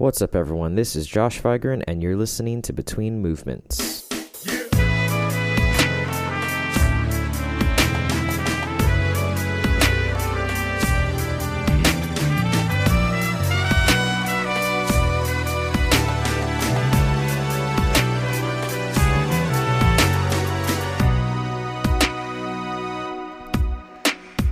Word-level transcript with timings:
What's 0.00 0.22
up, 0.22 0.34
everyone? 0.34 0.76
This 0.76 0.96
is 0.96 1.06
Josh 1.06 1.42
Vigran, 1.42 1.84
and 1.86 2.02
you're 2.02 2.16
listening 2.16 2.62
to 2.62 2.72
Between 2.72 3.20
Movements. 3.20 4.08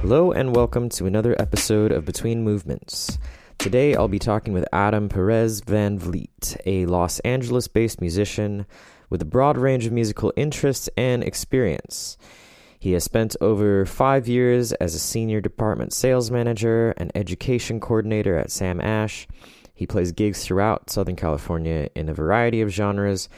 Hello, 0.03 0.31
and 0.31 0.55
welcome 0.55 0.91
to 0.91 1.07
another 1.07 1.35
episode 1.39 1.91
of 1.91 2.05
Between 2.05 2.45
Movements. 2.45 3.19
Today 3.59 3.97
I'll 3.97 4.07
be 4.07 4.21
talking 4.21 4.53
with 4.53 4.69
Adam 4.73 5.09
Perez 5.09 5.63
Van 5.63 5.99
Vliet, 5.99 6.57
a 6.65 6.87
Los 6.87 7.19
Angeles 7.21 7.67
based 7.67 8.01
musician 8.01 8.67
with 9.11 9.21
a 9.21 9.25
broad 9.25 9.59
range 9.59 9.85
of 9.85 9.93
musical 9.93 10.33
interests 10.37 10.89
and 10.97 11.25
experience. 11.25 12.17
He 12.79 12.93
has 12.93 13.03
spent 13.03 13.35
over 13.41 13.85
five 13.85 14.29
years 14.29 14.73
as 14.75 14.95
a 14.95 15.01
senior 15.01 15.41
department 15.41 15.93
sales 15.93 16.31
manager 16.31 16.95
and 16.99 17.11
education 17.17 17.81
coordinator 17.81 18.39
at 18.39 18.53
Sam 18.53 18.81
Ash. 18.81 19.27
He 19.75 19.89
plays 19.89 20.13
gigs 20.13 20.45
throughout 20.45 20.89
Southern 20.89 21.17
California 21.17 21.89
in 21.97 22.09
a 22.09 22.15
variety 22.15 22.61
of 22.61 22.71
genres, 22.71 23.29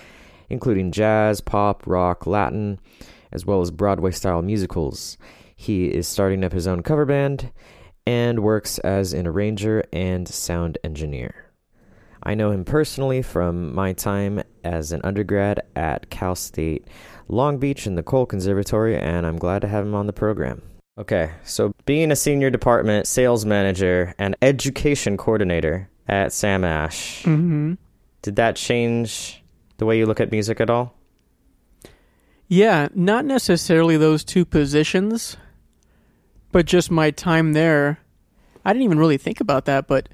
including 0.51 0.93
jazz, 0.93 1.41
pop, 1.41 1.87
rock, 1.87 2.27
Latin, 2.27 2.79
as 3.33 3.47
well 3.47 3.63
as 3.63 3.71
Broadway 3.71 4.11
style 4.11 4.43
musicals. 4.43 5.17
He 5.57 5.87
is 5.87 6.07
starting 6.07 6.45
up 6.45 6.53
his 6.53 6.67
own 6.67 6.83
cover 6.83 7.07
band 7.07 7.51
and 8.11 8.41
works 8.41 8.81
as 8.81 9.13
an 9.13 9.25
arranger 9.25 9.85
and 9.93 10.27
sound 10.27 10.77
engineer. 10.83 11.47
I 12.25 12.35
know 12.35 12.51
him 12.51 12.65
personally 12.65 13.23
from 13.23 13.73
my 13.73 13.93
time 13.93 14.43
as 14.65 14.91
an 14.91 15.01
undergrad 15.05 15.61
at 15.77 16.11
Cal 16.11 16.35
State 16.35 16.89
Long 17.29 17.59
Beach 17.59 17.87
in 17.87 17.95
the 17.95 18.03
Cole 18.03 18.27
Conservatory, 18.27 18.99
and 18.99 19.25
I'm 19.25 19.39
glad 19.39 19.63
to 19.63 19.69
have 19.69 19.87
him 19.87 19.95
on 19.95 20.09
the 20.09 20.13
program. 20.13 20.61
Okay, 20.99 21.31
so 21.45 21.73
being 21.87 22.11
a 22.11 22.17
senior 22.17 22.51
department 22.51 23.07
sales 23.07 23.47
manager 23.47 24.13
and 24.19 24.35
education 24.43 25.17
coordinator 25.17 25.89
at 26.09 26.33
Sam 26.33 26.65
Ash, 26.65 27.23
hmm 27.23 27.75
did 28.23 28.37
that 28.37 28.57
change 28.57 29.41
the 29.79 29.87
way 29.87 29.97
you 29.97 30.05
look 30.05 30.21
at 30.21 30.33
music 30.33 30.61
at 30.61 30.69
all? 30.69 30.95
Yeah, 32.49 32.89
not 32.93 33.25
necessarily 33.25 33.97
those 33.97 34.25
two 34.25 34.45
positions, 34.45 35.37
but 36.53 36.67
just 36.67 36.91
my 36.91 37.11
time 37.11 37.53
there. 37.53 37.99
I 38.65 38.73
didn't 38.73 38.85
even 38.85 38.99
really 38.99 39.17
think 39.19 39.41
about 39.41 39.65
that, 39.67 39.87
but 39.87 40.09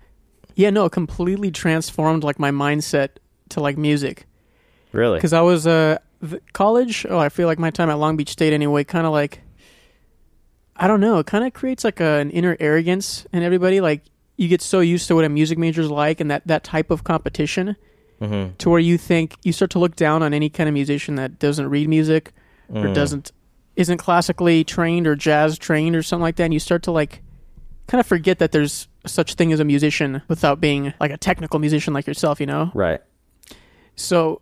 yeah, 0.55 0.71
no, 0.71 0.85
it 0.87 0.93
completely 0.93 1.51
transformed 1.51 2.25
like 2.25 2.39
my 2.39 2.51
mindset 2.51 3.09
to 3.51 3.61
like 3.61 3.77
music 3.77 4.27
Really? 4.93 5.19
because 5.19 5.33
I 5.33 5.41
was 5.43 5.67
uh 5.67 5.99
college. 6.53 7.05
Oh, 7.09 7.19
I 7.19 7.29
feel 7.29 7.47
like 7.47 7.59
my 7.59 7.71
time 7.71 7.91
at 7.91 7.95
Long 7.99 8.17
Beach 8.17 8.31
State 8.31 8.53
anyway, 8.53 8.85
kind 8.85 9.07
of 9.07 9.13
like 9.13 9.41
I 10.77 10.87
don't 10.89 11.01
know, 11.01 11.19
it 11.19 11.27
kind 11.27 11.45
of 11.47 11.53
creates 11.55 11.85
like 11.85 12.01
a, 12.01 12.19
an 12.19 12.31
inner 12.31 12.57
arrogance 12.61 13.27
in 13.33 13.43
everybody. 13.43 13.81
Like 13.81 14.03
you 14.37 14.49
get 14.49 14.61
so 14.63 14.81
used 14.81 15.09
to 15.09 15.15
what 15.15 15.25
a 15.25 15.29
music 15.29 15.59
major 15.59 15.81
is 15.81 15.91
like 15.91 16.21
and 16.21 16.31
that 16.31 16.47
that 16.47 16.65
type 16.65 16.91
of 16.91 17.05
competition. 17.05 17.77
Mm-hmm. 18.19 18.55
to 18.57 18.71
where 18.71 18.81
you 18.81 18.97
think 18.97 19.37
you 19.43 19.53
start 19.53 19.71
to 19.73 19.79
look 19.79 19.95
down 19.95 20.23
on 20.23 20.33
any 20.33 20.49
kind 20.49 20.69
of 20.71 20.73
musician 20.73 21.17
that 21.17 21.39
doesn't 21.39 21.69
read 21.69 21.87
music 21.89 22.33
Mm. 22.73 22.83
or 22.85 22.95
doesn't 22.95 23.31
isn't 23.77 23.99
classically 23.99 24.65
trained 24.65 25.07
or 25.07 25.15
jazz 25.15 25.59
trained 25.59 25.95
or 25.95 26.03
something 26.03 26.23
like 26.23 26.37
that 26.37 26.45
and 26.45 26.55
you 26.55 26.61
start 26.61 26.83
to 26.83 26.91
like 26.91 27.23
kind 27.87 28.01
of 28.01 28.07
forget 28.07 28.39
that 28.39 28.53
there's 28.53 28.89
such 29.07 29.35
thing 29.35 29.53
as 29.53 29.61
a 29.61 29.65
musician 29.65 30.23
without 30.29 30.61
being 30.61 30.93
like 30.99 31.11
a 31.13 31.17
technical 31.17 31.61
musician 31.61 31.95
like 31.95 32.07
yourself 32.07 32.41
you 32.41 32.47
know? 32.47 32.71
Right. 32.75 33.01
so 33.95 34.41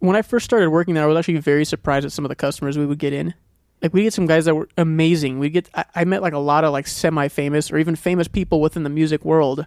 when 0.00 0.16
i 0.16 0.22
first 0.22 0.44
started 0.44 0.70
working 0.70 0.94
there 0.94 1.04
i 1.04 1.06
was 1.06 1.16
actually 1.16 1.38
very 1.38 1.64
surprised 1.64 2.04
at 2.04 2.12
some 2.12 2.24
of 2.24 2.28
the 2.28 2.36
customers 2.36 2.76
we 2.76 2.86
would 2.86 2.98
get 2.98 3.12
in. 3.12 3.34
Like 3.82 3.92
we 3.92 4.04
get 4.04 4.14
some 4.14 4.26
guys 4.26 4.46
that 4.46 4.54
were 4.54 4.68
amazing. 4.78 5.38
We 5.38 5.50
get 5.50 5.68
I, 5.74 5.84
I 5.94 6.04
met 6.04 6.22
like 6.22 6.32
a 6.32 6.38
lot 6.38 6.64
of 6.64 6.72
like 6.72 6.86
semi-famous 6.86 7.70
or 7.70 7.76
even 7.76 7.96
famous 7.96 8.28
people 8.28 8.62
within 8.62 8.82
the 8.82 8.88
music 8.88 9.26
world 9.26 9.66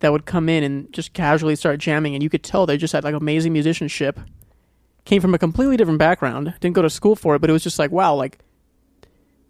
that 0.00 0.10
would 0.10 0.26
come 0.26 0.48
in 0.48 0.64
and 0.64 0.92
just 0.92 1.12
casually 1.12 1.54
start 1.54 1.78
jamming 1.78 2.14
and 2.14 2.24
you 2.24 2.30
could 2.30 2.42
tell 2.42 2.66
they 2.66 2.76
just 2.76 2.92
had 2.92 3.04
like 3.04 3.14
amazing 3.14 3.52
musicianship 3.52 4.18
came 5.04 5.20
from 5.20 5.34
a 5.34 5.38
completely 5.38 5.76
different 5.76 5.98
background 5.98 6.54
didn't 6.60 6.74
go 6.74 6.82
to 6.82 6.90
school 6.90 7.16
for 7.16 7.34
it 7.34 7.40
but 7.40 7.50
it 7.50 7.52
was 7.52 7.62
just 7.62 7.78
like 7.78 7.90
wow 7.90 8.14
like 8.14 8.38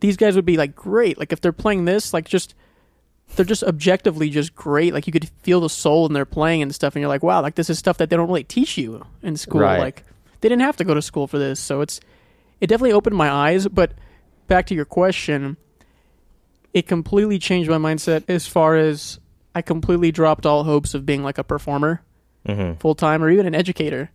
these 0.00 0.16
guys 0.16 0.34
would 0.36 0.44
be 0.46 0.56
like 0.56 0.74
great 0.74 1.18
like 1.18 1.32
if 1.32 1.40
they're 1.40 1.52
playing 1.52 1.84
this 1.84 2.12
like 2.14 2.26
just 2.28 2.54
they're 3.36 3.44
just 3.44 3.62
objectively 3.64 4.30
just 4.30 4.54
great 4.54 4.94
like 4.94 5.06
you 5.06 5.12
could 5.12 5.28
feel 5.42 5.60
the 5.60 5.68
soul 5.68 6.06
in 6.06 6.12
their 6.12 6.24
playing 6.24 6.62
and 6.62 6.74
stuff 6.74 6.94
and 6.94 7.00
you're 7.00 7.08
like 7.08 7.22
wow 7.22 7.42
like 7.42 7.54
this 7.56 7.68
is 7.70 7.78
stuff 7.78 7.98
that 7.98 8.10
they 8.10 8.16
don't 8.16 8.28
really 8.28 8.44
teach 8.44 8.78
you 8.78 9.04
in 9.22 9.36
school 9.36 9.60
Right. 9.60 9.78
like 9.78 10.04
they 10.40 10.48
didn't 10.48 10.62
have 10.62 10.76
to 10.78 10.84
go 10.84 10.94
to 10.94 11.02
school 11.02 11.26
for 11.26 11.38
this 11.38 11.60
so 11.60 11.80
it's 11.80 12.00
it 12.60 12.68
definitely 12.68 12.92
opened 12.92 13.16
my 13.16 13.30
eyes 13.30 13.68
but 13.68 13.92
back 14.46 14.66
to 14.66 14.74
your 14.74 14.84
question 14.84 15.56
it 16.72 16.86
completely 16.86 17.38
changed 17.38 17.68
my 17.68 17.76
mindset 17.76 18.24
as 18.28 18.46
far 18.46 18.76
as 18.76 19.18
i 19.54 19.60
completely 19.62 20.10
dropped 20.12 20.46
all 20.46 20.64
hopes 20.64 20.94
of 20.94 21.04
being 21.04 21.22
like 21.22 21.38
a 21.38 21.44
performer 21.44 22.02
Mm-hmm. 22.48 22.78
full 22.78 22.94
time 22.94 23.22
or 23.22 23.28
even 23.28 23.44
an 23.44 23.54
educator. 23.54 24.10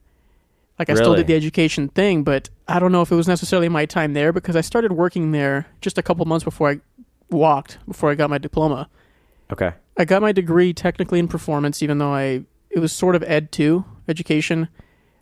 Like 0.78 0.90
I 0.90 0.96
still 0.96 1.16
did 1.16 1.28
the 1.28 1.36
education 1.36 1.88
thing, 1.88 2.24
but 2.24 2.50
I 2.68 2.80
don't 2.80 2.92
know 2.92 3.02
if 3.02 3.12
it 3.12 3.16
was 3.16 3.28
necessarily 3.28 3.70
my 3.70 3.86
time 3.86 4.14
there 4.14 4.34
because 4.34 4.56
I 4.56 4.62
started 4.62 4.92
working 4.92 5.32
there 5.32 5.68
just 5.80 5.98
a 5.98 6.04
couple 6.04 6.26
months 6.26 6.44
before 6.44 6.70
I 6.70 6.80
walked, 7.30 7.78
before 7.88 8.12
I 8.12 8.16
got 8.16 8.30
my 8.30 8.38
diploma. 8.38 8.90
Okay. 9.52 9.72
I 9.98 10.06
got 10.06 10.22
my 10.22 10.34
degree 10.34 10.74
technically 10.74 11.20
in 11.20 11.28
performance, 11.30 11.82
even 11.82 11.98
though 12.00 12.14
I 12.14 12.44
it 12.70 12.80
was 12.80 12.92
sort 12.92 13.16
of 13.16 13.24
ed 13.24 13.54
two 13.54 13.86
education. 14.10 14.68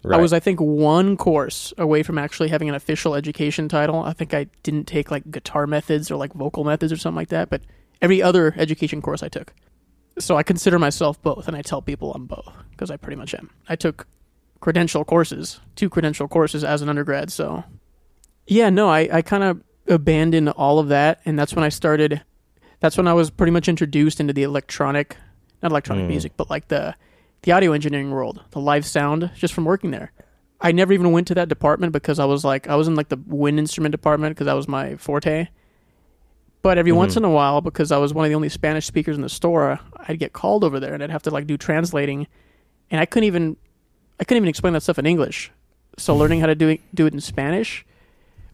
Right. 0.03 0.18
I 0.18 0.22
was 0.22 0.34
I 0.34 0.40
think 0.40 0.59
one 0.59 1.18
course 1.18 1.72
away 1.78 2.02
from 2.02 2.18
actually 2.18 2.50
having 2.50 2.68
an 2.68 2.75
official 2.75 3.13
education 3.13 3.69
title. 3.69 4.03
I 4.03 4.13
think 4.13 4.34
I 4.34 4.47
didn't 4.63 4.86
take 4.86 5.12
like 5.12 5.30
guitar 5.30 5.68
methods 5.68 6.09
or 6.09 6.16
like 6.16 6.34
vocal 6.34 6.63
methods 6.63 6.92
or 6.92 6.97
something 6.97 7.16
like 7.16 7.30
that, 7.30 7.50
but 7.50 7.62
every 8.02 8.24
other 8.24 8.56
education 8.58 9.03
course 9.03 9.22
I 9.22 9.30
took. 9.30 9.53
So 10.19 10.36
I 10.36 10.44
consider 10.44 10.78
myself 10.78 11.22
both, 11.22 11.47
and 11.47 11.56
I 11.56 11.62
tell 11.62 11.81
people 11.81 12.13
I'm 12.13 12.25
both 12.25 12.52
because 12.72 12.92
I 12.92 12.97
pretty 12.97 13.16
much 13.16 13.34
am. 13.34 13.50
I 13.69 13.75
took 13.75 14.08
credential 14.63 15.03
courses, 15.03 15.59
two 15.75 15.90
credential 15.90 16.25
courses 16.25 16.63
as 16.63 16.81
an 16.81 16.88
undergrad. 16.88 17.29
So 17.29 17.66
yeah, 18.47 18.69
no, 18.69 18.88
I, 18.90 19.09
I 19.12 19.22
kind 19.22 19.44
of 19.44 19.62
abandoned 19.90 20.47
all 20.51 20.79
of 20.79 20.88
that, 20.88 21.19
and 21.25 21.38
that's 21.38 21.53
when 21.53 21.66
I 21.66 21.69
started. 21.69 22.22
That's 22.79 22.96
when 22.96 23.06
I 23.06 23.13
was 23.13 23.29
pretty 23.29 23.51
much 23.51 23.68
introduced 23.68 24.22
into 24.22 24.31
the 24.31 24.44
electronic, 24.44 25.18
not 25.62 25.72
electronic 25.74 26.06
Mm. 26.06 26.09
music, 26.09 26.31
but 26.38 26.50
like 26.50 26.69
the 26.69 26.96
the 27.41 27.51
audio 27.51 27.74
engineering 27.74 28.09
world, 28.12 28.41
the 28.51 28.62
live 28.62 28.85
sound, 28.85 29.29
just 29.35 29.53
from 29.53 29.66
working 29.66 29.91
there. 29.91 30.13
I 30.62 30.72
never 30.72 30.94
even 30.94 31.12
went 31.12 31.28
to 31.28 31.35
that 31.35 31.50
department 31.50 31.91
because 31.91 32.18
I 32.18 32.24
was 32.25 32.45
like 32.45 32.69
I 32.69 32.75
was 32.78 32.88
in 32.88 32.95
like 32.95 33.09
the 33.09 33.19
wind 33.28 33.59
instrument 33.59 33.91
department 33.91 34.34
because 34.34 34.45
that 34.45 34.53
was 34.56 34.69
my 34.69 34.95
forte. 34.95 35.50
But 36.62 36.78
every 36.78 36.94
once 36.94 37.16
Mhm. 37.16 37.18
in 37.18 37.24
a 37.25 37.30
while, 37.30 37.59
because 37.59 37.91
I 37.91 37.97
was 37.97 38.13
one 38.13 38.24
of 38.24 38.30
the 38.30 38.35
only 38.35 38.47
Spanish 38.47 38.85
speakers 38.85 39.18
in 39.18 39.24
the 39.24 39.28
store, 39.41 39.78
I'd 40.07 40.19
get 40.19 40.31
called 40.31 40.63
over 40.63 40.80
there 40.80 40.94
and 40.94 41.03
I'd 41.03 41.09
have 41.12 41.24
to 41.24 41.31
like 41.31 41.47
do 41.47 41.57
translating, 41.57 42.28
and 42.90 43.01
I 43.01 43.06
couldn't 43.06 43.28
even 43.28 43.57
I 44.19 44.24
couldn't 44.24 44.38
even 44.38 44.50
explain 44.50 44.74
that 44.74 44.84
stuff 44.84 45.00
in 45.00 45.06
English. 45.06 45.51
So 45.97 46.16
learning 46.16 46.40
how 46.40 46.47
to 46.47 46.56
do 46.56 46.69
it 46.69 46.81
do 46.94 47.06
it 47.06 47.13
in 47.13 47.19
Spanish 47.22 47.85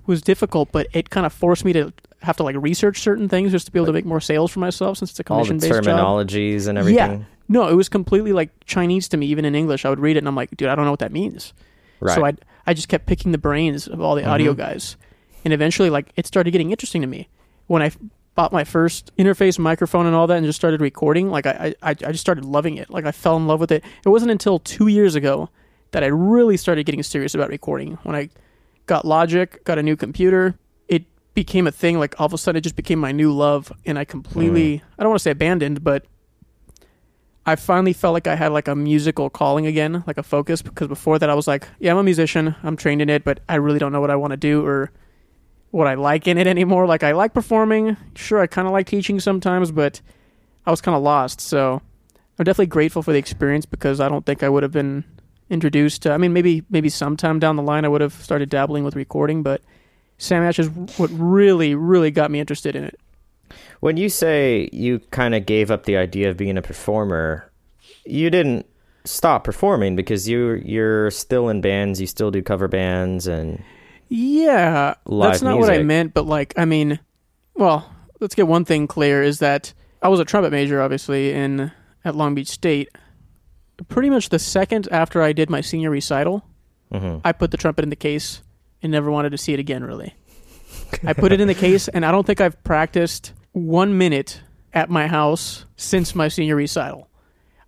was 0.06 0.22
difficult, 0.22 0.72
but 0.72 0.88
it 0.94 1.10
kind 1.10 1.26
of 1.26 1.34
forced 1.34 1.64
me 1.66 1.74
to 1.74 1.94
have 2.22 2.36
to 2.38 2.44
like 2.44 2.56
research 2.58 3.00
certain 3.00 3.30
things 3.30 3.52
just 3.52 3.66
to 3.68 3.72
be 3.72 3.80
able 3.80 3.86
to 3.88 3.94
make 3.94 4.06
more 4.06 4.20
sales 4.20 4.52
for 4.52 4.60
myself 4.60 4.98
since 4.98 5.12
it's 5.12 5.20
a 5.20 5.24
commission 5.24 5.58
based 5.58 5.72
job. 5.74 5.84
terminologies 5.84 6.68
and 6.68 6.78
everything. 6.78 6.98
Yeah. 7.20 7.26
No, 7.48 7.68
it 7.68 7.74
was 7.76 7.88
completely 7.90 8.34
like 8.34 8.50
Chinese 8.66 9.08
to 9.10 9.18
me, 9.18 9.26
even 9.28 9.46
in 9.46 9.56
English. 9.56 9.86
I 9.86 9.90
would 9.90 10.00
read 10.00 10.18
it 10.18 10.20
and 10.20 10.28
I'm 10.28 10.36
like, 10.36 10.56
dude, 10.58 10.68
I 10.70 10.76
don't 10.76 10.86
know 10.86 10.92
what 10.92 11.00
that 11.00 11.12
means. 11.12 11.54
Right. 12.00 12.16
So 12.16 12.26
I 12.26 12.34
I 12.68 12.74
just 12.74 12.90
kept 12.90 13.06
picking 13.06 13.32
the 13.32 13.38
brains 13.38 13.88
of 13.88 14.02
all 14.02 14.16
the 14.16 14.26
audio 14.26 14.54
Mhm. 14.54 14.58
guys, 14.58 14.96
and 15.44 15.54
eventually, 15.54 15.90
like, 15.90 16.12
it 16.16 16.28
started 16.28 16.52
getting 16.52 16.70
interesting 16.72 17.02
to 17.02 17.08
me 17.08 17.28
when 17.68 17.82
I 17.82 17.92
bought 18.40 18.54
my 18.54 18.64
first 18.64 19.12
interface 19.18 19.60
microphone 19.60 20.06
and 20.06 20.16
all 20.16 20.26
that, 20.26 20.38
and 20.38 20.46
just 20.46 20.56
started 20.56 20.80
recording. 20.80 21.30
Like, 21.30 21.46
I 21.46 21.76
I, 21.84 21.90
I 21.90 21.94
just 21.94 22.22
started 22.22 22.46
loving 22.46 22.78
it. 22.78 22.90
Like, 22.90 23.04
I 23.04 23.12
fell 23.12 23.36
in 23.36 23.48
love 23.48 23.60
with 23.60 23.70
it. 23.70 23.84
It 24.06 24.08
wasn't 24.08 24.32
until 24.32 24.60
two 24.60 24.88
years 24.88 25.14
ago 25.14 25.50
that 25.92 26.06
I 26.06 26.08
really 26.08 26.56
started 26.56 26.86
getting 26.86 27.04
serious 27.04 27.36
about 27.36 27.50
recording. 27.50 27.98
When 28.04 28.16
I 28.16 28.30
got 28.86 29.04
Logic, 29.04 29.62
got 29.66 29.78
a 29.78 29.84
new 29.84 29.98
computer, 29.98 30.58
it 30.88 31.04
became 31.34 31.68
a 31.68 31.72
thing. 31.74 32.00
Like 32.00 32.18
all 32.18 32.28
of 32.28 32.34
a 32.34 32.38
sudden, 32.38 32.60
it 32.60 32.62
just 32.62 32.78
became 32.78 32.98
my 32.98 33.12
new 33.12 33.34
love, 33.34 33.74
and 33.86 34.00
I 34.00 34.06
completely 34.06 34.78
mm. 34.78 34.82
I 34.98 35.04
don't 35.04 35.10
want 35.10 35.20
to 35.20 35.24
say 35.24 35.32
abandoned, 35.32 35.84
but 35.84 36.06
I 37.46 37.58
finally 37.58 37.92
felt 37.92 38.14
like 38.14 38.28
I 38.28 38.38
had 38.38 38.54
like 38.54 38.70
a 38.70 38.76
musical 38.76 39.30
calling 39.30 39.66
again, 39.68 40.02
like 40.08 40.18
a 40.18 40.24
focus. 40.24 40.62
Because 40.62 40.88
before 40.88 41.20
that, 41.20 41.30
I 41.30 41.34
was 41.34 41.46
like, 41.46 41.68
yeah, 41.80 41.92
I'm 41.92 41.98
a 41.98 42.04
musician, 42.04 42.56
I'm 42.64 42.78
trained 42.78 43.02
in 43.02 43.10
it, 43.10 43.26
but 43.26 43.42
I 43.50 43.56
really 43.56 43.80
don't 43.80 43.92
know 43.92 44.00
what 44.00 44.12
I 44.12 44.16
want 44.16 44.32
to 44.32 44.38
do 44.38 44.66
or 44.66 44.92
what 45.72 45.88
I 45.88 45.96
like 45.96 46.28
in 46.28 46.38
it 46.38 46.48
anymore. 46.48 46.88
Like 46.88 47.04
I 47.04 47.12
like 47.12 47.34
performing, 47.34 47.98
sure, 48.16 48.40
I 48.40 48.48
kind 48.48 48.68
of 48.68 48.74
like 48.74 48.88
teaching 48.88 49.20
sometimes, 49.20 49.72
but 49.72 50.02
I 50.66 50.72
was 50.72 50.82
kind 50.82 50.96
of 50.96 51.04
lost. 51.04 51.42
So 51.42 51.82
I'm 52.38 52.46
definitely 52.46 52.68
grateful 52.68 53.04
for 53.04 53.12
the 53.12 53.20
experience 53.20 53.66
because 53.66 54.00
I 54.00 54.10
don't 54.10 54.26
think 54.26 54.44
I 54.44 54.50
would 54.50 54.64
have 54.64 54.72
been 54.72 55.04
introduced 55.50 56.04
to. 56.04 56.12
I 56.12 56.18
mean, 56.18 56.34
maybe 56.34 56.64
maybe 56.70 56.90
sometime 56.90 57.40
down 57.40 57.56
the 57.56 57.64
line 57.64 57.86
I 57.86 57.90
would 57.90 58.02
have 58.02 58.14
started 58.14 58.50
dabbling 58.50 58.84
with 58.84 58.96
recording, 58.96 59.44
but 59.44 59.62
Sam 60.18 60.44
Ash 60.44 60.60
is 60.60 60.70
what 60.98 61.10
really 61.12 61.76
really 61.76 62.12
got 62.12 62.32
me 62.32 62.40
interested 62.40 62.76
in 62.76 62.84
it. 62.84 63.00
When 63.80 63.98
you 63.98 64.10
say 64.10 64.70
you 64.72 65.00
kind 65.12 65.34
of 65.34 65.46
gave 65.46 65.72
up 65.72 65.86
the 65.86 65.98
idea 65.98 66.30
of 66.30 66.38
being 66.38 66.58
a 66.58 66.62
performer, 66.62 67.52
you 68.06 68.30
didn't 68.30 68.66
stop 69.06 69.44
performing 69.44 69.96
because 69.96 70.28
you 70.28 70.62
you're 70.66 71.12
still 71.12 71.50
in 71.50 71.62
bands, 71.62 72.00
you 72.00 72.08
still 72.08 72.32
do 72.32 72.42
cover 72.42 72.68
bands 72.68 73.28
and 73.28 73.64
Yeah, 74.10 74.96
Live 75.06 75.34
that's 75.34 75.42
not 75.44 75.60
what 75.60 75.70
I 75.70 75.84
meant. 75.84 76.14
But 76.14 76.26
like, 76.26 76.54
I 76.58 76.66
mean, 76.66 77.00
well, 77.54 77.90
let's 78.20 78.36
get 78.36 78.48
one 78.48 78.66
thing 78.66 78.88
clear: 78.88 79.24
is 79.24 79.40
that 79.40 79.74
I 80.02 80.08
was 80.10 80.20
a 80.20 80.26
trumpet 80.26 80.52
major, 80.52 80.82
obviously, 80.82 81.32
in 81.32 81.72
at 82.04 82.16
Long 82.16 82.36
Beach 82.36 82.48
State. 82.48 82.90
Pretty 83.88 84.10
much 84.10 84.30
the 84.30 84.40
second 84.40 84.88
after 84.92 85.22
I 85.22 85.32
did 85.32 85.50
my 85.50 85.62
senior 85.62 85.90
recital, 85.90 86.44
mhm. 86.92 87.22
I 87.24 87.32
put 87.32 87.52
the 87.52 87.58
trumpet 87.58 87.84
in 87.84 87.90
the 87.90 87.96
case 87.96 88.42
and 88.82 88.92
never 88.92 89.10
wanted 89.10 89.30
to 89.30 89.38
see 89.38 89.54
it 89.54 89.60
again. 89.60 89.84
Really, 89.84 90.16
I 91.04 91.14
put 91.14 91.32
it 91.32 91.40
in 91.40 91.48
the 91.48 91.54
case, 91.54 91.88
and 91.88 92.06
I 92.06 92.12
don't 92.12 92.26
think 92.26 92.42
I've 92.42 92.62
practiced 92.64 93.32
one 93.54 93.98
minute 93.98 94.42
at 94.74 94.90
my 94.90 95.08
house 95.08 95.66
since 95.78 96.14
my 96.14 96.28
senior 96.28 96.56
recital. 96.56 97.10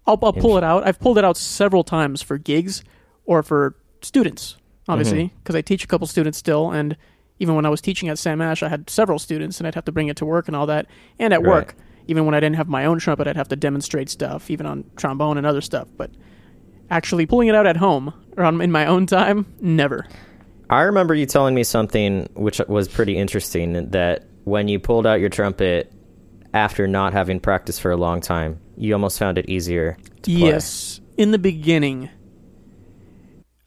I'll, 0.06 0.20
I'll 0.24 0.34
pull 0.34 0.58
it 0.58 0.64
out. 0.64 0.86
I've 0.86 1.00
pulled 1.00 1.18
it 1.18 1.24
out 1.24 1.38
several 1.38 1.84
times 1.84 2.22
for 2.22 2.38
gigs 2.38 2.84
or 3.26 3.44
for 3.44 3.76
students, 4.02 4.58
Mm-hmm. 4.92 5.00
obviously, 5.00 5.34
because 5.44 5.56
I 5.56 5.62
teach 5.62 5.84
a 5.84 5.88
couple 5.88 6.08
students 6.08 6.38
still. 6.38 6.72
And 6.72 6.96
even 7.40 7.56
when 7.56 7.66
I 7.66 7.70
was 7.70 7.82
teaching 7.82 8.10
at 8.10 8.20
Sam 8.20 8.42
Ash, 8.42 8.62
I 8.64 8.70
had 8.70 8.90
several 8.90 9.20
students, 9.20 9.60
and 9.60 9.68
I'd 9.68 9.76
have 9.76 9.86
to 9.86 9.92
bring 9.92 10.08
it 10.10 10.18
to 10.18 10.26
work 10.26 10.48
and 10.48 10.56
all 10.56 10.66
that. 10.68 10.86
And 11.20 11.34
at 11.34 11.42
Right. 11.42 11.50
work, 11.50 11.76
even 12.08 12.26
when 12.26 12.36
I 12.36 12.40
didn't 12.40 12.56
have 12.58 12.68
my 12.68 12.86
own 12.86 13.00
trumpet, 13.00 13.28
I'd 13.28 13.36
have 13.38 13.48
to 13.50 13.56
demonstrate 13.56 14.10
stuff, 14.10 14.50
even 14.52 14.66
on 14.66 14.84
trombone 14.96 15.38
and 15.38 15.48
other 15.48 15.62
stuff. 15.62 15.88
But 15.98 16.12
actually 16.90 17.26
pulling 17.26 17.48
it 17.48 17.56
out 17.56 17.66
at 17.66 17.78
home 17.78 18.14
or 18.38 18.44
on, 18.44 18.60
in 18.62 18.72
my 18.72 18.86
own 18.86 19.06
time, 19.06 19.46
never. 19.62 20.06
I 20.70 20.82
remember 20.84 21.14
you 21.16 21.26
telling 21.26 21.54
me 21.56 21.64
something 21.64 22.30
which 22.34 22.62
was 22.68 22.88
pretty 22.88 23.18
interesting 23.18 23.90
that 23.92 24.26
when 24.46 24.68
you 24.68 24.80
pulled 24.80 25.06
out 25.06 25.20
your 25.20 25.30
trumpet 25.30 25.92
after 26.54 26.88
not 26.88 27.14
having 27.14 27.40
practiced 27.40 27.82
for 27.82 27.92
a 27.92 27.98
long 27.98 28.20
time, 28.22 28.60
you 28.78 28.94
almost 28.94 29.18
found 29.20 29.38
it 29.38 29.50
easier. 29.50 29.98
Yes, 30.26 31.00
in 31.18 31.32
the 31.32 31.38
beginning. 31.38 32.10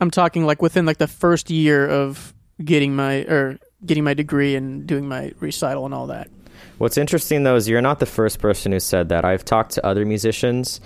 I'm 0.05 0.11
talking 0.11 0.45
like 0.45 0.61
within 0.61 0.85
like 0.85 0.99
the 0.99 1.09
first 1.09 1.49
year 1.51 1.89
of 1.89 2.35
getting 2.63 2.95
my 2.95 3.23
or 3.23 3.59
getting 3.87 4.05
my 4.05 4.13
degree 4.13 4.55
and 4.55 4.87
doing 4.87 5.09
my 5.09 5.33
recital 5.41 5.87
and 5.87 5.95
all 5.95 6.09
that. 6.09 6.29
What's 6.77 6.99
interesting 6.99 7.43
though 7.45 7.57
is 7.57 7.69
you're 7.71 7.81
not 7.81 8.01
the 8.01 8.07
first 8.07 8.39
person 8.39 8.71
who 8.73 8.81
said 8.81 9.09
that. 9.09 9.25
I've 9.25 9.47
talked 9.47 9.73
to 9.73 9.87
other 9.87 10.05
musicians 10.05 10.81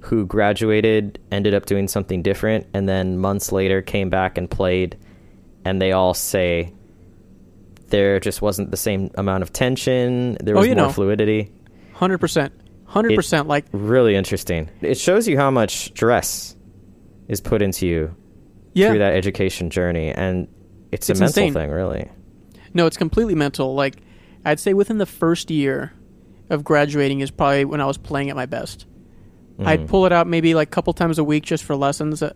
who 0.00 0.26
graduated, 0.26 1.18
ended 1.32 1.54
up 1.54 1.64
doing 1.64 1.88
something 1.88 2.20
different, 2.22 2.66
and 2.74 2.86
then 2.86 3.16
months 3.18 3.52
later 3.52 3.80
came 3.80 4.10
back 4.10 4.36
and 4.36 4.50
played, 4.50 4.98
and 5.64 5.80
they 5.80 5.92
all 5.92 6.12
say 6.12 6.72
there 7.88 8.20
just 8.20 8.42
wasn't 8.42 8.70
the 8.70 8.76
same 8.76 9.10
amount 9.14 9.42
of 9.42 9.52
tension. 9.52 10.36
There 10.42 10.54
Oh, 10.56 10.60
was 10.60 10.68
you 10.68 10.74
more 10.76 10.88
know. 10.88 10.92
fluidity. 10.92 11.50
Hundred 11.94 12.18
percent, 12.18 12.52
hundred 12.84 13.14
percent. 13.16 13.48
Like 13.48 13.64
Really 13.72 14.14
interesting. 14.14 14.68
It 14.82 14.98
shows 14.98 15.26
you 15.26 15.38
how 15.38 15.50
much 15.50 15.86
stress 15.86 16.54
is 17.28 17.40
put 17.40 17.62
into 17.62 17.86
you 17.86 18.14
yeah, 18.78 18.88
through 18.90 18.98
that 19.00 19.14
education 19.14 19.70
journey, 19.70 20.10
and 20.10 20.46
it's, 20.92 21.08
It's 21.10 21.18
a 21.18 21.22
mental 21.22 21.42
insane. 21.44 21.52
thing, 21.54 21.70
really. 21.70 22.08
no, 22.74 22.86
it's 22.86 22.96
completely 22.96 23.34
mental. 23.34 23.74
Like 23.74 23.96
I'd 24.44 24.60
say 24.60 24.72
within 24.74 24.98
the 24.98 25.06
first 25.06 25.50
year 25.50 25.92
of 26.50 26.64
graduating 26.64 27.20
is 27.20 27.30
probably 27.30 27.64
when 27.64 27.80
I 27.80 27.86
was 27.86 27.98
playing 27.98 28.30
at 28.30 28.36
my 28.36 28.46
best. 28.46 28.86
I'd 29.60 29.80
Mhm. 29.80 29.88
pull 29.88 30.06
it 30.06 30.12
out 30.12 30.26
maybe 30.26 30.54
like 30.54 30.68
a 30.68 30.70
couple 30.70 30.92
times 30.92 31.18
a 31.18 31.24
week 31.24 31.44
just 31.44 31.64
for 31.64 31.74
lessons, 31.76 32.22
uh, 32.22 32.32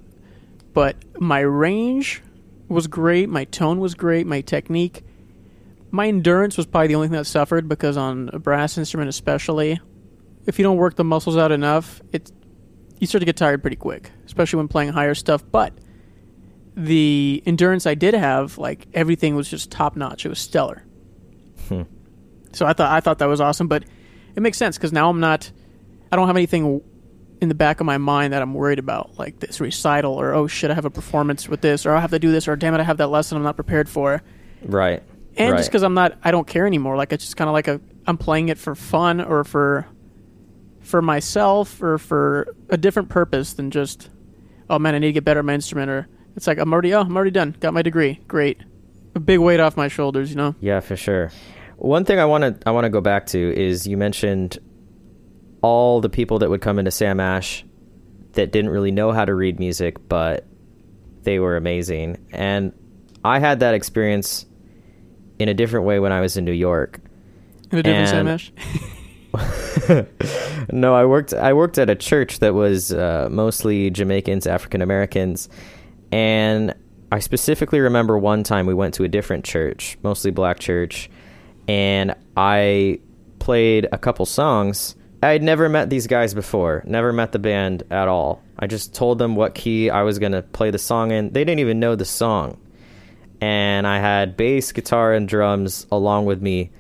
but 0.74 0.96
my 1.20 1.40
range 1.40 2.20
was 2.68 2.86
great. 2.88 3.28
My 3.28 3.44
tone 3.44 3.78
was 3.78 3.94
great. 3.94 4.26
My 4.26 4.40
technique, 4.40 5.04
my 5.90 6.08
endurance 6.08 6.56
was 6.56 6.66
probably 6.66 6.88
the 6.88 6.94
only 6.96 7.08
thing 7.08 7.16
that 7.16 7.26
suffered 7.26 7.68
because 7.68 7.96
on 7.96 8.30
a 8.32 8.38
brass 8.38 8.76
instrument, 8.76 9.08
especially, 9.08 9.78
if 10.46 10.58
you 10.58 10.62
don't 10.64 10.78
work 10.78 10.96
the 10.96 11.04
muscles 11.04 11.36
out 11.36 11.52
enough, 11.52 12.00
it 12.12 12.32
you 12.98 13.06
start 13.06 13.20
to 13.20 13.26
get 13.26 13.36
tired 13.36 13.62
pretty 13.62 13.76
quick, 13.76 14.10
especially 14.26 14.56
when 14.58 14.68
playing 14.68 14.90
higher 14.92 15.14
stuff. 15.14 15.44
But 15.52 15.72
the 16.76 17.42
endurance 17.46 17.86
I 17.86 17.94
did 17.94 18.14
have, 18.14 18.58
like 18.58 18.86
everything 18.94 19.36
was 19.36 19.48
just 19.48 19.70
top 19.70 19.96
notch. 19.96 20.24
It 20.24 20.28
was 20.28 20.38
stellar. 20.38 20.84
Hmm. 21.69 21.82
So 22.52 22.66
I 22.66 22.72
thought 22.72 22.90
I 22.90 23.00
thought 23.00 23.19
that 23.19 23.26
was 23.26 23.40
awesome, 23.40 23.69
but 23.69 23.84
it 24.34 24.42
makes 24.42 24.58
sense 24.58 24.76
because 24.76 24.92
now 24.92 25.08
I'm 25.10 25.20
not. 25.20 25.50
I 26.10 26.16
don't 26.16 26.26
have 26.26 26.36
anything 26.36 26.82
in 27.40 27.48
the 27.48 27.54
back 27.54 27.80
of 27.80 27.86
my 27.86 27.98
mind 27.98 28.32
that 28.32 28.40
I'm 28.40 28.54
worried 28.54 28.78
about, 28.78 29.19
like 29.19 29.40
this 29.40 29.60
recital 29.60 30.14
or 30.14 30.32
oh 30.32 30.46
shit, 30.46 30.70
I 30.70 30.74
have 30.74 30.84
a 30.84 30.90
performance 30.90 31.48
with 31.48 31.60
this, 31.60 31.84
or 31.84 31.92
I 31.92 32.00
have 32.00 32.10
to 32.10 32.19
do 32.19 32.30
this, 32.30 32.46
or 32.46 32.54
damn 32.54 32.75
it, 32.75 32.80
I 32.80 32.84
have 32.84 32.98
that 32.98 33.08
lesson 33.08 33.36
I'm 33.36 33.42
not 33.42 33.56
prepared 33.56 33.88
for. 33.88 34.22
Right. 34.62 35.02
And 35.36 35.52
right. 35.52 35.56
just 35.56 35.70
because 35.70 35.82
I'm 35.82 35.94
not, 35.94 36.18
I 36.22 36.30
don't 36.30 36.46
care 36.46 36.66
anymore. 36.66 36.96
Like 36.96 37.12
it's 37.12 37.25
just 37.25 37.36
kind 37.36 37.48
of 37.48 37.52
like 37.52 37.66
a, 37.66 37.80
I'm 38.06 38.18
playing 38.18 38.48
it 38.48 38.58
for 38.58 38.75
fun 38.75 39.20
or 39.20 39.44
for, 39.44 39.86
for 40.80 41.02
myself 41.02 41.82
or 41.82 41.98
for 41.98 42.54
a 42.68 42.76
different 42.76 43.08
purpose 43.08 43.54
than 43.54 43.70
just, 43.70 44.10
oh 44.68 44.78
man, 44.78 44.94
I 44.94 44.98
need 44.98 45.08
to 45.08 45.12
get 45.12 45.25
better 45.25 45.40
at 45.40 45.44
my 45.44 45.54
instrument. 45.54 45.90
Or 45.90 46.08
it's 46.37 46.46
like 46.46 46.58
I'm 46.58 46.73
already, 46.73 46.94
oh, 46.94 47.00
I'm 47.02 47.14
already 47.17 47.31
done, 47.31 47.56
got 47.61 47.75
my 47.75 47.82
degree, 47.82 48.20
great, 48.29 48.58
a 49.14 49.20
big 49.20 49.38
weight 49.38 49.61
off 49.61 49.76
my 49.76 49.88
shoulders, 49.88 50.31
you 50.31 50.37
know. 50.37 50.55
Yeah, 50.61 50.81
for 50.81 50.96
sure. 50.96 51.31
One 51.76 52.05
thing 52.05 52.19
I 52.19 52.25
want 52.26 52.61
to 52.61 52.69
I 52.69 52.70
want 52.73 52.84
to 52.84 52.90
go 52.90 53.00
back 53.00 53.26
to 53.29 53.38
is 53.38 53.87
you 53.87 53.96
mentioned 53.96 54.58
all 55.62 56.00
the 56.00 56.08
people 56.08 56.38
that 56.40 56.50
would 56.50 56.61
come 56.61 56.79
into 56.79 56.90
Sam 56.90 57.19
Ash 57.20 57.64
that 58.32 58.52
didn't 58.52 58.70
really 58.70 58.90
know 58.90 59.12
how 59.12 59.25
to 59.25 59.34
read 59.34 59.58
music, 59.58 60.08
but 60.08 60.46
they 61.23 61.38
were 61.38 61.56
amazing. 61.56 62.25
And 62.32 62.73
I 63.25 63.38
had 63.38 63.61
that 63.61 63.75
experience 63.75 64.46
in 65.38 65.49
a 65.49 65.55
different 65.55 65.87
way 65.87 65.99
when 66.00 66.12
I 66.12 66.20
was 66.20 66.37
in 66.37 66.44
New 66.44 66.52
York. 66.52 67.00
In 67.70 67.78
a 67.78 67.82
different 67.82 68.08
And- 68.08 68.08
Sam 68.08 68.28
Ash. 68.28 68.52
no, 70.73 70.94
I 70.94 71.05
worked 71.05 71.32
I 71.32 71.52
worked 71.55 71.78
at 71.78 71.88
a 71.90 71.94
church 71.94 72.40
that 72.40 72.55
was 72.55 72.93
uh, 72.93 73.28
mostly 73.31 73.90
Jamaicans, 73.90 74.46
African 74.46 74.82
Americans, 74.82 75.49
and 76.12 76.75
I 77.11 77.19
specifically 77.19 77.81
remember 77.81 78.19
one 78.19 78.43
time 78.44 78.67
we 78.67 78.75
went 78.75 78.94
to 78.94 79.05
a 79.05 79.09
different 79.09 79.44
church, 79.44 79.99
mostly 80.03 80.31
black 80.31 80.59
church, 80.59 81.11
and 81.67 82.14
I 82.37 83.00
played 83.38 83.88
a 83.91 83.99
couple 83.99 84.26
songs. 84.26 84.94
I'd 85.23 85.43
never 85.43 85.69
met 85.69 85.91
these 85.91 86.06
guys 86.06 86.35
before, 86.35 86.82
never 86.87 87.12
met 87.12 87.32
the 87.32 87.38
band 87.38 87.85
at 87.91 88.09
all. 88.09 88.43
I 88.59 88.67
just 88.67 88.94
told 88.94 89.19
them 89.19 89.35
what 89.35 89.55
key 89.55 89.91
I 89.91 90.03
was 90.03 90.19
going 90.19 90.32
to 90.32 90.43
play 90.43 90.70
the 90.70 90.79
song 90.79 91.11
in. 91.11 91.32
They 91.32 91.44
didn't 91.44 91.61
even 91.61 91.81
know 91.81 91.97
the 91.97 92.05
song. 92.05 92.61
And 93.41 93.87
I 93.87 93.99
had 93.99 94.37
bass, 94.37 94.70
guitar, 94.70 95.12
and 95.12 95.26
drums 95.26 95.87
along 95.91 96.26
with 96.26 96.41
me 96.41 96.70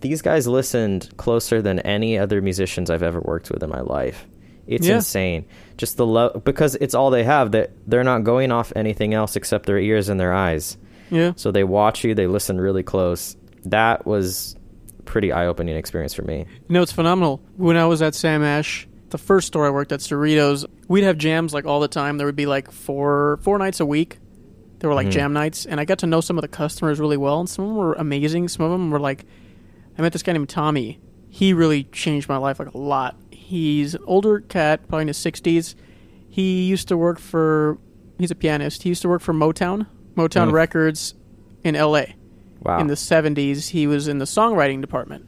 these 0.00 0.22
guys 0.22 0.46
listened 0.46 1.10
closer 1.16 1.60
than 1.60 1.78
any 1.80 2.18
other 2.18 2.40
musicians 2.40 2.90
I've 2.90 3.02
ever 3.02 3.20
worked 3.20 3.50
with 3.50 3.62
in 3.62 3.70
my 3.70 3.80
life. 3.80 4.26
It's 4.70 4.86
Yeah. 4.86 4.96
insane. 4.96 5.44
Just 5.76 5.96
the 5.96 6.06
love 6.06 6.44
because 6.44 6.76
it's 6.76 6.94
all 6.94 7.10
they 7.10 7.24
have 7.24 7.52
that 7.52 7.72
they're 7.86 8.04
not 8.04 8.24
going 8.24 8.52
off 8.52 8.72
anything 8.76 9.12
else 9.14 9.34
except 9.36 9.66
their 9.66 9.78
ears 9.78 10.08
and 10.08 10.18
their 10.20 10.32
eyes. 10.32 10.76
Yeah. 11.10 11.32
So 11.36 11.50
they 11.50 11.64
watch 11.64 12.04
you, 12.04 12.14
they 12.14 12.26
listen 12.28 12.60
really 12.60 12.82
close. 12.84 13.36
That 13.64 14.06
was 14.06 14.54
a 14.98 15.02
pretty 15.02 15.32
eye-opening 15.32 15.76
experience 15.76 16.14
for 16.14 16.22
me. 16.22 16.46
You 16.68 16.72
know, 16.74 16.82
it's 16.82 16.92
phenomenal. 16.92 17.40
When 17.56 17.76
I 17.76 17.86
was 17.86 18.00
at 18.00 18.14
Sam 18.14 18.42
Ash, 18.44 18.86
the 19.10 19.18
first 19.18 19.48
store 19.48 19.66
I 19.66 19.70
worked 19.70 19.90
at, 19.90 19.98
Cerritos, 20.00 20.64
we'd 20.86 21.02
have 21.02 21.18
jams 21.18 21.52
like 21.52 21.66
all 21.66 21.80
the 21.80 21.88
time. 21.88 22.16
There 22.16 22.26
would 22.26 22.36
be 22.36 22.46
like 22.46 22.70
four 22.70 23.40
four 23.42 23.58
nights 23.58 23.80
a 23.80 23.86
week. 23.86 24.18
There 24.78 24.88
were 24.88 24.94
like 24.94 25.08
Mhm. 25.08 25.12
jam 25.12 25.32
nights, 25.32 25.66
and 25.66 25.80
I 25.80 25.84
got 25.84 25.98
to 25.98 26.06
know 26.06 26.20
some 26.20 26.38
of 26.38 26.42
the 26.42 26.48
customers 26.48 27.00
really 27.00 27.16
well. 27.16 27.40
And 27.40 27.48
some 27.48 27.64
of 27.64 27.68
them 27.70 27.76
were 27.76 27.94
amazing. 27.94 28.46
Some 28.48 28.64
of 28.64 28.70
them 28.70 28.90
were 28.90 29.00
like, 29.00 29.24
I 29.98 30.02
met 30.02 30.12
this 30.12 30.22
guy 30.22 30.32
named 30.32 30.48
Tommy. 30.48 31.00
He 31.30 31.52
really 31.52 31.84
changed 31.84 32.28
my 32.28 32.36
life 32.36 32.58
like 32.58 32.74
a 32.74 32.78
lot. 32.78 33.16
He's 33.30 33.94
an 33.94 34.02
older 34.06 34.40
cat, 34.40 34.86
probably 34.88 35.02
in 35.02 35.08
his 35.08 35.16
sixties. 35.16 35.74
He 36.28 36.64
used 36.64 36.88
to 36.88 36.96
work 36.96 37.18
for. 37.18 37.78
He's 38.18 38.30
a 38.30 38.34
pianist. 38.34 38.82
He 38.82 38.90
used 38.90 39.02
to 39.02 39.08
work 39.08 39.22
for 39.22 39.32
Motown, 39.32 39.86
Motown 40.16 40.48
Mm. 40.50 40.52
Records, 40.52 41.14
in 41.64 41.74
L.A 41.76 42.14
Wow. 42.62 42.78
in 42.78 42.88
the 42.88 42.94
70s 42.94 43.70
he 43.70 43.86
was 43.86 44.06
in 44.06 44.18
the 44.18 44.26
songwriting 44.26 44.82
department 44.82 45.26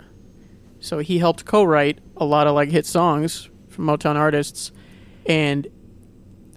so 0.80 0.98
he 0.98 1.18
helped 1.18 1.46
co-write 1.46 1.98
a 2.18 2.26
lot 2.26 2.46
of 2.46 2.54
like 2.54 2.68
hit 2.70 2.84
songs 2.84 3.48
from 3.70 3.86
motown 3.86 4.16
artists 4.16 4.70
and 5.24 5.66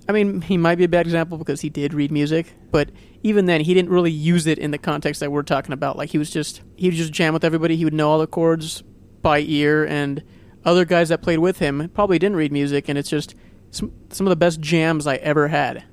i 0.09 0.11
mean 0.11 0.41
he 0.41 0.57
might 0.57 0.75
be 0.77 0.83
a 0.83 0.89
bad 0.89 1.05
example 1.05 1.37
because 1.37 1.61
he 1.61 1.69
did 1.69 1.93
read 1.93 2.11
music 2.11 2.53
but 2.71 2.89
even 3.23 3.45
then 3.45 3.61
he 3.61 3.73
didn't 3.73 3.89
really 3.89 4.11
use 4.11 4.47
it 4.47 4.59
in 4.59 4.71
the 4.71 4.77
context 4.77 5.21
that 5.21 5.31
we're 5.31 5.43
talking 5.43 5.71
about 5.71 5.95
like 5.97 6.09
he 6.09 6.17
was 6.17 6.29
just 6.29 6.61
he 6.75 6.87
would 6.89 6.95
just 6.95 7.13
jam 7.13 7.33
with 7.33 7.45
everybody 7.45 7.77
he 7.77 7.85
would 7.85 7.93
know 7.93 8.09
all 8.09 8.19
the 8.19 8.27
chords 8.27 8.83
by 9.25 9.39
ear 9.39 9.83
and 9.85 10.21
other 10.63 10.85
guys 10.85 11.09
that 11.09 11.21
played 11.21 11.39
with 11.39 11.59
him 11.59 11.89
probably 11.93 12.19
didn't 12.19 12.37
read 12.37 12.51
music 12.51 12.87
and 12.87 12.97
it's 12.97 13.09
just 13.09 13.35
some, 13.71 13.91
some 14.09 14.25
of 14.27 14.29
the 14.29 14.35
best 14.35 14.59
jams 14.61 15.07
i 15.07 15.15
ever 15.15 15.47
had 15.47 15.83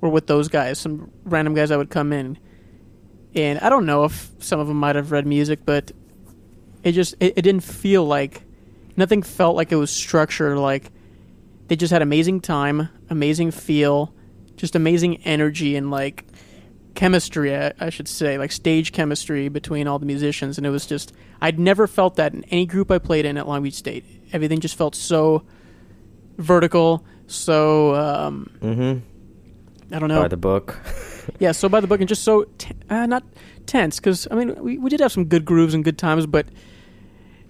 were 0.00 0.08
with 0.08 0.26
those 0.26 0.48
guys 0.48 0.78
some 0.78 1.10
random 1.24 1.54
guys 1.54 1.70
that 1.70 1.78
would 1.78 1.90
come 1.90 2.12
in 2.12 2.38
and 3.34 3.58
I 3.60 3.68
don't 3.68 3.86
know 3.86 4.04
if 4.04 4.30
some 4.38 4.60
of 4.60 4.68
them 4.68 4.78
might 4.78 4.96
have 4.96 5.10
read 5.10 5.26
music, 5.26 5.60
but 5.64 5.92
it 6.82 6.92
just 6.92 7.14
it, 7.20 7.34
it 7.36 7.42
didn't 7.42 7.64
feel 7.64 8.04
like 8.04 8.42
nothing 8.96 9.22
felt 9.22 9.56
like 9.56 9.72
it 9.72 9.76
was 9.76 9.90
structured. 9.90 10.58
Like 10.58 10.90
they 11.68 11.76
just 11.76 11.92
had 11.92 12.02
amazing 12.02 12.40
time, 12.40 12.88
amazing 13.08 13.50
feel, 13.50 14.14
just 14.56 14.74
amazing 14.74 15.22
energy 15.24 15.76
and 15.76 15.90
like 15.90 16.24
chemistry. 16.94 17.56
I, 17.56 17.72
I 17.78 17.90
should 17.90 18.08
say, 18.08 18.38
like 18.38 18.52
stage 18.52 18.92
chemistry 18.92 19.48
between 19.48 19.86
all 19.86 19.98
the 19.98 20.06
musicians, 20.06 20.58
and 20.58 20.66
it 20.66 20.70
was 20.70 20.86
just 20.86 21.12
I'd 21.40 21.58
never 21.58 21.86
felt 21.86 22.16
that 22.16 22.34
in 22.34 22.44
any 22.44 22.66
group 22.66 22.90
I 22.90 22.98
played 22.98 23.24
in 23.24 23.36
at 23.36 23.48
Long 23.48 23.62
Beach 23.62 23.74
State. 23.74 24.04
Everything 24.32 24.60
just 24.60 24.76
felt 24.76 24.94
so 24.94 25.44
vertical, 26.38 27.04
so 27.26 27.94
um, 27.94 28.50
Mm-hmm. 28.60 29.94
I 29.94 29.98
don't 29.98 30.08
know. 30.08 30.22
By 30.22 30.28
the 30.28 30.36
book. 30.36 30.78
yeah, 31.38 31.52
so 31.52 31.68
by 31.68 31.80
the 31.80 31.86
book 31.86 32.00
and 32.00 32.08
just 32.08 32.22
so 32.22 32.44
t- 32.58 32.74
uh, 32.88 33.06
not 33.06 33.24
tense 33.66 34.00
because 34.00 34.26
I 34.30 34.34
mean 34.34 34.54
we 34.62 34.78
we 34.78 34.90
did 34.90 35.00
have 35.00 35.12
some 35.12 35.26
good 35.26 35.44
grooves 35.44 35.74
and 35.74 35.84
good 35.84 35.98
times, 35.98 36.26
but 36.26 36.46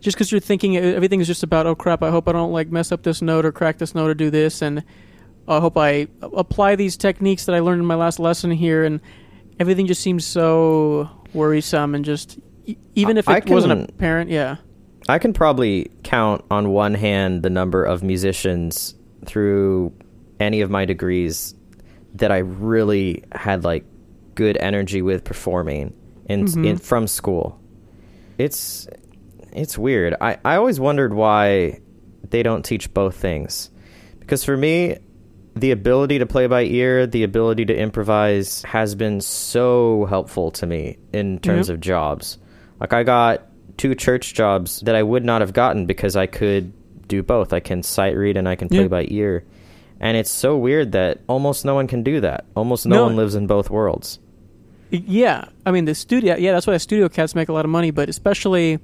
just 0.00 0.16
because 0.16 0.32
you're 0.32 0.40
thinking 0.40 0.76
everything 0.76 1.20
is 1.20 1.28
just 1.28 1.44
about 1.44 1.66
oh 1.66 1.76
crap, 1.76 2.02
I 2.02 2.10
hope 2.10 2.28
I 2.28 2.32
don't 2.32 2.52
like 2.52 2.70
mess 2.70 2.90
up 2.90 3.04
this 3.04 3.22
note 3.22 3.44
or 3.44 3.52
crack 3.52 3.78
this 3.78 3.94
note 3.94 4.10
or 4.10 4.14
do 4.14 4.30
this, 4.30 4.60
and 4.60 4.82
I 5.46 5.60
hope 5.60 5.76
I 5.76 6.08
apply 6.20 6.74
these 6.76 6.96
techniques 6.96 7.46
that 7.46 7.54
I 7.54 7.60
learned 7.60 7.80
in 7.80 7.86
my 7.86 7.94
last 7.94 8.18
lesson 8.18 8.50
here, 8.50 8.84
and 8.84 9.00
everything 9.62 9.86
just 9.86 10.02
seems 10.02 10.24
so 10.26 11.08
worrisome 11.32 11.94
and 11.94 12.04
just 12.04 12.38
even 12.94 13.16
if 13.16 13.28
I 13.28 13.36
it 13.38 13.48
wasn't 13.48 13.72
can- 13.86 13.94
apparent, 13.96 14.28
yeah. 14.30 14.56
I 15.08 15.18
can 15.18 15.32
probably 15.32 15.90
count 16.02 16.44
on 16.50 16.70
one 16.70 16.94
hand 16.94 17.42
the 17.42 17.50
number 17.50 17.84
of 17.84 18.02
musicians 18.02 18.94
through 19.24 19.92
any 20.40 20.60
of 20.60 20.70
my 20.70 20.84
degrees 20.84 21.54
that 22.14 22.30
I 22.30 22.38
really 22.38 23.22
had 23.32 23.64
like 23.64 23.84
good 24.34 24.56
energy 24.58 25.00
with 25.00 25.24
performing 25.24 25.94
in, 26.28 26.44
Mhm. 26.46 26.66
in 26.66 26.76
from 26.78 27.06
school. 27.06 27.58
It's 28.38 28.86
it's 29.52 29.76
weird. 29.78 30.14
I, 30.20 30.38
I 30.44 30.56
always 30.56 30.80
wondered 30.80 31.12
why 31.14 31.80
they 32.30 32.42
don't 32.42 32.64
teach 32.64 32.92
both 32.94 33.14
things. 33.16 33.70
Because 34.18 34.44
for 34.44 34.56
me, 34.56 34.96
the 35.54 35.70
ability 35.70 36.18
to 36.18 36.26
play 36.26 36.46
by 36.46 36.62
ear, 36.64 37.06
the 37.06 37.22
ability 37.24 37.66
to 37.66 37.76
improvise 37.76 38.62
has 38.62 38.94
been 38.94 39.20
so 39.20 40.06
helpful 40.06 40.50
to 40.52 40.66
me 40.66 40.98
in 41.12 41.38
terms 41.40 41.68
of 41.68 41.80
jobs. 41.80 42.38
Like 42.80 42.92
I 42.92 43.02
got 43.02 43.42
two 43.76 43.94
church 43.94 44.34
jobs 44.34 44.80
that 44.80 44.94
I 44.94 45.02
would 45.02 45.24
not 45.24 45.40
have 45.40 45.52
gotten 45.52 45.86
because 45.86 46.16
I 46.16 46.26
could 46.26 46.72
do 47.08 47.22
both. 47.22 47.52
I 47.52 47.60
can 47.60 47.82
sight 47.82 48.16
read 48.16 48.36
and 48.36 48.48
I 48.48 48.56
can 48.56 48.68
play 48.68 48.82
Yeah. 48.82 48.88
by 48.88 49.06
ear. 49.08 49.44
And 50.00 50.16
it's 50.16 50.30
so 50.30 50.56
weird 50.56 50.92
that 50.92 51.20
almost 51.28 51.64
no 51.64 51.74
one 51.74 51.86
can 51.86 52.02
do 52.02 52.20
that. 52.22 52.44
Almost 52.56 52.86
no, 52.86 52.96
No. 52.96 53.02
one 53.04 53.16
lives 53.16 53.34
in 53.34 53.46
both 53.46 53.70
worlds. 53.70 54.18
Yeah, 54.90 55.44
I 55.64 55.70
mean 55.70 55.84
the 55.84 55.94
studio. 55.94 56.36
Yeah, 56.36 56.52
that's 56.52 56.66
why 56.66 56.76
studio 56.78 57.08
cats 57.08 57.34
make 57.34 57.48
a 57.48 57.52
lot 57.52 57.64
of 57.64 57.70
money. 57.70 57.90
But 57.90 58.08
especially, 58.08 58.78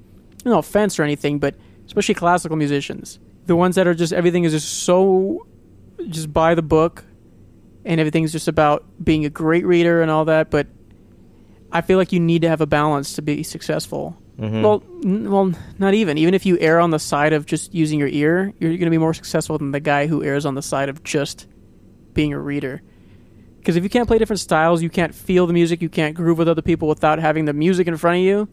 no 0.44 0.58
offense 0.58 0.98
or 0.98 1.02
anything, 1.02 1.38
but 1.38 1.54
especially 1.87 2.14
classical 2.14 2.56
musicians, 2.56 3.18
the 3.46 3.56
ones 3.56 3.75
that 3.76 3.87
are 3.87 3.94
just 3.94 4.12
everything 4.12 4.44
is 4.44 4.52
just 4.52 4.84
so, 4.84 5.46
just 6.09 6.33
by 6.33 6.55
the 6.55 6.62
book, 6.62 7.05
and 7.85 8.00
everything's 8.00 8.33
just 8.33 8.49
about 8.49 8.85
being 9.02 9.25
a 9.25 9.31
great 9.31 9.67
reader 9.67 10.02
and 10.02 10.11
all 10.11 10.25
that. 10.26 10.50
But 10.50 10.67
I 11.73 11.81
feel 11.81 11.99
like 11.99 12.12
you 12.12 12.21
need 12.21 12.43
to 12.43 12.49
have 12.49 12.61
a 12.61 12.67
balance 12.67 13.14
to 13.14 13.23
be 13.23 13.43
successful. 13.43 14.17
Mhm. 14.38 14.62
Well, 14.62 14.83
n- 15.05 15.31
well, 15.31 15.52
not 15.78 15.95
even. 15.95 16.17
Even 16.17 16.33
if 16.33 16.47
you 16.47 16.57
err 16.61 16.78
on 16.81 16.90
the 16.90 16.99
side 16.99 17.33
of 17.33 17.45
just 17.45 17.75
using 17.75 17.99
your 17.99 18.09
ear, 18.09 18.52
you're 18.61 18.71
going 18.71 18.85
to 18.85 18.90
be 18.90 18.99
more 18.99 19.12
successful 19.14 19.59
than 19.59 19.73
the 19.73 19.81
guy 19.81 20.07
who 20.07 20.23
errs 20.23 20.47
on 20.47 20.55
the 20.55 20.62
side 20.62 20.88
of 20.88 21.02
just 21.02 21.47
being 22.14 22.33
a 22.33 22.38
reader. 22.38 22.81
Because 23.59 23.75
if 23.76 23.83
you 23.83 23.90
can't 23.90 24.07
play 24.07 24.17
different 24.19 24.38
styles, 24.40 24.81
you 24.83 24.88
can't 24.90 25.14
feel 25.14 25.47
the 25.49 25.52
music, 25.52 25.83
you 25.83 25.88
can't 25.88 26.14
groove 26.14 26.38
with 26.38 26.49
other 26.49 26.62
people 26.62 26.87
without 26.88 27.19
having 27.19 27.47
the 27.47 27.52
music 27.52 27.88
in 27.88 27.97
front 27.97 28.19
of 28.19 28.23
you, 28.23 28.49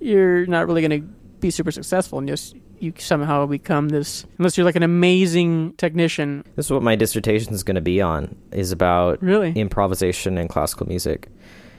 you're 0.00 0.46
not 0.46 0.66
really 0.66 0.80
going 0.86 1.02
to 1.02 1.06
be 1.40 1.50
super 1.50 1.70
successful. 1.72 2.18
And 2.18 2.28
just 2.28 2.54
you 2.80 2.92
somehow 2.98 3.46
become 3.46 3.88
this, 3.88 4.24
unless 4.38 4.56
you're 4.56 4.64
like 4.64 4.76
an 4.76 4.82
amazing 4.82 5.72
technician. 5.74 6.44
This 6.56 6.66
is 6.66 6.72
what 6.72 6.82
my 6.82 6.96
dissertation 6.96 7.54
is 7.54 7.62
going 7.62 7.74
to 7.76 7.80
be 7.80 8.00
on 8.00 8.36
is 8.52 8.72
about 8.72 9.22
Really? 9.22 9.52
improvisation 9.52 10.38
and 10.38 10.48
classical 10.48 10.86
music. 10.86 11.28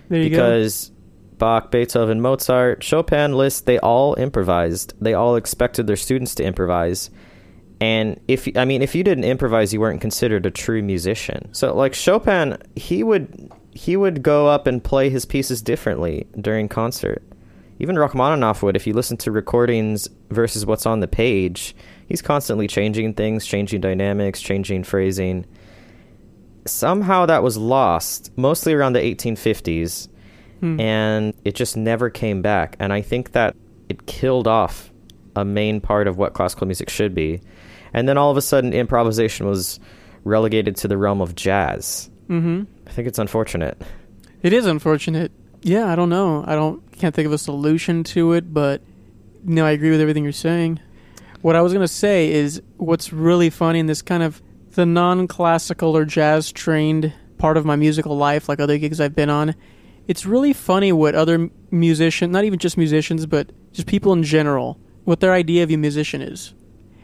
There 0.10 0.22
you 0.22 0.30
go. 0.30 0.36
because 0.36 0.92
Bach, 1.38 1.70
Beethoven, 1.72 2.22
Mozart, 2.22 2.84
Chopin, 2.84 3.34
Liszt, 3.34 3.66
they 3.66 3.78
all 3.80 4.16
improvised. 4.18 4.94
They 5.00 5.14
all 5.14 5.36
expected 5.36 5.86
their 5.88 5.96
students 5.96 6.34
to 6.36 6.44
improvise. 6.44 7.10
And 7.80 8.20
if 8.28 8.48
I 8.58 8.66
mean 8.66 8.82
if 8.82 8.96
you 8.96 9.04
didn't 9.04 9.26
improvise, 9.26 9.72
you 9.72 9.80
weren't 9.80 10.02
considered 10.02 10.46
a 10.48 10.52
true 10.52 10.82
musician. 10.82 11.54
So 11.54 11.76
like 11.76 11.94
Chopin, 11.94 12.58
he 12.76 13.04
would 13.04 13.52
he 13.72 13.96
would 13.96 14.24
go 14.24 14.48
up 14.48 14.66
and 14.66 14.84
play 14.84 15.12
his 15.12 15.26
pieces 15.26 15.62
differently 15.62 16.26
during 16.42 16.68
concert. 16.70 17.22
Even 17.80 17.98
Rachmaninoff 17.98 18.64
would 18.64 18.76
if 18.76 18.88
you 18.88 18.94
listen 18.94 19.18
to 19.18 19.32
recordings 19.32 20.08
versus 20.30 20.66
what's 20.66 20.86
on 20.86 21.00
the 21.00 21.08
page, 21.08 21.76
he's 22.08 22.22
constantly 22.22 22.68
changing 22.68 23.14
things, 23.14 23.46
changing 23.46 23.82
dynamics, 23.82 24.42
changing 24.42 24.84
phrasing. 24.84 25.46
Somehow 26.66 27.26
that 27.28 27.44
was 27.44 27.58
lost, 27.58 28.32
mostly 28.36 28.74
around 28.74 28.94
the 28.94 29.00
1850s 29.00 30.10
Hmm. 30.60 30.80
and 30.80 31.34
it 31.46 31.54
just 31.56 31.78
never 31.78 32.10
came 32.10 32.42
back. 32.42 32.76
And 32.80 32.92
I 32.92 33.02
think 33.02 33.34
that 33.34 33.56
it 33.90 34.06
killed 34.08 34.48
off 34.48 34.92
a 35.36 35.46
main 35.46 35.80
part 35.80 36.08
of 36.08 36.18
what 36.18 36.34
classical 36.34 36.66
music 36.66 36.90
should 36.90 37.14
be. 37.14 37.42
And 37.94 38.10
then 38.10 38.18
all 38.18 38.32
of 38.32 38.38
a 38.38 38.42
sudden, 38.42 38.74
improvisation 38.74 39.46
was 39.46 39.80
relegated 40.24 40.76
to 40.78 40.88
the 40.88 40.98
realm 40.98 41.22
of 41.22 41.36
jazz. 41.36 42.10
mm-hmm. 42.28 42.64
I 42.88 42.92
think 42.92 43.08
it's 43.08 43.20
unfortunate. 43.20 43.80
It 44.42 44.54
is 44.54 44.66
unfortunate. 44.66 45.32
Yeah, 45.62 45.92
I 45.92 45.96
don't 45.96 46.10
know. 46.10 46.44
I 46.48 46.56
don't 46.56 46.82
can't 46.94 47.14
think 47.14 47.26
of 47.26 47.34
a 47.34 47.38
solution 47.38 48.04
to 48.04 48.34
it, 48.34 48.54
but 48.54 48.82
no, 49.44 49.66
I 49.66 49.72
agree 49.72 49.92
with 49.92 50.02
everything 50.02 50.24
you're 50.24 50.32
saying. 50.32 50.80
What 51.42 51.56
I 51.56 51.62
was 51.62 51.74
gonna 51.74 51.88
say 51.88 52.32
is 52.32 52.62
what's 52.78 53.14
really 53.14 53.50
funny 53.50 53.80
in 53.80 53.86
this 53.86 54.02
kind 54.02 54.24
of 54.24 54.42
the 54.72 54.86
non-classical 54.86 55.96
or 55.96 56.06
jazz 56.06 56.52
trained 56.52 57.14
part 57.38 57.58
of 57.58 57.66
my 57.66 57.76
musical 57.76 58.18
life, 58.18 58.50
like 58.50 58.60
other 58.60 58.78
gigs 58.78 59.00
I've 59.00 59.16
been 59.16 59.30
on. 59.30 59.56
It's 60.08 60.26
really 60.26 60.54
funny 60.54 60.92
what 60.92 61.16
other 61.16 61.50
musicians, 61.70 62.32
not 62.32 62.46
even 62.46 62.60
just 62.60 62.78
musicians, 62.78 63.26
but 63.26 63.52
just 63.74 63.88
people 63.88 64.14
in 64.14 64.24
general, 64.24 64.80
what 65.04 65.20
their 65.20 65.34
idea 65.34 65.64
of 65.64 65.72
a 65.72 65.78
musician 65.78 66.22
is. 66.22 66.54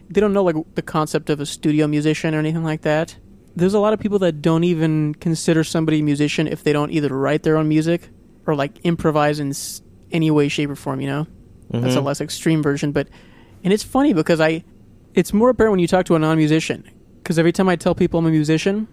They 0.09 0.21
don't 0.21 0.33
know 0.33 0.43
like 0.43 0.55
the 0.75 0.81
concept 0.81 1.29
of 1.29 1.39
a 1.39 1.45
studio 1.45 1.87
musician 1.87 2.33
or 2.33 2.39
anything 2.39 2.63
like 2.63 2.81
that 2.81 3.17
there's 3.55 3.73
a 3.73 3.79
lot 3.79 3.93
of 3.93 3.99
people 3.99 4.19
that 4.19 4.41
don't 4.41 4.63
even 4.63 5.13
consider 5.15 5.63
somebody 5.63 5.99
a 5.99 6.03
musician 6.03 6.47
if 6.47 6.63
they 6.63 6.73
don't 6.73 6.91
either 6.91 7.09
write 7.09 7.43
their 7.43 7.57
own 7.57 7.67
music 7.67 8.09
or 8.45 8.55
like 8.55 8.79
improvise 8.83 9.39
in 9.39 9.53
any 10.11 10.29
way 10.31 10.47
shape 10.47 10.69
or 10.69 10.75
form 10.75 11.01
you 11.01 11.07
know? 11.07 11.27
That's 11.71 11.95
a 11.95 11.99
Mhm. 11.99 12.03
less 12.05 12.21
extreme 12.21 12.61
version 12.61 12.91
but 12.91 13.07
and 13.63 13.73
it's 13.73 13.83
funny 13.83 14.13
because 14.13 14.39
i 14.39 14.63
it's 15.15 15.33
more 15.33 15.49
apparent 15.49 15.71
when 15.71 15.79
you 15.79 15.87
talk 15.87 16.05
to 16.05 16.15
a 16.15 16.19
non-musician 16.19 16.83
because 17.21 17.39
every 17.39 17.51
time 17.51 17.67
i 17.69 17.75
tell 17.75 17.95
people 17.95 18.19
i'm 18.19 18.25
a 18.27 18.29
musician 18.29 18.87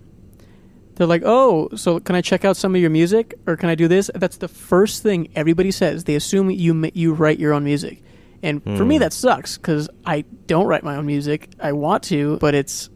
they're 0.94 1.06
like 1.06 1.22
oh 1.26 1.68
so 1.74 2.00
can 2.00 2.14
i 2.14 2.20
check 2.22 2.44
out 2.44 2.56
some 2.56 2.74
of 2.74 2.80
your 2.80 2.88
music 2.90 3.34
or 3.46 3.56
can 3.56 3.68
i 3.68 3.74
do 3.74 3.86
this? 3.88 4.10
That's 4.14 4.36
the 4.38 4.48
first 4.48 5.02
thing 5.02 5.28
everybody 5.34 5.70
says. 5.70 6.04
They 6.04 6.14
assume 6.14 6.50
you 6.50 6.90
you 6.94 7.12
write 7.12 7.38
your 7.38 7.52
own 7.52 7.64
music. 7.64 8.02
And 8.42 8.62
for 8.62 8.84
me 8.86 8.96
Hmm. 8.96 9.00
that 9.00 9.12
sucks 9.12 9.56
because 9.58 9.88
i 10.06 10.24
don't 10.46 10.66
write 10.66 10.84
my 10.84 10.96
own 10.96 11.04
music. 11.06 11.50
I 11.60 11.72
want 11.72 12.02
to 12.04 12.38
but 12.40 12.54
it's 12.54 12.88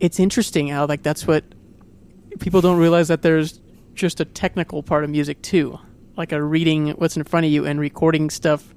it's 0.00 0.18
interesting 0.20 0.68
how 0.68 0.86
like 0.86 1.02
that's 1.02 1.26
what 1.26 1.44
people 2.40 2.60
don't 2.60 2.78
realize 2.78 3.08
that 3.08 3.22
there's 3.22 3.60
just 3.94 4.20
a 4.20 4.24
technical 4.24 4.82
part 4.82 5.04
of 5.04 5.10
music 5.10 5.40
too 5.42 5.78
like 6.20 6.32
a 6.32 6.42
reading 6.42 6.90
what's 7.00 7.16
in 7.16 7.24
front 7.24 7.46
of 7.46 7.50
you 7.52 7.64
and 7.66 7.80
recording 7.80 8.30
stuff 8.30 8.74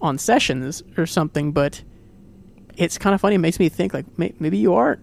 on 0.00 0.18
sessions 0.18 0.82
or 0.98 1.06
something 1.06 1.52
but 1.52 1.82
it's 2.76 2.98
kind 2.98 3.14
of 3.14 3.20
funny 3.20 3.36
it 3.36 3.38
makes 3.38 3.58
me 3.58 3.68
think 3.68 3.94
like 3.94 4.06
may- 4.18 4.34
maybe 4.38 4.58
you 4.58 4.74
aren't 4.74 5.00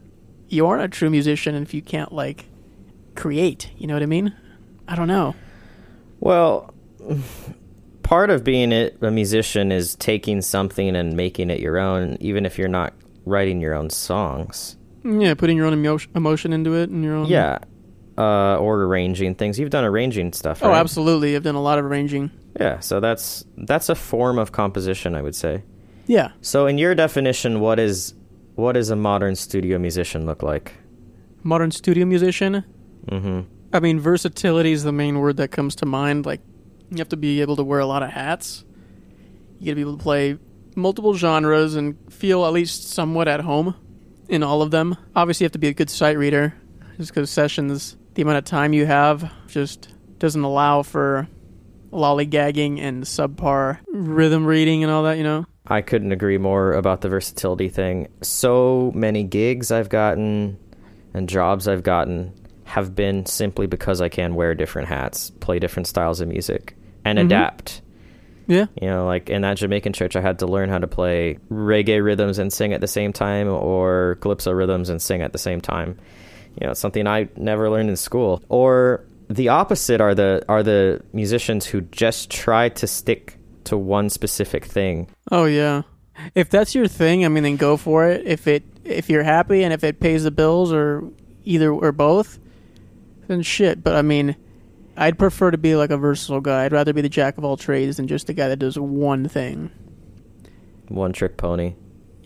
you 0.50 0.66
aren't 0.68 0.84
a 0.84 0.88
true 0.88 1.10
musician 1.10 1.56
if 1.56 1.74
you 1.74 1.82
can't 1.82 2.12
like 2.12 2.46
create 3.16 3.72
you 3.78 3.88
know 3.88 3.94
what 3.94 4.04
i 4.04 4.06
mean 4.08 4.34
i 4.88 4.96
don't 4.96 5.08
know 5.08 5.34
Well, 6.20 6.74
part 8.04 8.30
of 8.30 8.44
being 8.44 8.72
a 8.72 8.92
a 9.02 9.12
musician 9.12 9.72
is 9.72 9.96
taking 9.96 10.42
something 10.42 10.96
and 10.96 11.16
making 11.16 11.50
it 11.50 11.60
your 11.60 11.78
own, 11.78 12.18
even 12.20 12.46
if 12.46 12.58
you're 12.58 12.68
not 12.70 12.94
writing 13.26 13.60
your 13.62 13.74
own 13.76 13.90
songs. 13.90 14.78
yeah 15.04 15.34
putting 15.34 15.58
your 15.58 15.66
own 15.68 15.74
emo- 15.74 16.00
emotion 16.16 16.54
into 16.54 16.74
it 16.74 16.90
and 16.90 17.04
your 17.04 17.16
own 17.16 17.26
Yeah. 17.28 17.60
Uh, 18.18 18.58
or 18.58 18.82
arranging 18.84 19.36
things. 19.36 19.60
You've 19.60 19.70
done 19.70 19.84
arranging 19.86 20.34
stuff, 20.34 20.64
oh 20.64 20.74
absolutely 20.74 21.36
i've 21.36 21.44
done 21.44 21.54
a 21.56 21.62
lot 21.62 21.78
of 21.78 21.86
arranging 21.86 22.32
Yeah, 22.60 22.80
so 22.80 23.00
that's 23.00 23.46
that's 23.58 23.90
a 23.90 23.96
form 23.96 24.40
of 24.40 24.52
composition, 24.52 25.14
I 25.14 25.22
would 25.22 25.36
say. 25.36 25.62
yeah 26.08 26.32
So, 26.42 26.66
in 26.66 26.78
your 26.80 26.96
definition, 26.96 27.60
what 27.60 27.78
is 27.80 28.16
what 28.56 28.74
does 28.74 28.90
a 28.90 28.96
modern 28.96 29.36
studio 29.36 29.78
musician 29.78 30.26
look 30.26 30.42
like? 30.42 30.74
modern 31.44 31.70
studio 31.72 32.06
musician 32.06 32.64
Mm-hmm. 33.08 33.42
I 33.72 33.80
mean, 33.80 34.00
versatility 34.00 34.72
is 34.72 34.84
the 34.84 34.92
main 34.92 35.20
word 35.20 35.38
that 35.38 35.52
comes 35.52 35.76
to 35.76 35.86
mind. 35.86 36.26
Like, 36.26 36.42
you 36.90 36.98
have 36.98 37.10
to 37.10 37.18
be 37.18 37.42
able 37.42 37.56
to 37.58 37.64
wear 37.64 37.80
a 37.80 37.86
lot 37.86 38.02
of 38.04 38.10
hats. 38.10 38.66
You 39.60 39.66
got 39.68 39.72
to 39.72 39.76
be 39.76 39.82
able 39.82 39.98
to 39.98 40.04
play 40.04 40.38
multiple 40.76 41.14
genres 41.14 41.76
and 41.76 41.96
feel 42.12 42.46
at 42.46 42.52
least 42.54 42.90
somewhat 42.90 43.28
at 43.28 43.42
home 43.42 43.76
in 44.28 44.42
all 44.44 44.62
of 44.62 44.72
them. 44.72 44.98
Obviously, 45.16 45.44
you 45.44 45.46
have 45.46 45.52
to 45.54 45.60
be 45.60 45.68
a 45.70 45.74
good 45.74 45.90
sight 45.90 46.18
reader, 46.18 46.54
just 46.98 47.12
because 47.14 47.30
sessions, 47.30 47.96
the 48.18 48.24
amount 48.24 48.40
of 48.40 48.46
time 48.46 48.74
you 48.74 48.84
have, 48.88 49.32
just 49.48 49.90
doesn't 50.18 50.42
allow 50.44 50.82
for 50.82 51.28
lollygagging 51.92 52.80
and 52.80 53.04
subpar 53.04 53.78
rhythm 53.94 54.44
reading 54.46 54.84
and 54.84 54.92
all 54.92 55.04
that. 55.04 55.18
You 55.18 55.24
know. 55.24 55.46
I 55.68 55.82
couldn't 55.82 56.12
agree 56.12 56.38
more 56.40 56.74
about 56.74 57.02
the 57.02 57.10
versatility 57.10 57.70
thing. 57.70 58.08
So 58.24 58.92
many 58.96 59.24
gigs 59.24 59.72
I've 59.72 59.90
gotten 59.90 60.58
and 61.14 61.30
jobs 61.30 61.68
I've 61.68 61.84
gotten 61.84 62.34
have 62.64 62.96
been 62.96 63.26
simply 63.28 63.68
because 63.68 64.02
I 64.02 64.10
can 64.10 64.34
wear 64.34 64.56
different 64.56 64.88
hats, 64.88 65.30
play 65.40 65.60
different 65.60 65.88
styles 65.88 66.20
of 66.20 66.28
music, 66.28 66.76
and 67.06 67.20
Mhm. 67.20 67.26
adapt. 67.26 67.82
Yeah. 68.48 68.66
You 68.82 68.88
know, 68.88 69.06
like 69.06 69.30
in 69.30 69.42
that 69.44 69.58
Jamaican 69.58 69.94
church, 69.94 70.16
I 70.16 70.22
had 70.22 70.40
to 70.40 70.48
learn 70.48 70.70
how 70.70 70.80
to 70.80 70.88
play 70.88 71.38
reggae 71.52 72.04
rhythms 72.04 72.40
and 72.40 72.52
sing 72.52 72.74
at 72.74 72.82
the 72.82 72.88
same 72.88 73.14
time, 73.14 73.48
or 73.48 74.18
calypso 74.22 74.52
rhythms 74.52 74.90
and 74.90 75.00
sing 75.02 75.22
at 75.22 75.34
the 75.34 75.38
same 75.38 75.62
time. 75.62 75.98
You 76.60 76.68
know, 76.68 76.74
something 76.74 77.08
I 77.08 77.30
never 77.36 77.70
learned 77.70 77.90
in 77.90 77.96
school. 77.96 78.42
Or 78.50 79.06
the 79.30 79.50
opposite 79.50 80.02
are 80.02 80.16
the 80.16 80.44
are 80.48 80.64
the 80.64 81.02
musicians 81.14 81.66
who 81.66 81.82
just 81.82 82.30
try 82.30 82.70
to 82.70 82.88
stick 82.88 83.38
to 83.66 83.78
one 83.78 84.10
specific 84.10 84.66
thing. 84.66 85.10
Oh 85.32 85.46
yeah. 85.46 85.84
If 86.34 86.50
that's 86.50 86.74
your 86.74 86.88
thing, 86.88 87.26
I 87.26 87.28
mean, 87.28 87.44
then 87.44 87.58
go 87.58 87.78
for 87.78 88.08
it. 88.08 88.26
If 88.26 88.48
it 88.48 88.64
if 88.84 89.10
you're 89.10 89.24
happy 89.24 89.64
and 89.64 89.74
if 89.74 89.84
it 89.84 90.00
pays 90.00 90.24
the 90.24 90.32
bills 90.32 90.72
or 90.72 91.04
either 91.44 91.72
or 91.72 91.92
both, 91.92 92.40
then 93.28 93.42
shit. 93.42 93.84
But 93.84 93.96
I 93.96 94.02
mean, 94.02 94.36
I'd 94.96 95.20
prefer 95.20 95.52
to 95.52 95.58
be 95.58 95.76
like 95.76 95.92
a 95.92 95.98
versatile 95.98 96.42
guy. 96.42 96.66
I'd 96.66 96.72
rather 96.72 96.94
be 96.94 97.02
the 97.02 97.10
jack 97.10 97.38
of 97.38 97.46
all 97.46 97.58
trades 97.58 97.98
than 97.98 98.08
just 98.08 98.28
the 98.28 98.34
guy 98.34 98.48
that 98.48 98.58
does 98.58 98.80
one 98.80 99.28
thing. 99.28 99.70
One 100.88 101.14
trick 101.14 101.38
pony. 101.38 101.76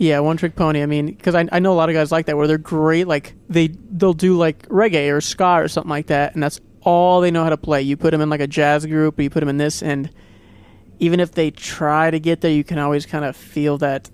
Yeah, 0.01 0.19
one 0.21 0.35
trick 0.35 0.55
pony. 0.55 0.81
I 0.81 0.87
mean, 0.87 1.05
because 1.05 1.35
I, 1.35 1.47
I 1.51 1.59
know 1.59 1.73
a 1.73 1.75
lot 1.75 1.89
of 1.89 1.93
guys 1.93 2.11
like 2.11 2.25
that 2.25 2.35
where 2.35 2.47
they're 2.47 2.57
great. 2.57 3.07
Like 3.07 3.35
they 3.49 3.67
they'll 3.67 4.13
do 4.15 4.35
like 4.35 4.67
reggae 4.67 5.13
or 5.15 5.21
ska 5.21 5.57
or 5.61 5.67
something 5.67 5.91
like 5.91 6.07
that, 6.07 6.33
and 6.33 6.41
that's 6.41 6.59
all 6.81 7.21
they 7.21 7.29
know 7.29 7.43
how 7.43 7.51
to 7.51 7.57
play. 7.57 7.83
You 7.83 7.95
put 7.97 8.09
them 8.09 8.19
in 8.19 8.27
like 8.27 8.39
a 8.41 8.47
jazz 8.47 8.83
group, 8.87 9.19
or 9.19 9.21
you 9.21 9.29
put 9.29 9.41
them 9.41 9.49
in 9.49 9.57
this, 9.57 9.83
and 9.83 10.09
even 10.97 11.19
if 11.19 11.33
they 11.33 11.51
try 11.51 12.09
to 12.09 12.19
get 12.19 12.41
there, 12.41 12.49
you 12.49 12.63
can 12.63 12.79
always 12.79 13.05
kind 13.05 13.23
of 13.25 13.35
feel 13.35 13.77
that. 13.77 14.09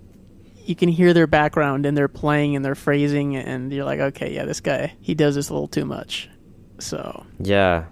You 0.66 0.76
can 0.76 0.90
hear 0.90 1.14
their 1.14 1.28
background 1.28 1.86
and 1.86 1.96
their 1.96 2.10
playing 2.10 2.58
and 2.58 2.66
their 2.66 2.76
phrasing, 2.76 3.38
and 3.38 3.72
you're 3.72 3.86
like, 3.86 4.02
okay, 4.02 4.34
yeah, 4.36 4.44
this 4.44 4.60
guy 4.60 4.94
he 5.00 5.16
does 5.16 5.36
this 5.36 5.48
a 5.48 5.54
little 5.54 5.70
too 5.70 5.86
much. 5.86 6.30
So 6.80 7.26
Yeah. 7.40 7.86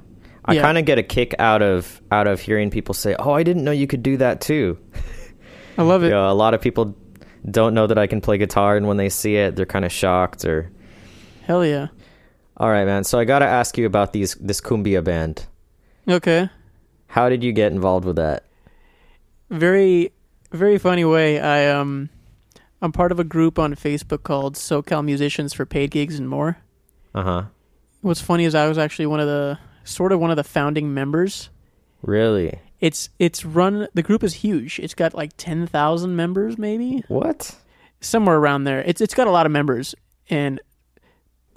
I 0.43 0.55
Yeah. 0.55 0.61
kind 0.61 0.77
of 0.77 0.83
get 0.83 0.97
a 0.99 1.03
kick 1.03 1.33
out 1.39 1.61
of 1.61 2.01
out 2.11 2.27
of 2.27 2.41
hearing 2.41 2.69
people 2.69 2.93
say, 2.93 3.15
"Oh, 3.17 3.31
I 3.31 3.43
didn't 3.43 3.63
know 3.63 3.71
you 3.71 3.87
could 3.87 4.03
do 4.03 4.17
that 4.17 4.41
too." 4.41 4.77
I 5.77 5.83
love 5.83 6.03
it. 6.03 6.07
You 6.11 6.11
know, 6.11 6.29
a 6.29 6.35
lot 6.35 6.53
of 6.53 6.59
people 6.59 6.93
don't 7.49 7.73
know 7.73 7.87
that 7.87 7.97
I 7.97 8.07
can 8.07 8.21
play 8.21 8.37
guitar, 8.37 8.75
and 8.77 8.87
when 8.87 8.97
they 8.97 9.09
see 9.09 9.35
it, 9.35 9.55
they're 9.55 9.65
kind 9.65 9.85
of 9.85 9.91
shocked. 9.91 10.45
Or, 10.45 10.71
Hell 11.43 11.65
yeah. 11.65 11.87
all 12.57 12.69
right, 12.69 12.85
man. 12.85 13.03
So 13.03 13.19
I 13.19 13.25
got 13.25 13.39
to 13.39 13.45
ask 13.45 13.77
you 13.77 13.85
about 13.85 14.13
these 14.13 14.35
this 14.35 14.61
cumbia 14.61 15.03
band. 15.03 15.45
Okay. 16.07 16.49
How 17.07 17.29
did 17.29 17.43
you 17.43 17.51
get 17.53 17.71
involved 17.71 18.05
with 18.05 18.15
that? 18.17 18.43
very 19.49 20.11
very 20.51 20.77
funny 20.79 21.05
way 21.05 21.39
i 21.39 21.67
um 21.69 22.09
i'm 22.81 22.91
part 22.91 23.11
of 23.11 23.19
a 23.19 23.23
group 23.23 23.59
on 23.59 23.75
facebook 23.75 24.23
called 24.23 24.55
socal 24.55 25.05
musicians 25.05 25.53
for 25.53 25.65
paid 25.67 25.91
gigs 25.91 26.17
and 26.17 26.27
more 26.27 26.57
Uh 27.13 27.23
huh. 27.23 27.43
what's 28.01 28.21
funny 28.21 28.45
is 28.45 28.55
i 28.55 28.67
was 28.67 28.79
actually 28.79 29.05
one 29.05 29.19
of 29.19 29.27
the 29.27 29.59
sort 29.83 30.11
of 30.11 30.19
one 30.19 30.31
of 30.31 30.35
the 30.37 30.43
founding 30.43 30.93
members 30.93 31.49
Really? 32.01 32.59
It's 32.79 33.09
it's 33.19 33.45
run 33.45 33.87
the 33.93 34.03
group 34.03 34.23
is 34.23 34.35
huge. 34.35 34.79
It's 34.79 34.93
got 34.93 35.13
like 35.13 35.31
10,000 35.37 36.15
members 36.15 36.57
maybe? 36.57 37.03
What? 37.07 37.55
somewhere 38.01 38.37
around 38.37 38.65
there. 38.65 38.81
It's 38.81 39.01
it's 39.01 39.15
got 39.15 39.27
a 39.27 39.31
lot 39.31 39.45
of 39.47 39.51
members 39.51 39.95
and 40.29 40.59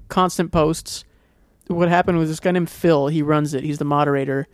constant 0.09 0.51
posts. 0.53 1.05
What 1.67 1.89
happened 1.89 2.17
was 2.19 2.31
this 2.31 2.41
guy 2.41 2.53
named 2.53 2.71
Phil 2.71 3.09
he 3.09 3.21
runs 3.23 3.53
it. 3.53 3.65
He's 3.65 3.79
the 3.79 3.85
moderator. 3.85 4.47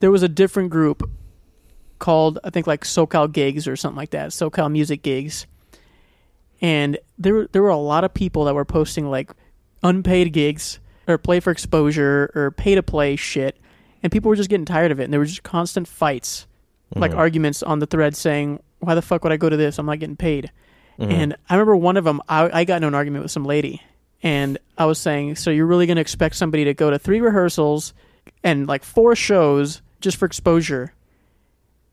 There 0.00 0.10
was 0.10 0.22
a 0.24 0.28
different 0.28 0.70
group 0.70 1.08
called 1.98 2.38
I 2.42 2.50
think 2.50 2.66
like 2.66 2.84
SoCal 2.84 3.30
Gigs 3.30 3.68
or 3.68 3.76
something 3.76 3.96
like 3.96 4.10
that 4.10 4.30
SoCal 4.30 4.70
Music 4.72 5.02
Gigs. 5.02 5.46
And 6.60 6.98
there 7.18 7.34
were- 7.34 7.48
there 7.52 7.62
were 7.62 7.68
a 7.68 7.76
lot 7.76 8.02
of 8.04 8.14
people 8.14 8.44
that 8.46 8.54
were 8.54 8.64
posting 8.64 9.10
like 9.10 9.30
unpaid 9.82 10.32
gigs 10.32 10.80
or 11.06 11.18
play 11.18 11.38
for 11.38 11.50
exposure 11.50 12.32
or 12.34 12.50
pay 12.50 12.74
to 12.74 12.82
play 12.82 13.14
shit 13.14 13.56
and 14.06 14.12
people 14.12 14.28
were 14.28 14.36
just 14.36 14.48
getting 14.48 14.64
tired 14.64 14.92
of 14.92 15.00
it 15.00 15.04
and 15.04 15.12
there 15.12 15.18
were 15.18 15.26
just 15.26 15.42
constant 15.42 15.88
fights 15.88 16.46
like 16.94 17.10
Mhm. 17.10 17.16
arguments 17.18 17.60
on 17.64 17.80
the 17.80 17.86
thread 17.86 18.14
saying 18.14 18.60
why 18.78 18.94
the 18.94 19.02
fuck 19.02 19.24
would 19.24 19.32
I 19.32 19.36
go 19.36 19.48
to 19.48 19.56
this 19.56 19.78
I'm 19.80 19.86
not 19.86 19.98
getting 19.98 20.14
paid 20.16 20.52
Mhm. 21.00 21.10
and 21.12 21.36
I 21.50 21.54
remember 21.54 21.74
one 21.76 21.96
of 21.96 22.04
them, 22.04 22.20
I, 22.28 22.60
I 22.60 22.64
got 22.64 22.76
into 22.76 22.86
an 22.88 22.94
argument 22.94 23.24
with 23.24 23.32
some 23.32 23.44
lady, 23.44 23.82
and 24.22 24.58
I 24.78 24.86
was 24.86 24.98
saying, 25.00 25.34
so 25.36 25.50
you're 25.50 25.66
really 25.66 25.86
going 25.86 25.96
to 25.96 26.00
expect 26.00 26.36
somebody 26.36 26.64
to 26.64 26.72
go 26.74 26.90
to 26.90 26.98
three 27.00 27.20
rehearsals 27.20 27.92
and 28.44 28.66
like 28.68 28.84
four 28.84 29.16
shows 29.16 29.82
just 30.00 30.16
for 30.16 30.24
exposure, 30.26 30.92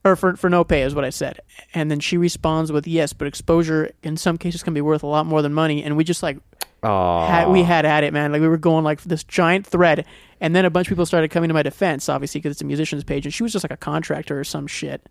or 0.06 0.16
for 0.16 0.36
for 0.36 0.50
no 0.50 0.64
pay 0.64 0.84
is 0.84 0.94
what 0.96 1.04
I 1.06 1.10
said. 1.10 1.40
And 1.74 1.90
then 1.92 2.00
she 2.00 2.18
responds 2.18 2.72
with, 2.72 2.88
yes, 2.88 3.12
but 3.14 3.28
exposure 3.28 3.92
in 4.04 4.16
some 4.18 4.38
cases 4.38 4.62
can 4.64 4.74
be 4.74 4.82
worth 4.82 5.04
a 5.04 5.08
lot 5.08 5.26
more 5.26 5.42
than 5.42 5.54
money. 5.54 5.84
And 5.84 5.98
we 5.98 6.04
just 6.04 6.22
like. 6.24 6.38
Had, 6.84 7.50
we 7.50 7.64
had 7.64 7.86
at 7.86 8.04
it, 8.04 8.14
man. 8.14 8.32
Like 8.32 8.42
we 8.42 8.48
were 8.48 8.58
going 8.58 8.84
like 8.84 9.02
this 9.04 9.24
giant 9.24 9.66
thread, 9.66 10.06
and 10.42 10.56
then 10.56 10.66
a 10.66 10.70
bunch 10.70 10.88
of 10.88 10.90
people 10.90 11.06
started 11.06 11.30
coming 11.32 11.48
to 11.48 11.54
my 11.54 11.64
defense, 11.64 12.10
obviously 12.10 12.40
because 12.40 12.52
it's 12.54 12.62
a 12.62 12.66
musician's 12.66 13.04
page, 13.04 13.26
and 13.26 13.34
she 13.34 13.44
was 13.44 13.52
just 13.54 13.64
like 13.64 13.72
a 13.72 13.78
contractor 13.78 14.40
or 14.40 14.44
some 14.44 14.68
shit. 14.68 15.08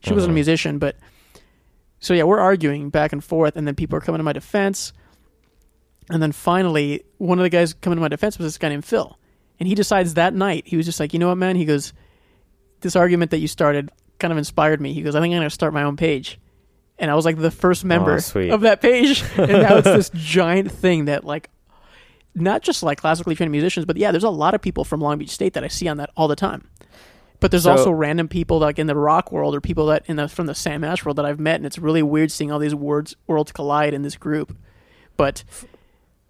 She 0.00 0.12
wasn't 0.12 0.30
a 0.30 0.32
Uh-huh. 0.32 0.34
musician, 0.34 0.78
but 0.78 0.96
so 2.00 2.12
yeah, 2.14 2.24
we're 2.24 2.40
arguing 2.40 2.90
back 2.90 3.12
and 3.12 3.22
forth, 3.22 3.56
and 3.56 3.66
then 3.66 3.74
people 3.76 3.96
are 3.96 4.00
coming 4.00 4.18
to 4.18 4.24
my 4.24 4.32
defense, 4.32 4.92
and 6.10 6.20
then 6.22 6.32
finally, 6.32 7.04
one 7.18 7.38
of 7.38 7.42
the 7.44 7.48
guys 7.50 7.72
coming 7.74 7.96
to 7.96 8.00
my 8.00 8.08
defense 8.08 8.36
was 8.38 8.46
this 8.46 8.58
guy 8.58 8.68
named 8.68 8.84
Phil, 8.84 9.16
and 9.60 9.68
he 9.68 9.74
decides 9.76 10.14
that 10.14 10.34
night 10.34 10.64
he 10.66 10.76
was 10.76 10.86
just 10.86 10.98
like, 10.98 11.12
you 11.12 11.18
know 11.20 11.28
what, 11.28 11.38
man? 11.38 11.54
He 11.56 11.64
goes, 11.64 11.92
this 12.80 12.96
argument 12.96 13.30
that 13.30 13.38
you 13.38 13.46
started 13.46 13.90
kind 14.18 14.32
of 14.32 14.38
inspired 14.38 14.80
me. 14.80 14.92
He 14.92 15.02
goes, 15.02 15.14
I 15.14 15.20
think 15.20 15.32
I'm 15.32 15.38
gonna 15.38 15.50
start 15.50 15.72
my 15.72 15.84
own 15.84 15.96
page. 15.96 16.40
And 17.02 17.10
I 17.10 17.14
was 17.16 17.24
like 17.24 17.36
the 17.36 17.50
first 17.50 17.84
member 17.84 18.18
sweet. 18.20 18.50
of 18.50 18.60
that 18.60 18.80
page, 18.80 19.22
and 19.36 19.50
now 19.50 19.76
it's 19.78 19.84
this 19.88 20.10
giant 20.14 20.70
thing 20.70 21.06
that 21.06 21.24
like 21.24 21.50
not 22.34 22.62
just 22.62 22.82
like 22.82 22.98
classically 22.98 23.34
trained 23.34 23.50
musicians, 23.52 23.84
but 23.84 23.96
yeah, 23.96 24.10
there's 24.12 24.24
a 24.24 24.30
lot 24.30 24.54
of 24.54 24.62
people 24.62 24.84
from 24.84 25.00
Long 25.00 25.18
Beach 25.18 25.30
State 25.30 25.52
that 25.54 25.64
I 25.64 25.68
see 25.68 25.88
on 25.88 25.96
that 25.98 26.10
all 26.16 26.28
the 26.28 26.36
time. 26.36 26.68
But 27.40 27.50
there's 27.50 27.64
So- 27.64 27.72
also 27.72 27.90
random 27.90 28.28
people 28.28 28.60
like 28.60 28.78
in 28.78 28.86
the 28.86 28.94
rock 28.94 29.32
world 29.32 29.54
or 29.54 29.60
people 29.60 29.86
that 29.86 30.04
in 30.06 30.14
the 30.14 30.28
from 30.28 30.46
the 30.46 30.54
Sam 30.54 30.84
Ash 30.84 31.04
world 31.04 31.18
that 31.18 31.24
I've 31.26 31.40
met, 31.40 31.56
and 31.56 31.66
it's 31.66 31.76
really 31.78 32.02
weird 32.04 32.30
seeing 32.30 32.52
all 32.52 32.60
these 32.60 32.74
words 32.74 33.16
worlds 33.26 33.50
collide 33.50 33.94
in 33.94 34.02
this 34.02 34.16
group. 34.16 34.56
But 35.16 35.42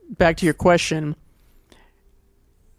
back 0.08 0.38
to 0.38 0.46
your 0.46 0.54
question, 0.54 1.16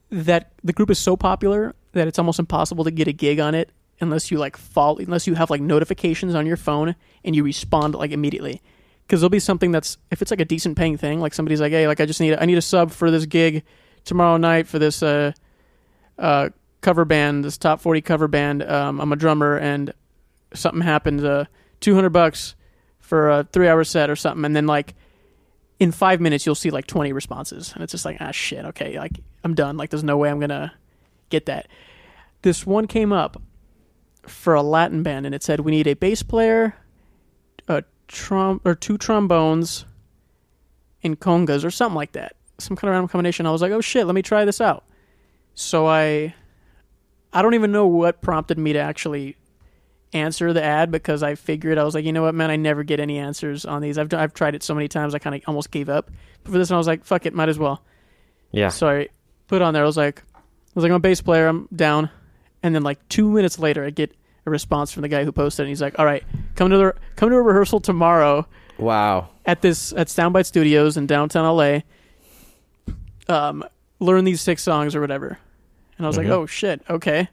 that 0.09 0.51
the 0.63 0.73
group 0.73 0.89
is 0.89 0.97
so 0.99 1.15
popular 1.15 1.75
that 1.91 2.07
it's 2.07 2.17
almost 2.17 2.39
impossible 2.39 2.83
to 2.85 2.91
get 2.91 3.07
a 3.07 3.13
gig 3.13 3.39
on 3.39 3.53
it 3.53 3.69
unless 4.03 4.31
you 4.31 4.37
like 4.37 4.57
follow 4.57 4.97
unless 4.97 5.27
you 5.27 5.35
have 5.35 5.49
like 5.49 5.61
notifications 5.61 6.35
on 6.35 6.45
your 6.45 6.57
phone 6.57 6.95
and 7.23 7.35
you 7.35 7.43
respond 7.43 7.95
like 7.95 8.11
immediately. 8.11 8.61
Because 9.05 9.19
there'll 9.21 9.29
be 9.29 9.39
something 9.39 9.71
that's 9.71 9.97
if 10.11 10.21
it's 10.21 10.31
like 10.31 10.39
a 10.39 10.45
decent 10.45 10.77
paying 10.77 10.97
thing 10.97 11.19
like 11.19 11.33
somebody's 11.33 11.59
like 11.59 11.71
hey 11.71 11.87
like 11.87 11.99
i 11.99 12.05
just 12.05 12.21
need 12.21 12.37
i 12.39 12.45
need 12.45 12.57
a 12.57 12.61
sub 12.61 12.91
for 12.91 13.11
this 13.11 13.25
gig 13.25 13.63
tomorrow 14.05 14.37
night 14.37 14.67
for 14.67 14.79
this 14.79 15.03
uh 15.03 15.31
uh 16.17 16.49
cover 16.81 17.05
band 17.05 17.43
this 17.43 17.57
top 17.57 17.81
40 17.81 18.01
cover 18.01 18.27
band. 18.27 18.63
Um 18.63 19.01
i'm 19.01 19.11
a 19.11 19.15
drummer 19.15 19.57
and 19.57 19.93
something 20.53 20.81
happened 20.81 21.23
uh 21.25 21.45
200 21.81 22.09
bucks 22.11 22.55
for 22.99 23.29
a 23.29 23.43
three 23.43 23.67
hour 23.67 23.83
set 23.83 24.09
or 24.09 24.15
something. 24.15 24.45
And 24.45 24.55
then 24.55 24.67
like 24.67 24.95
in 25.79 25.91
five 25.91 26.21
minutes 26.21 26.45
you'll 26.45 26.55
see 26.55 26.69
like 26.69 26.87
20 26.87 27.11
responses. 27.11 27.73
And 27.73 27.83
it's 27.83 27.91
just 27.91 28.05
like 28.05 28.17
ah 28.21 28.31
shit 28.31 28.65
okay 28.65 28.97
like 28.97 29.19
i'm 29.43 29.53
done. 29.53 29.77
Like 29.77 29.89
there's 29.89 30.03
no 30.03 30.17
way 30.17 30.29
i'm 30.29 30.39
gonna 30.39 30.73
get 31.29 31.47
that. 31.47 31.67
This 32.41 32.65
one 32.65 32.87
came 32.87 33.11
up 33.11 33.41
for 34.27 34.53
a 34.53 34.61
latin 34.63 35.03
band 35.03 35.25
and 35.25 35.33
it 35.35 35.43
said 35.43 35.59
we 35.59 35.71
need 35.71 35.87
a 35.87 35.93
bass 35.95 36.23
player 36.23 36.75
a 37.67 37.83
trom 38.07 38.59
or 38.65 38.73
two 38.75 38.97
trombones 38.97 39.85
and 41.03 41.19
congas 41.19 41.63
or 41.65 41.71
something 41.71 41.95
like 41.95 42.13
that 42.13 42.35
some 42.57 42.75
kind 42.77 42.89
of 42.89 42.93
random 42.93 43.07
combination 43.09 43.45
i 43.45 43.51
was 43.51 43.61
like 43.61 43.71
oh 43.71 43.81
shit 43.81 44.05
let 44.05 44.15
me 44.15 44.21
try 44.21 44.45
this 44.45 44.61
out 44.61 44.85
so 45.53 45.87
i 45.87 46.33
i 47.33 47.41
don't 47.41 47.53
even 47.53 47.71
know 47.71 47.85
what 47.87 48.21
prompted 48.21 48.57
me 48.57 48.73
to 48.73 48.79
actually 48.79 49.35
answer 50.13 50.53
the 50.53 50.63
ad 50.63 50.91
because 50.91 51.23
i 51.23 51.35
figured 51.35 51.77
i 51.77 51.83
was 51.83 51.95
like 51.95 52.05
you 52.05 52.13
know 52.13 52.21
what 52.21 52.35
man 52.35 52.49
i 52.51 52.55
never 52.55 52.83
get 52.83 52.99
any 52.99 53.17
answers 53.17 53.65
on 53.65 53.81
these 53.81 53.97
i've, 53.97 54.13
I've 54.13 54.33
tried 54.33 54.55
it 54.55 54.63
so 54.63 54.73
many 54.75 54.87
times 54.87 55.13
i 55.15 55.19
kind 55.19 55.35
of 55.35 55.41
almost 55.47 55.71
gave 55.71 55.89
up 55.89 56.11
but 56.43 56.51
for 56.51 56.57
this 56.57 56.69
one 56.69 56.75
i 56.75 56.77
was 56.77 56.87
like 56.87 57.03
fuck 57.03 57.25
it 57.25 57.33
might 57.33 57.49
as 57.49 57.57
well 57.59 57.83
Yeah. 58.51 58.69
so 58.69 58.87
I 58.87 59.07
put 59.47 59.61
on 59.61 59.73
there. 59.73 59.83
I 59.83 59.85
was 59.85 59.97
like, 59.97 60.23
I 60.35 60.39
was 60.73 60.83
like, 60.83 60.89
I'm 60.89 60.95
a 60.95 60.99
bass 60.99 61.21
player. 61.21 61.47
I'm 61.47 61.67
down. 61.75 62.09
And 62.63 62.73
then 62.73 62.81
like 62.83 62.97
two 63.09 63.29
minutes 63.29 63.59
later, 63.59 63.83
I 63.85 63.89
get 63.89 64.15
a 64.45 64.49
response 64.49 64.91
from 64.91 65.01
the 65.03 65.07
guy 65.09 65.23
who 65.25 65.31
posted. 65.31 65.63
And 65.65 65.69
he's 65.69 65.81
like, 65.81 65.99
All 65.99 66.05
right, 66.05 66.23
come 66.55 66.69
to 66.71 66.77
the 66.77 66.95
come 67.15 67.29
to 67.29 67.35
a 67.35 67.41
rehearsal 67.41 67.79
tomorrow 67.81 68.47
Wow. 68.79 69.29
at 69.45 69.61
this 69.61 69.93
at 69.93 70.07
Soundbite 70.07 70.45
Studios 70.45 70.97
in 70.97 71.05
downtown 71.05 71.45
LA. 71.45 71.81
Um, 73.29 73.63
learn 73.99 74.23
these 74.25 74.41
six 74.41 74.63
songs 74.63 74.95
or 74.95 75.01
whatever. 75.01 75.37
And 75.97 76.05
I 76.05 76.07
was 76.07 76.15
Mhm. 76.17 76.23
like, 76.23 76.27
Oh 76.29 76.45
shit, 76.45 76.81
okay. 76.89 77.29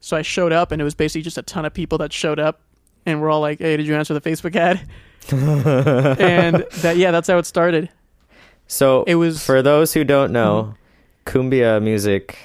So 0.00 0.16
I 0.16 0.22
showed 0.22 0.52
up, 0.52 0.70
and 0.70 0.80
it 0.82 0.84
was 0.84 0.94
basically 0.94 1.22
just 1.22 1.38
a 1.38 1.42
ton 1.42 1.64
of 1.64 1.72
people 1.72 1.96
that 1.98 2.12
showed 2.12 2.38
up, 2.38 2.60
and 3.06 3.20
we're 3.22 3.30
all 3.30 3.40
like, 3.40 3.58
Hey, 3.60 3.76
did 3.76 3.86
you 3.86 3.94
answer 3.94 4.12
the 4.14 4.20
Facebook 4.20 4.54
ad? 4.54 4.80
and 5.32 6.66
that 6.82 6.96
yeah, 6.96 7.10
that's 7.10 7.28
how 7.28 7.38
it 7.38 7.46
started. 7.46 7.88
so 8.66 9.04
It 9.06 9.14
was 9.14 9.44
for 9.44 9.62
those 9.62 9.92
who 9.94 10.04
don't 10.04 10.32
know, 10.32 10.74
Mm-hmm. 11.26 11.38
cumbia 11.38 11.82
music 11.82 12.36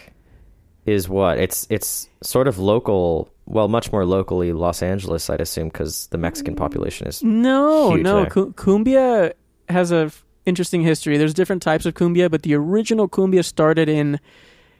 is 0.89 1.07
what? 1.07 1.37
It's 1.37 1.67
it's 1.69 2.09
sort 2.21 2.47
of 2.47 2.57
local, 2.57 3.29
well, 3.45 3.67
much 3.67 3.91
more 3.91 4.05
locally 4.05 4.51
Los 4.51 4.81
Angeles, 4.81 5.29
I'd 5.29 5.41
assume, 5.41 5.69
because 5.69 6.07
the 6.07 6.17
Mexican 6.17 6.55
population 6.55 7.07
is. 7.07 7.23
No, 7.23 7.95
no. 7.95 8.23
there. 8.23 8.29
Cumbia 8.29 9.33
has 9.69 9.91
a 9.91 10.05
f- 10.05 10.25
interesting 10.45 10.81
history. 10.81 11.17
There's 11.17 11.33
different 11.33 11.61
types 11.61 11.85
of 11.85 11.93
cumbia, 11.93 12.29
but 12.29 12.43
the 12.43 12.55
original 12.55 13.07
cumbia 13.07 13.45
started 13.45 13.87
in 13.87 14.19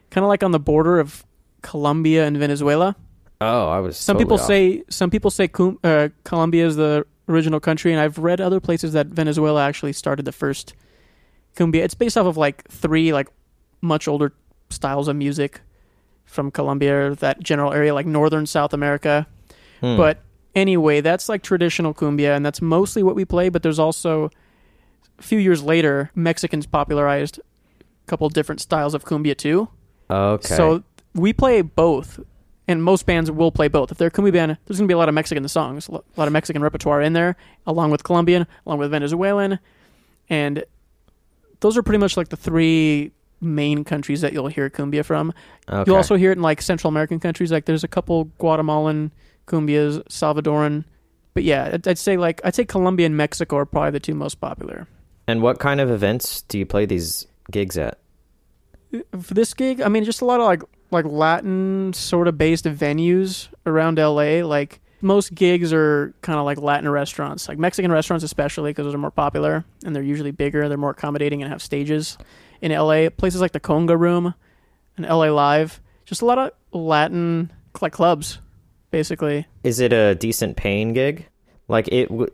kind 0.10 0.24
of 0.24 0.30
like 0.30 0.44
on 0.44 0.52
the 0.52 0.60
border 0.60 1.00
of 1.00 1.26
Colombia 1.62 2.26
and 2.26 2.38
Venezuela. 2.38 2.96
Oh, 3.42 3.70
I 3.70 3.80
was. 3.80 3.98
Some 3.98 4.16
totally 4.16 4.26
people 4.26 4.42
off. 4.42 4.48
say 4.48 4.84
some 4.90 5.10
people 5.10 5.32
say 5.32 5.48
cum- 5.48 5.80
uh, 5.84 6.10
Colombia 6.24 6.66
is 6.66 6.76
the 6.76 7.06
original 7.28 7.60
country, 7.60 7.92
and 7.92 8.02
I've 8.02 8.18
read 8.18 8.42
other 8.42 8.60
places 8.60 8.94
that 8.94 9.08
Venezuela 9.08 9.64
actually 9.64 9.94
started 9.94 10.26
the 10.26 10.32
first 10.32 10.74
cumbia. 11.56 11.84
It's 11.84 11.94
based 11.94 12.18
off 12.18 12.26
of 12.26 12.38
like 12.38 12.68
three 12.70 13.14
like 13.14 13.30
much 13.82 14.08
older 14.08 14.34
styles 14.70 15.08
of 15.08 15.16
music 15.16 15.62
from 16.30 16.52
Colombia, 16.52 17.16
that 17.16 17.42
general 17.42 17.74
area, 17.74 17.94
like 17.94 18.06
northern 18.06 18.46
South 18.46 18.74
America. 18.74 19.28
Hmm. 19.82 19.98
But 19.98 20.20
anyway, 20.56 21.02
that's 21.02 21.28
like 21.28 21.42
traditional 21.42 21.94
cumbia, 21.94 22.36
and 22.36 22.46
that's 22.46 22.62
mostly 22.62 23.04
what 23.04 23.16
we 23.16 23.26
play. 23.26 23.50
But 23.50 23.64
there's 23.64 23.80
also 23.80 24.30
a 25.18 25.24
few 25.24 25.40
years 25.40 25.64
later, 25.64 26.12
Mexicans 26.16 26.66
popularized 26.66 27.40
a 27.40 28.08
couple 28.08 28.30
different 28.30 28.62
styles 28.62 28.94
of 28.94 29.04
cumbia 29.06 29.36
too. 29.36 29.70
okay. 30.10 30.56
So 30.56 30.84
we 31.16 31.34
play 31.34 31.62
both, 31.62 32.20
and 32.68 32.84
most 32.84 33.06
bands 33.06 33.32
will 33.32 33.52
play 33.52 33.68
both. 33.68 33.92
If 33.92 33.98
they're 33.98 34.10
a 34.10 34.12
cumbia 34.12 34.34
band, 34.34 34.58
there's 34.66 34.78
going 34.78 34.88
to 34.88 34.92
be 34.92 34.94
a 34.94 34.98
lot 34.98 35.10
of 35.10 35.16
Mexican 35.16 35.48
songs, 35.48 35.88
a 35.88 35.94
lot 36.16 36.28
of 36.28 36.32
Mexican 36.32 36.62
repertoire 36.62 37.02
in 37.02 37.14
there, 37.14 37.36
along 37.66 37.92
with 37.92 38.04
Colombian, 38.04 38.46
along 38.66 38.78
with 38.78 38.92
Venezuelan, 38.92 39.60
and 40.30 40.64
those 41.60 41.76
are 41.76 41.84
pretty 41.84 41.98
much 41.98 42.16
like 42.16 42.30
the 42.30 42.38
three 42.38 43.12
main 43.42 43.84
countries 43.84 44.22
that 44.22 44.34
you'll 44.34 44.48
hear 44.48 44.70
cumbia 44.70 45.04
from. 45.06 45.34
okay. 45.70 45.84
You'll 45.88 45.98
also 45.98 46.16
hear 46.16 46.32
it 46.32 46.38
in 46.38 46.42
like 46.42 46.62
Central 46.62 46.90
American 46.90 47.20
countries. 47.20 47.52
Like 47.52 47.66
there's 47.66 47.84
a 47.84 47.88
couple 47.88 48.26
Guatemalan 48.38 49.12
cumbias, 49.48 50.04
Salvadoran. 50.08 50.86
But 51.34 51.44
yeah, 51.44 51.72
I'd, 51.74 51.88
I'd 51.88 51.98
say 51.98 52.18
like 52.18 52.42
I'd 52.44 52.56
say 52.56 52.66
Colombia 52.66 53.06
and 53.06 53.18
Mexico 53.18 53.58
are 53.58 53.66
probably 53.66 53.92
the 53.92 54.00
two 54.00 54.14
most 54.14 54.36
popular. 54.36 54.88
And 55.28 55.42
what 55.42 55.60
kind 55.60 55.80
of 55.80 55.92
events 55.92 56.42
do 56.44 56.58
you 56.58 56.66
play 56.66 56.86
these 56.86 57.28
gigs 57.52 57.78
at? 57.78 58.00
Uh, 58.94 59.00
for 59.22 59.34
this 59.34 59.54
gig, 59.54 59.82
I 59.82 59.88
mean, 59.88 60.04
just 60.04 60.22
a 60.22 60.26
lot 60.26 60.40
of 60.40 60.46
like 60.46 60.64
like 60.92 61.06
Latin 61.06 61.94
sort 61.94 62.28
of 62.28 62.38
based 62.38 62.66
venues 62.66 63.48
around 63.66 63.98
LA. 63.98 64.46
Like 64.46 64.80
most 65.02 65.34
gigs 65.34 65.72
are 65.72 66.14
kind 66.22 66.40
of 66.40 66.46
like 66.46 66.58
Latin 66.58 66.90
restaurants, 66.90 67.48
like 67.48 67.58
Mexican 67.58 67.92
restaurants 67.92 68.24
especially 68.24 68.72
because 68.72 68.86
those 68.86 68.96
are 68.96 69.00
more 69.00 69.12
popular 69.12 69.64
and 69.86 69.96
they're 69.96 70.04
usually 70.04 70.32
bigger. 70.32 70.68
They're 70.68 70.78
more 70.78 70.92
accommodating 70.92 71.42
and 71.42 71.52
have 71.52 71.62
stages. 71.62 72.18
In 72.62 72.72
LA, 72.72 73.10
places 73.10 73.42
like 73.42 73.52
the 73.54 73.60
Conga 73.60 73.98
Room 73.98 74.34
and 74.98 75.06
LA 75.06 75.30
Live, 75.30 75.80
just 76.06 76.22
a 76.22 76.26
lot 76.26 76.38
of 76.38 76.52
Latin 76.72 77.52
like 77.82 77.94
clubs, 77.94 78.40
basically. 78.92 79.46
Is 79.64 79.80
it 79.80 79.94
a 79.94 80.16
decent 80.16 80.58
paying 80.58 80.94
gig? 80.94 81.26
Like 81.68 81.88
it? 81.90 82.10
w- 82.10 82.28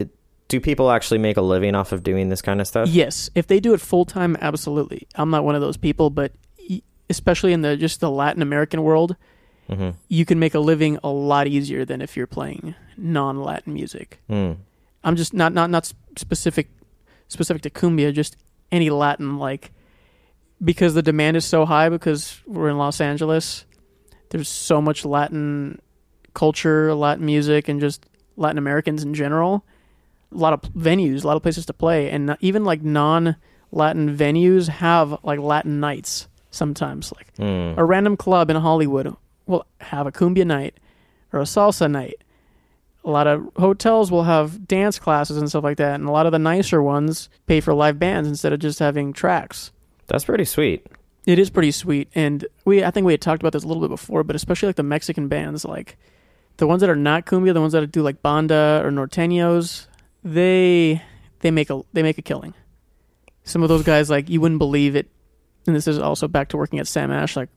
Do 0.48 0.60
people 0.60 0.90
actually 0.92 1.20
make 1.20 1.38
a 1.38 1.42
living 1.42 1.76
off 1.76 1.92
of 1.92 2.02
doing 2.04 2.30
this 2.30 2.42
kind 2.42 2.60
of 2.62 2.68
stuff? 2.68 2.90
Yes, 2.90 3.30
if 3.36 3.46
they 3.48 3.60
do 3.60 3.74
it 3.74 3.82
full 3.82 4.06
time, 4.06 4.36
absolutely. 4.42 5.08
I'm 5.16 5.30
not 5.30 5.44
one 5.44 5.56
of 5.56 5.62
those 5.62 5.78
people, 5.78 6.10
but 6.10 6.32
especially 7.10 7.54
in 7.54 7.62
the 7.62 7.78
just 7.78 8.00
the 8.00 8.10
Latin 8.10 8.42
American 8.42 8.82
world, 8.82 9.16
hmm 9.70 9.92
you 10.08 10.26
can 10.26 10.40
make 10.40 10.54
a 10.56 10.60
living 10.60 10.98
a 11.04 11.10
lot 11.10 11.48
easier 11.48 11.86
than 11.86 12.02
if 12.02 12.16
you're 12.18 12.28
playing 12.28 12.74
non-Latin 12.98 13.74
music. 13.74 14.20
Hmm. 14.30 14.54
I'm 15.04 15.16
just 15.16 15.34
not 15.34 15.54
not 15.54 15.70
not 15.70 15.92
specific 16.18 16.70
specific 17.28 17.62
to 17.64 17.70
cumbia, 17.70 18.12
just 18.14 18.38
any 18.72 18.90
Latin 18.90 19.38
like 19.38 19.72
because 20.64 20.94
the 20.94 21.02
demand 21.02 21.38
is 21.38 21.46
so 21.46 21.66
high 21.66 21.90
because 21.90 22.40
we're 22.46 22.70
in 22.70 22.78
Los 22.78 23.02
Angeles. 23.02 23.66
There's 24.30 24.50
so 24.50 24.82
much 24.82 25.06
Latin 25.06 25.80
culture, 26.34 26.94
Latin 26.94 27.26
music, 27.26 27.68
and 27.70 27.80
just 27.80 28.06
Latin 28.38 28.58
Americans 28.58 29.04
in 29.04 29.14
general. 29.14 29.64
A 30.34 30.38
lot 30.38 30.54
of 30.54 30.62
venues, 30.74 31.24
a 31.24 31.28
lot 31.28 31.38
of 31.38 31.44
places 31.44 31.66
to 31.68 31.74
play, 31.74 32.10
and 32.10 32.36
even 32.42 32.66
like 32.66 32.82
non-Latin 32.84 34.16
venues 34.18 34.68
have 34.68 35.18
like 35.24 35.40
Latin 35.40 35.80
nights 35.80 36.28
sometimes. 36.52 37.14
Like 37.16 37.36
Hmm. 37.38 37.78
a 37.80 37.84
random 37.86 38.18
club 38.18 38.50
in 38.50 38.56
Hollywood 38.58 39.16
will 39.46 39.66
have 39.82 40.08
a 40.08 40.12
cumbia 40.12 40.46
night 40.46 40.76
or 41.32 41.40
a 41.40 41.44
salsa 41.44 41.90
night. 41.90 42.16
A 43.04 43.10
lot 43.10 43.28
of 43.28 43.48
hotels 43.58 44.10
will 44.12 44.24
have 44.24 44.68
dance 44.68 44.98
classes 44.98 45.38
and 45.38 45.48
stuff 45.48 45.64
like 45.64 45.78
that, 45.78 45.96
and 45.96 46.08
a 46.10 46.12
lot 46.12 46.26
of 46.26 46.32
the 46.32 46.40
nicer 46.40 46.82
ones 46.82 47.30
pay 47.46 47.62
for 47.62 47.74
live 47.74 48.00
bands 48.00 48.28
instead 48.28 48.52
of 48.52 48.60
just 48.60 48.80
having 48.80 49.14
tracks. 49.14 49.72
That's 50.08 50.26
pretty 50.26 50.46
sweet. 50.46 50.86
It 51.26 51.40
is 51.40 51.50
pretty 51.50 51.72
sweet, 51.72 52.10
and 52.14 52.46
we 52.66 52.84
I 52.84 52.92
think 52.92 53.06
we 53.06 53.14
had 53.14 53.22
talked 53.22 53.42
about 53.42 53.54
this 53.54 53.64
a 53.64 53.68
little 53.68 53.82
bit 53.82 53.90
before, 53.90 54.24
but 54.24 54.36
especially 54.36 54.68
like 54.68 54.76
the 54.76 54.84
Mexican 54.84 55.28
bands, 55.28 55.66
like 55.66 55.98
the 56.58 56.68
ones 56.68 56.82
that 56.82 56.90
are 56.90 56.96
not 56.96 57.26
cumbia, 57.26 57.54
the 57.54 57.62
ones 57.62 57.74
that 57.74 57.92
do 57.92 58.04
like 58.04 58.22
banda 58.22 58.82
or 58.86 58.92
norteños, 58.92 59.88
they 60.24 61.02
they 61.40 61.50
make 61.52 61.70
a 61.72 61.82
they 61.94 62.04
make 62.04 62.18
a 62.20 62.22
killing. 62.22 62.54
Some 63.44 63.64
of 63.64 63.70
those 63.70 63.84
guys, 63.84 64.10
like 64.10 64.30
you 64.30 64.40
wouldn't 64.40 64.60
believe 64.60 64.96
it, 64.96 65.08
and 65.66 65.76
this 65.76 65.88
is 65.88 65.98
also 65.98 66.28
back 66.28 66.50
to 66.50 66.58
working 66.58 66.78
at 66.80 66.88
Sam 66.88 67.12
Ash. 67.12 67.36
Like 67.36 67.50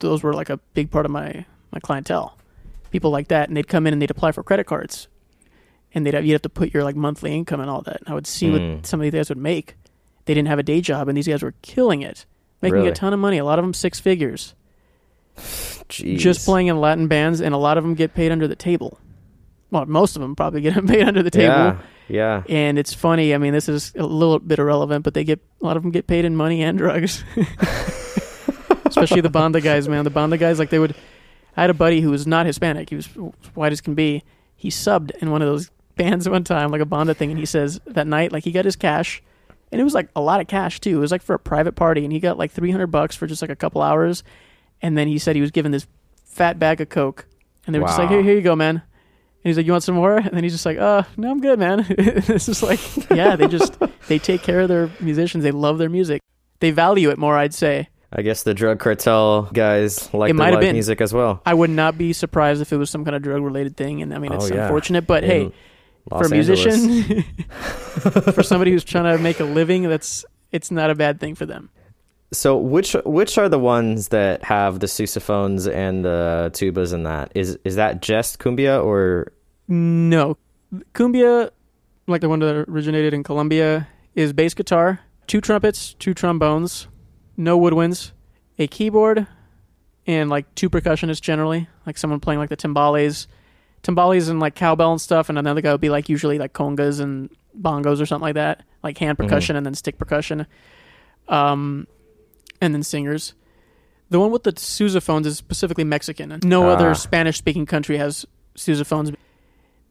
those 0.00 0.22
were 0.22 0.34
like 0.34 0.50
a 0.50 0.58
big 0.74 0.90
part 0.90 1.06
of 1.06 1.10
my 1.10 1.46
my 1.72 1.78
clientele, 1.80 2.36
people 2.90 3.10
like 3.10 3.28
that, 3.28 3.48
and 3.48 3.56
they'd 3.56 3.68
come 3.68 3.86
in 3.86 3.94
and 3.94 4.02
they'd 4.02 4.10
apply 4.10 4.32
for 4.32 4.42
credit 4.42 4.64
cards, 4.66 5.08
and 5.94 6.04
they'd 6.04 6.12
have, 6.14 6.26
you'd 6.26 6.32
have 6.34 6.42
to 6.42 6.48
put 6.50 6.74
your 6.74 6.84
like 6.84 6.96
monthly 6.96 7.34
income 7.34 7.60
and 7.60 7.70
all 7.70 7.80
that. 7.82 8.00
And 8.00 8.08
I 8.08 8.14
would 8.14 8.26
see 8.26 8.48
Mm. 8.50 8.74
what 8.76 8.86
some 8.86 9.00
of 9.00 9.04
these 9.04 9.12
guys 9.12 9.30
would 9.30 9.38
make. 9.38 9.76
They 10.30 10.34
didn't 10.34 10.46
have 10.46 10.60
a 10.60 10.62
day 10.62 10.80
job, 10.80 11.08
and 11.08 11.16
these 11.18 11.26
guys 11.26 11.42
were 11.42 11.54
killing 11.60 12.02
it, 12.02 12.24
making 12.62 12.74
Really? 12.76 12.88
a 12.90 12.92
ton 12.94 13.12
of 13.12 13.18
money. 13.18 13.38
A 13.38 13.44
lot 13.44 13.58
of 13.58 13.64
them 13.64 13.74
six 13.74 13.98
figures, 13.98 14.54
Jeez. 15.36 16.18
just 16.18 16.44
playing 16.44 16.68
in 16.68 16.80
Latin 16.80 17.08
bands, 17.08 17.40
and 17.40 17.52
a 17.52 17.58
lot 17.58 17.76
of 17.78 17.82
them 17.82 17.94
get 17.94 18.14
paid 18.14 18.30
under 18.30 18.46
the 18.46 18.54
table. 18.54 18.96
Well, 19.72 19.86
most 19.86 20.14
of 20.14 20.22
them 20.22 20.36
probably 20.36 20.60
get 20.60 20.74
paid 20.86 21.02
under 21.02 21.24
the 21.24 21.30
table. 21.32 21.52
Yeah. 21.52 21.78
Yeah. 22.06 22.42
And 22.48 22.78
it's 22.78 22.94
funny. 22.94 23.34
I 23.34 23.38
mean, 23.38 23.52
this 23.52 23.68
is 23.68 23.92
a 23.96 24.04
little 24.04 24.38
bit 24.38 24.60
irrelevant, 24.60 25.02
but 25.04 25.14
they 25.14 25.24
get 25.24 25.40
a 25.60 25.64
lot 25.66 25.76
of 25.76 25.82
them 25.82 25.90
get 25.90 26.06
paid 26.06 26.24
in 26.24 26.36
money 26.36 26.62
and 26.62 26.78
drugs. 26.78 27.24
Especially 28.84 29.20
the 29.20 29.30
banda 29.30 29.60
guys, 29.60 29.88
man. 29.88 30.04
The 30.04 30.10
banda 30.10 30.36
guys, 30.36 30.58
like 30.58 30.70
they 30.70 30.78
would. 30.78 30.94
I 31.56 31.62
had 31.62 31.70
a 31.70 31.74
buddy 31.74 32.00
who 32.00 32.10
was 32.10 32.26
not 32.26 32.46
Hispanic. 32.46 32.90
He 32.90 32.96
was 32.96 33.06
white 33.54 33.72
as 33.72 33.80
can 33.80 33.94
be. 33.94 34.22
He 34.56 34.68
subbed 34.70 35.10
in 35.20 35.30
one 35.30 35.42
of 35.42 35.48
those 35.48 35.70
bands 35.96 36.28
one 36.28 36.44
time, 36.44 36.70
like 36.70 36.80
a 36.80 36.86
banda 36.86 37.14
thing, 37.14 37.30
and 37.30 37.38
he 37.38 37.46
says 37.46 37.80
that 37.86 38.06
night, 38.06 38.32
like 38.32 38.44
he 38.44 38.52
got 38.52 38.64
his 38.64 38.76
cash, 38.76 39.22
and 39.72 39.80
it 39.80 39.84
was 39.84 39.94
like 39.94 40.08
a 40.16 40.20
lot 40.20 40.40
of 40.40 40.46
cash 40.46 40.80
too. 40.80 40.96
It 40.96 41.00
was 41.00 41.12
like 41.12 41.22
for 41.22 41.34
a 41.34 41.38
private 41.38 41.72
party, 41.76 42.04
and 42.04 42.12
he 42.12 42.20
got 42.20 42.38
like 42.38 42.50
three 42.50 42.70
hundred 42.70 42.88
bucks 42.88 43.16
for 43.16 43.26
just 43.26 43.42
like 43.42 43.50
a 43.50 43.56
couple 43.56 43.82
hours, 43.82 44.22
and 44.82 44.96
then 44.96 45.08
he 45.08 45.18
said 45.18 45.36
he 45.36 45.42
was 45.42 45.50
given 45.50 45.72
this 45.72 45.86
fat 46.24 46.58
bag 46.58 46.80
of 46.80 46.88
coke, 46.88 47.26
and 47.66 47.74
they 47.74 47.78
were 47.78 47.86
just 47.86 47.98
like, 47.98 48.08
Wow. 48.10 48.16
"Here, 48.16 48.22
here 48.24 48.34
you 48.34 48.42
go, 48.42 48.56
man." 48.56 48.76
And 48.76 49.48
he's 49.48 49.56
like, 49.56 49.66
"You 49.66 49.72
want 49.72 49.84
some 49.84 49.94
more?" 49.94 50.16
And 50.16 50.30
then 50.32 50.42
he's 50.42 50.52
just 50.52 50.66
like, 50.66 50.78
"Uh, 50.78 51.02
no, 51.16 51.30
I'm 51.30 51.40
good, 51.40 51.58
man." 51.58 51.86
it's 51.88 52.46
just 52.46 52.62
like, 52.62 52.80
yeah, 53.10 53.36
they 53.36 53.46
just 53.48 53.78
they 54.08 54.18
take 54.18 54.42
care 54.42 54.60
of 54.60 54.68
their 54.68 54.90
musicians. 55.00 55.44
They 55.44 55.50
love 55.50 55.78
their 55.78 55.88
music. 55.88 56.20
They 56.60 56.70
value 56.72 57.10
it 57.10 57.18
more, 57.18 57.36
I'd 57.36 57.54
say. 57.54 57.88
I 58.12 58.22
guess 58.22 58.42
the 58.42 58.54
drug 58.54 58.80
cartel 58.80 59.42
guys 59.52 60.12
like 60.12 60.30
It 60.30 60.32
the 60.32 60.38
might 60.38 60.46
have 60.46 60.54
live 60.54 60.60
been. 60.62 60.74
music 60.74 61.00
as 61.00 61.14
well. 61.14 61.40
I 61.46 61.54
would 61.54 61.70
not 61.70 61.96
be 61.96 62.12
surprised 62.12 62.60
if 62.60 62.72
it 62.72 62.76
was 62.76 62.90
some 62.90 63.04
kind 63.04 63.14
of 63.14 63.22
drug 63.22 63.40
related 63.40 63.76
thing. 63.76 64.02
And 64.02 64.12
I 64.12 64.18
mean, 64.18 64.32
it's 64.32 64.50
Oh, 64.50 64.54
yeah. 64.54 64.64
unfortunate, 64.64 65.06
but 65.06 65.22
In 65.22 65.30
hey, 65.30 65.52
Los 66.10 66.28
for 66.28 66.34
a 66.34 66.36
Angeles. 66.36 66.86
musician, 66.86 67.22
for 68.32 68.42
somebody 68.42 68.70
who's 68.70 68.84
trying 68.84 69.16
to 69.16 69.22
make 69.22 69.40
a 69.40 69.44
living, 69.44 69.82
that's 69.88 70.24
it's 70.52 70.70
not 70.70 70.90
a 70.90 70.94
bad 70.94 71.20
thing 71.20 71.34
for 71.34 71.46
them. 71.46 71.70
So 72.32 72.56
which 72.56 72.94
which 73.04 73.38
are 73.38 73.48
the 73.48 73.58
ones 73.58 74.08
that 74.08 74.44
have 74.44 74.80
the 74.80 74.86
sousaphones 74.86 75.72
and 75.72 76.04
the 76.04 76.50
tubas 76.54 76.92
and 76.92 77.04
that? 77.06 77.32
Is 77.34 77.58
is 77.64 77.76
that 77.76 78.02
just 78.02 78.38
cumbia 78.38 78.82
or 78.84 79.32
No, 79.68 80.36
cumbia, 80.94 81.50
like 82.06 82.20
the 82.20 82.28
one 82.28 82.38
that 82.40 82.54
originated 82.68 83.14
in 83.14 83.22
Colombia, 83.22 83.88
is 84.14 84.32
bass 84.32 84.54
guitar, 84.54 85.00
two 85.26 85.40
trumpets, 85.40 85.94
two 85.94 86.14
trombones, 86.14 86.86
no 87.36 87.58
woodwinds, 87.58 88.12
a 88.58 88.66
keyboard, 88.68 89.26
and 90.06 90.30
like 90.30 90.52
two 90.54 90.70
percussionists 90.70 91.20
generally, 91.20 91.68
like 91.84 91.98
someone 91.98 92.20
playing 92.20 92.38
like 92.38 92.48
the 92.48 92.56
timbales, 92.56 93.26
timbales 93.82 94.28
and 94.30 94.40
like 94.40 94.54
cowbell 94.54 94.92
and 94.92 95.00
stuff, 95.00 95.28
and 95.28 95.38
another 95.38 95.60
guy 95.60 95.72
would 95.72 95.80
be 95.80 95.90
like 95.90 96.08
usually 96.08 96.38
like 96.38 96.52
congas 96.52 97.00
and 97.00 97.30
bongos 97.58 98.00
or 98.00 98.06
something 98.06 98.22
like 98.22 98.34
that, 98.34 98.62
like 98.82 98.98
hand 98.98 99.18
Mhm. 99.18 99.24
percussion 99.24 99.56
and 99.56 99.64
then 99.66 99.74
stick 99.74 99.98
percussion, 99.98 100.46
um, 101.28 101.86
and 102.60 102.74
then 102.74 102.82
singers. 102.82 103.34
The 104.10 104.18
one 104.18 104.30
with 104.32 104.42
the 104.42 104.52
sousaphones 104.52 105.26
is 105.26 105.36
specifically 105.38 105.84
Mexican. 105.84 106.38
No 106.44 106.68
Ah. 106.68 106.72
other 106.72 106.94
Spanish-speaking 106.94 107.66
country 107.66 107.96
has 107.98 108.26
sousaphones. 108.56 109.14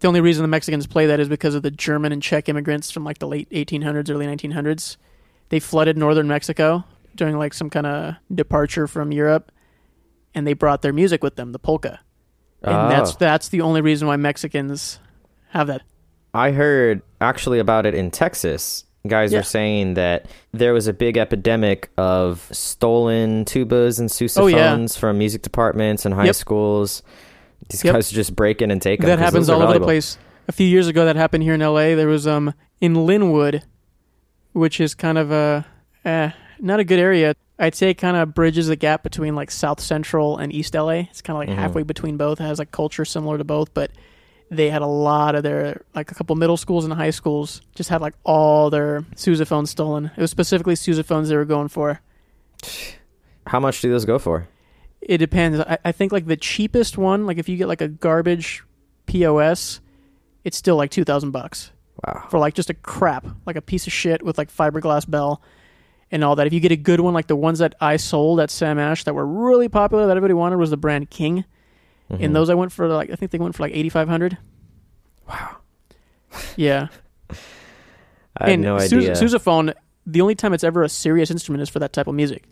The 0.01 0.07
only 0.07 0.21
reason 0.21 0.43
the 0.43 0.47
Mexicans 0.49 0.87
play 0.87 1.05
that 1.07 1.19
is 1.19 1.27
because 1.29 1.55
of 1.55 1.61
the 1.63 1.71
German 1.71 2.11
and 2.11 2.21
Czech 2.21 2.47
immigrants 2.49 2.91
from 2.91 3.03
like 3.03 3.19
the 3.19 3.27
late 3.27 3.47
1800s, 3.51 4.09
early 4.09 4.25
1900s. 4.27 4.97
They 5.49 5.59
flooded 5.59 5.97
northern 5.97 6.27
Mexico 6.27 6.83
during 7.15 7.37
like 7.37 7.53
some 7.53 7.69
kind 7.69 7.85
of 7.87 8.15
departure 8.33 8.87
from 8.87 9.11
Europe, 9.11 9.51
and 10.35 10.45
they 10.45 10.53
brought 10.53 10.81
their 10.81 10.93
music 10.93 11.23
with 11.23 11.35
them, 11.37 11.51
the 11.53 11.59
polka. 11.59 11.99
And 12.63 12.75
Oh. 12.75 12.89
that's 12.89 13.15
that's 13.15 13.49
the 13.49 13.61
only 13.61 13.81
reason 13.81 14.07
why 14.07 14.15
Mexicans 14.17 14.99
have 15.49 15.67
that. 15.67 15.81
I 16.33 16.51
heard 16.51 17.01
actually 17.21 17.59
about 17.59 17.85
it 17.85 17.95
in 17.95 18.11
Texas. 18.11 18.83
Guys 19.07 19.31
Yeah. 19.31 19.39
are 19.39 19.43
saying 19.43 19.93
that 19.93 20.25
there 20.53 20.73
was 20.73 20.85
a 20.87 20.93
big 20.93 21.17
epidemic 21.17 21.89
of 21.97 22.47
stolen 22.51 23.45
tubas 23.45 23.97
and 23.99 24.11
Oh, 24.37 24.47
yeah. 24.47 24.75
sousaphones 24.75 24.97
from 24.97 25.17
music 25.17 25.41
departments 25.41 26.05
and 26.05 26.13
high 26.13 26.25
Yep. 26.25 26.35
schools. 26.35 27.01
These 27.69 27.83
Yep. 27.85 27.93
guys 27.95 28.11
just 28.11 28.35
break 28.35 28.61
in 28.61 28.71
and 28.71 28.81
take 28.81 28.99
them. 28.99 29.07
that 29.07 29.19
happens 29.19 29.49
all 29.49 29.61
over 29.61 29.73
the 29.73 29.79
place. 29.79 30.17
A 30.47 30.51
few 30.51 30.67
years 30.67 30.87
ago, 30.87 31.05
that 31.05 31.15
happened 31.15 31.43
here 31.43 31.53
in 31.53 31.61
LA. 31.61 31.95
There 31.95 32.07
was 32.07 32.27
um 32.27 32.53
in 32.81 32.93
Lynwood, 32.95 33.61
which 34.53 34.81
is 34.81 34.93
kind 34.95 35.17
of 35.17 35.31
a 35.31 35.65
eh, 36.03 36.31
not 36.59 36.79
a 36.79 36.83
good 36.83 36.99
area. 36.99 37.35
I'd 37.59 37.75
say 37.75 37.89
it 37.89 37.95
kind 37.95 38.15
of 38.15 38.33
bridges 38.33 38.67
the 38.67 38.75
gap 38.77 39.03
between 39.03 39.35
like 39.35 39.51
South 39.51 39.79
Central 39.81 40.37
and 40.37 40.53
East 40.53 40.73
LA. 40.75 41.01
It's 41.09 41.21
kind 41.21 41.35
of 41.35 41.39
like 41.47 41.49
Mhm. 41.49 41.59
halfway 41.61 41.83
between 41.83 42.15
both. 42.17 42.39
It 42.39 42.45
has 42.45 42.57
like 42.57 42.71
culture 42.71 43.03
similar 43.05 43.37
to 43.37 43.43
both, 43.43 43.73
but 43.73 43.91
they 44.49 44.69
had 44.69 44.81
a 44.81 44.87
lot 44.87 45.35
of 45.35 45.43
their 45.43 45.81
like 45.93 46.09
a 46.09 46.15
couple 46.15 46.35
middle 46.35 46.57
schools 46.57 46.85
and 46.85 46.93
high 46.93 47.09
schools 47.11 47.61
just 47.75 47.89
had 47.89 48.01
like 48.01 48.13
all 48.23 48.69
their 48.69 49.01
sousaphones 49.15 49.67
stolen. 49.67 50.09
It 50.15 50.21
was 50.21 50.31
specifically 50.31 50.75
sousaphones 50.75 51.27
they 51.27 51.35
were 51.35 51.45
going 51.45 51.67
for. 51.67 51.99
How 53.47 53.59
much 53.59 53.81
do 53.81 53.89
those 53.89 54.05
go 54.05 54.19
for? 54.19 54.47
It 55.01 55.17
depends. 55.17 55.59
I, 55.59 55.77
I 55.85 55.91
think 55.91 56.11
like 56.11 56.25
the 56.27 56.37
cheapest 56.37 56.97
one, 56.97 57.25
like 57.25 57.37
if 57.37 57.49
you 57.49 57.57
get 57.57 57.67
like 57.67 57.81
a 57.81 57.87
garbage 57.87 58.63
POS, 59.05 59.79
it's 60.43 60.57
still 60.57 60.75
like 60.75 60.91
two 60.91 61.03
thousand 61.03 61.31
bucks 61.31 61.71
Wow. 62.05 62.25
for 62.29 62.39
like 62.39 62.53
just 62.53 62.69
a 62.69 62.73
crap, 62.73 63.25
like 63.45 63.55
a 63.55 63.61
piece 63.61 63.87
of 63.87 63.93
shit 63.93 64.23
with 64.23 64.37
like 64.37 64.49
fiberglass 64.51 65.09
bell 65.09 65.41
and 66.11 66.23
all 66.23 66.35
that. 66.35 66.47
If 66.47 66.53
you 66.53 66.59
get 66.59 66.71
a 66.71 66.75
good 66.77 66.99
one, 66.99 67.13
like 67.13 67.27
the 67.27 67.35
ones 67.35 67.59
that 67.59 67.75
I 67.79 67.97
sold 67.97 68.39
at 68.39 68.49
Sam 68.51 68.79
Ash 68.79 69.03
that 69.03 69.13
were 69.13 69.25
really 69.25 69.69
popular 69.69 70.07
that 70.07 70.11
everybody 70.17 70.33
wanted 70.33 70.57
was 70.57 70.69
the 70.69 70.77
brand 70.77 71.09
King. 71.09 71.45
Mhm. 72.11 72.23
And 72.25 72.35
those 72.35 72.49
I 72.49 72.55
went 72.55 72.71
for 72.71 72.87
like 72.87 73.09
I 73.11 73.15
think 73.15 73.31
they 73.31 73.37
went 73.37 73.55
for 73.55 73.63
like 73.63 73.73
eighty 73.75 73.89
five 73.89 74.07
hundred. 74.09 74.37
Wow. 75.27 75.57
Yeah. 76.55 76.87
I 78.37 78.51
and 78.51 78.61
no 78.61 78.77
Sus- 78.79 78.93
idea. 78.93 79.11
sousaphone, 79.11 79.73
the 80.05 80.21
only 80.21 80.35
time 80.35 80.53
it's 80.53 80.63
ever 80.63 80.83
a 80.83 80.89
serious 80.89 81.29
instrument 81.31 81.61
is 81.61 81.69
for 81.69 81.79
that 81.79 81.93
type 81.93 82.07
of 82.07 82.15
music. 82.15 82.43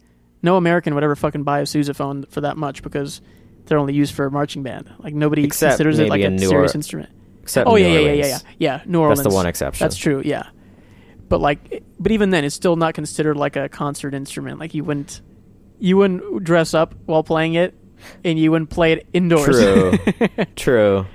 No 0.44 0.58
American 0.58 0.94
would 0.96 1.04
ever 1.04 1.16
fucking 1.16 1.44
buy 1.44 1.60
a 1.60 1.64
sousaphone 1.64 2.30
for 2.30 2.42
that 2.42 2.58
much 2.58 2.84
because 2.84 3.22
they're 3.66 3.78
only 3.78 3.94
used 3.94 4.14
for 4.14 4.26
a 4.26 4.32
marching 4.32 4.64
band. 4.64 4.90
Like 5.00 5.14
nobody 5.14 5.44
Except 5.44 5.72
considers 5.72 6.00
it 6.00 6.10
like 6.10 6.22
a 6.22 6.38
serious 6.38 6.74
Or- 6.74 6.78
instrument. 6.78 7.10
Except 7.42 7.68
oh 7.70 7.76
yeah, 7.78 7.88
yeah, 7.88 8.00
yeah, 8.00 8.12
yeah, 8.12 8.26
yeah, 8.26 8.40
yeah. 8.60 8.82
New 8.86 9.00
Orleans. 9.00 9.20
That's 9.20 9.30
the 9.30 9.36
one 9.36 9.46
exception. 9.46 9.86
That's 9.86 9.96
true. 9.96 10.22
Yeah, 10.26 10.48
but 11.30 11.40
like, 11.42 11.84
but 12.00 12.12
even 12.12 12.30
then, 12.30 12.44
it's 12.46 12.56
still 12.56 12.76
not 12.76 12.94
considered 12.94 13.38
like 13.38 13.56
a 13.56 13.70
concert 13.70 14.14
instrument. 14.14 14.60
Like 14.60 14.74
you 14.74 14.84
wouldn't, 14.84 15.22
you 15.80 15.98
wouldn't 15.98 16.44
dress 16.44 16.74
up 16.74 16.94
while 17.06 17.24
playing 17.24 17.56
it, 17.56 17.74
and 18.24 18.38
you 18.40 18.52
wouldn't 18.52 18.70
play 18.70 18.94
it 18.94 19.08
indoors. 19.14 19.46
True. 19.46 19.94
True. 20.56 21.06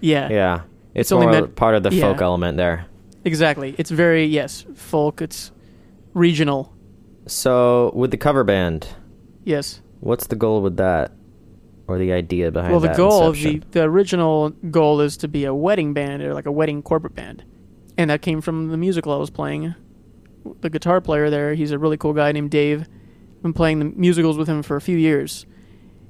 yeah, 0.00 0.28
Yeah. 0.28 0.60
It's, 0.94 1.06
It's 1.08 1.12
only 1.12 1.26
meant- 1.28 1.56
part 1.56 1.74
of 1.74 1.82
the 1.84 1.94
yeah. 1.94 2.02
folk 2.02 2.20
element 2.20 2.56
there. 2.58 2.84
exactly. 3.24 3.74
It's 3.78 3.90
very 3.90 4.26
yes, 4.26 4.66
folk. 4.74 5.22
It's 5.22 5.50
regional. 6.12 6.74
So 7.26 7.92
with 7.94 8.10
the 8.10 8.16
cover 8.18 8.44
band, 8.44 8.86
Yes. 9.44 9.80
what's 10.00 10.26
the 10.26 10.36
goal 10.36 10.60
with 10.60 10.76
that, 10.76 11.12
or 11.88 11.98
the 11.98 12.12
idea 12.12 12.50
behind 12.50 12.72
well, 12.72 12.80
the 12.80 12.92
goal 12.94 13.22
of 13.22 13.36
the 13.36 13.62
the 13.70 13.82
original 13.84 14.50
goal 14.70 15.00
is 15.00 15.16
to 15.18 15.28
be 15.28 15.44
a 15.46 15.54
wedding 15.54 15.94
band 15.94 16.22
or 16.22 16.34
like 16.34 16.46
a 16.46 16.52
wedding 16.52 16.82
corporate 16.82 17.14
band, 17.14 17.42
and 17.96 18.10
that 18.10 18.22
came 18.22 18.40
from 18.40 18.68
the 18.68 18.76
musical 18.76 19.12
I 19.12 19.16
was 19.16 19.30
playing. 19.30 19.74
The 20.60 20.70
guitar 20.70 21.00
player 21.00 21.30
there, 21.30 21.54
he's 21.54 21.70
a 21.70 21.78
really 21.78 21.96
cool 21.96 22.12
guy 22.12 22.32
named 22.32 22.50
Dave. 22.50 22.82
I've 22.82 23.42
been 23.42 23.52
playing 23.52 23.78
the 23.78 23.84
musicals 23.84 24.36
with 24.36 24.48
him 24.48 24.62
for 24.62 24.76
a 24.76 24.80
few 24.80 24.96
years, 24.96 25.46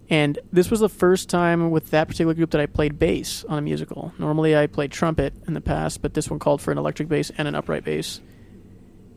and 0.08 0.38
this 0.52 0.70
was 0.70 0.80
the 0.80 0.88
first 0.88 1.28
time 1.28 1.70
with 1.70 1.90
that 1.90 2.08
particular 2.08 2.34
group 2.34 2.50
that 2.50 2.60
I 2.60 2.66
played 2.66 2.98
bass 2.98 3.44
on 3.48 3.58
a 3.58 3.62
musical. 3.62 4.12
Normally, 4.18 4.56
I 4.56 4.66
played 4.66 4.90
trumpet 4.92 5.34
in 5.46 5.54
the 5.54 5.60
past, 5.60 6.02
but 6.02 6.14
this 6.14 6.28
one 6.30 6.38
called 6.38 6.60
for 6.60 6.72
an 6.72 6.78
electric 6.78 7.08
bass 7.08 7.30
and 7.36 7.48
an 7.48 7.54
upright 7.54 7.84
bass 7.84 8.20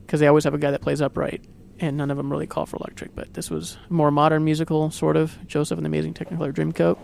because 0.06 0.20
they 0.20 0.28
always 0.28 0.44
have 0.44 0.54
a 0.54 0.58
guy 0.58 0.72
that 0.72 0.82
plays 0.82 1.02
upright, 1.02 1.44
and 1.80 1.98
none 1.98 2.12
of 2.12 2.18
them 2.18 2.32
really 2.32 2.48
call 2.48 2.66
for 2.66 2.78
electric. 2.78 3.16
But 3.16 3.34
this 3.34 3.50
was 3.50 3.78
a 3.90 3.94
more 3.94 4.12
modern 4.12 4.46
musical, 4.46 4.92
sort 4.92 5.18
of. 5.18 5.38
Joseph 5.48 5.78
and 5.78 5.86
the 5.86 5.90
Amazing 5.90 6.14
Technicolor 6.14 6.54
Dreamcoat. 6.54 6.98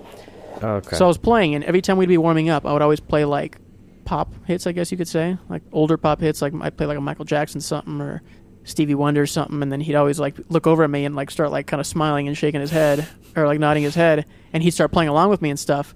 okay. 0.64 0.96
So 0.96 1.06
I 1.06 1.08
was 1.08 1.18
playing, 1.18 1.56
and 1.56 1.64
every 1.64 1.82
time 1.82 1.98
we'd 1.98 2.10
be 2.10 2.18
warming 2.18 2.50
up, 2.50 2.66
I 2.66 2.74
would 2.74 2.82
always 2.82 3.00
play 3.00 3.26
like 3.26 3.58
pop 4.06 4.34
hits, 4.46 4.68
I 4.68 4.72
guess 4.72 4.92
you 4.92 4.98
could 4.98 5.08
say, 5.08 5.38
like 5.50 5.64
older 5.72 5.98
pop 5.98 6.20
hits. 6.20 6.42
Like 6.42 6.54
I'd 6.62 6.78
play 6.78 6.86
like 6.86 6.98
a 6.98 7.02
Michael 7.02 7.26
Jackson 7.26 7.62
something 7.62 8.02
or 8.02 8.22
Stevie 8.64 8.96
Wonder 8.96 9.26
something, 9.26 9.62
and 9.62 9.72
then 9.72 9.82
he'd 9.82 9.96
always 9.96 10.20
like 10.20 10.36
look 10.50 10.68
over 10.68 10.84
at 10.84 10.90
me 10.90 11.06
and 11.06 11.16
like 11.16 11.32
start 11.32 11.52
like 11.52 11.68
kind 11.68 11.80
of 11.80 11.88
smiling 11.88 12.28
and 12.28 12.38
shaking 12.38 12.62
his 12.62 12.72
head 12.72 13.08
or 13.36 13.46
like 13.48 13.60
nodding 13.60 13.84
his 13.84 13.96
head, 13.96 14.26
and 14.54 14.62
he'd 14.64 14.72
start 14.72 14.92
playing 14.92 15.10
along 15.10 15.30
with 15.30 15.42
me 15.42 15.50
and 15.50 15.60
stuff. 15.60 15.96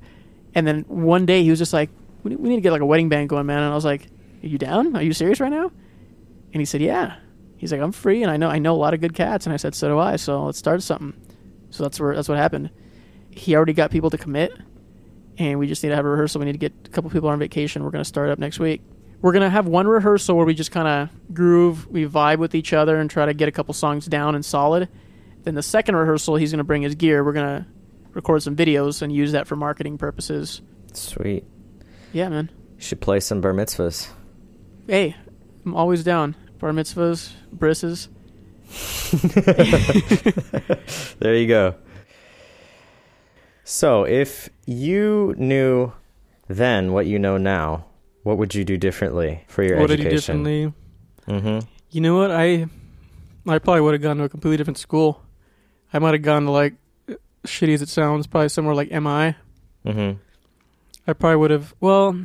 And 0.53 0.65
then 0.65 0.85
one 0.87 1.25
day 1.25 1.43
he 1.43 1.49
was 1.49 1.59
just 1.59 1.73
like, 1.73 1.89
"We 2.23 2.31
need, 2.31 2.39
we 2.39 2.49
need 2.49 2.55
to 2.55 2.61
get 2.61 2.71
like 2.71 2.81
a 2.81 2.85
wedding 2.85 3.09
band 3.09 3.29
going, 3.29 3.45
man." 3.45 3.61
And 3.61 3.71
I 3.71 3.75
was 3.75 3.85
like, 3.85 4.07
"Are 4.43 4.47
you 4.47 4.57
down? 4.57 4.95
Are 4.95 5.03
you 5.03 5.13
serious 5.13 5.39
right 5.39 5.51
now?" 5.51 5.71
And 6.53 6.61
he 6.61 6.65
said, 6.65 6.81
"Yeah." 6.81 7.17
He's 7.57 7.71
like, 7.71 7.81
"I'm 7.81 7.91
free, 7.91 8.23
and 8.23 8.31
I 8.31 8.37
know 8.37 8.49
I 8.49 8.59
know 8.59 8.73
a 8.73 8.77
lot 8.77 8.93
of 8.93 9.01
good 9.01 9.13
cats." 9.13 9.45
And 9.45 9.53
I 9.53 9.57
said, 9.57 9.75
"So 9.75 9.89
do 9.89 9.99
I. 9.99 10.15
So 10.15 10.45
let's 10.45 10.57
start 10.57 10.81
something." 10.81 11.13
So 11.69 11.83
that's 11.83 11.99
where 11.99 12.15
that's 12.15 12.29
what 12.29 12.37
happened. 12.37 12.69
He 13.31 13.55
already 13.55 13.73
got 13.73 13.91
people 13.91 14.09
to 14.09 14.17
commit 14.17 14.53
and 15.37 15.59
we 15.59 15.67
just 15.67 15.83
need 15.83 15.89
to 15.89 15.95
have 15.95 16.05
a 16.05 16.09
rehearsal. 16.09 16.39
We 16.39 16.45
need 16.45 16.53
to 16.53 16.57
get 16.57 16.73
a 16.85 16.89
couple 16.89 17.09
people 17.09 17.29
on 17.29 17.39
vacation. 17.39 17.83
We're 17.83 17.91
going 17.91 18.03
to 18.03 18.07
start 18.07 18.29
up 18.29 18.39
next 18.39 18.59
week. 18.59 18.81
We're 19.21 19.31
going 19.31 19.43
to 19.43 19.49
have 19.49 19.67
one 19.67 19.87
rehearsal 19.87 20.35
where 20.35 20.45
we 20.45 20.53
just 20.53 20.71
kind 20.71 20.87
of 20.87 21.33
groove, 21.33 21.87
we 21.87 22.05
vibe 22.05 22.37
with 22.37 22.53
each 22.53 22.73
other, 22.73 22.97
and 22.97 23.09
try 23.09 23.25
to 23.25 23.33
get 23.33 23.47
a 23.47 23.51
couple 23.51 23.73
songs 23.73 24.05
down 24.05 24.35
and 24.35 24.45
solid. 24.45 24.87
Then 25.43 25.55
the 25.55 25.63
second 25.63 25.95
rehearsal, 25.95 26.35
he's 26.35 26.51
going 26.51 26.59
to 26.59 26.63
bring 26.63 26.81
his 26.81 26.95
gear. 26.95 27.23
We're 27.23 27.33
going 27.33 27.61
to 27.61 27.65
record 28.13 28.43
some 28.43 28.55
videos 28.55 29.01
and 29.01 29.13
use 29.13 29.31
that 29.33 29.47
for 29.47 29.55
marketing 29.55 29.97
purposes. 29.97 30.61
Sweet. 30.93 31.43
Yeah, 32.13 32.29
man. 32.29 32.49
You 32.77 32.81
should 32.81 33.01
play 33.01 33.19
some 33.19 33.41
bar 33.41 33.53
mitzvahs. 33.53 34.09
Hey, 34.87 35.15
I'm 35.65 35.75
always 35.75 36.03
down. 36.03 36.35
Bar 36.59 36.71
mitzvahs, 36.71 37.31
brisses. 37.51 38.09
there 41.19 41.35
you 41.35 41.47
go. 41.47 41.75
So, 43.67 44.03
if 44.05 44.47
you 44.67 45.33
knew 45.37 45.91
then 46.47 46.93
what 46.93 47.07
you 47.07 47.17
know 47.17 47.37
now, 47.37 47.85
what 48.21 48.37
would 48.37 48.53
you 48.53 48.63
do 48.63 48.77
differently 48.77 49.43
for 49.47 49.63
your 49.63 49.77
education? 49.77 49.89
what 49.89 50.09
did 50.09 50.15
differently? 50.15 50.73
Mm-hmm. 51.27 51.67
You 51.89 52.01
know 52.01 52.15
what? 52.15 52.29
I 52.31 52.67
I 53.47 53.57
probably 53.59 53.81
would 53.81 53.93
have 53.93 54.01
gone 54.03 54.17
to 54.17 54.23
a 54.25 54.29
completely 54.29 54.57
different 54.57 54.77
school. 54.77 55.21
I 55.91 55.97
might 55.99 56.13
have 56.13 56.21
gone 56.21 56.45
to 56.45 56.51
like 56.51 56.75
shitty 57.45 57.73
as 57.73 57.81
it 57.81 57.89
sounds, 57.89 58.27
probably 58.27 58.49
somewhere 58.49 58.75
like 58.75 58.89
MI. 58.91 59.35
Mm-hmm. 59.85 60.19
I 61.07 61.13
probably 61.13 61.37
would 61.37 61.51
have. 61.51 61.73
Well, 61.79 62.23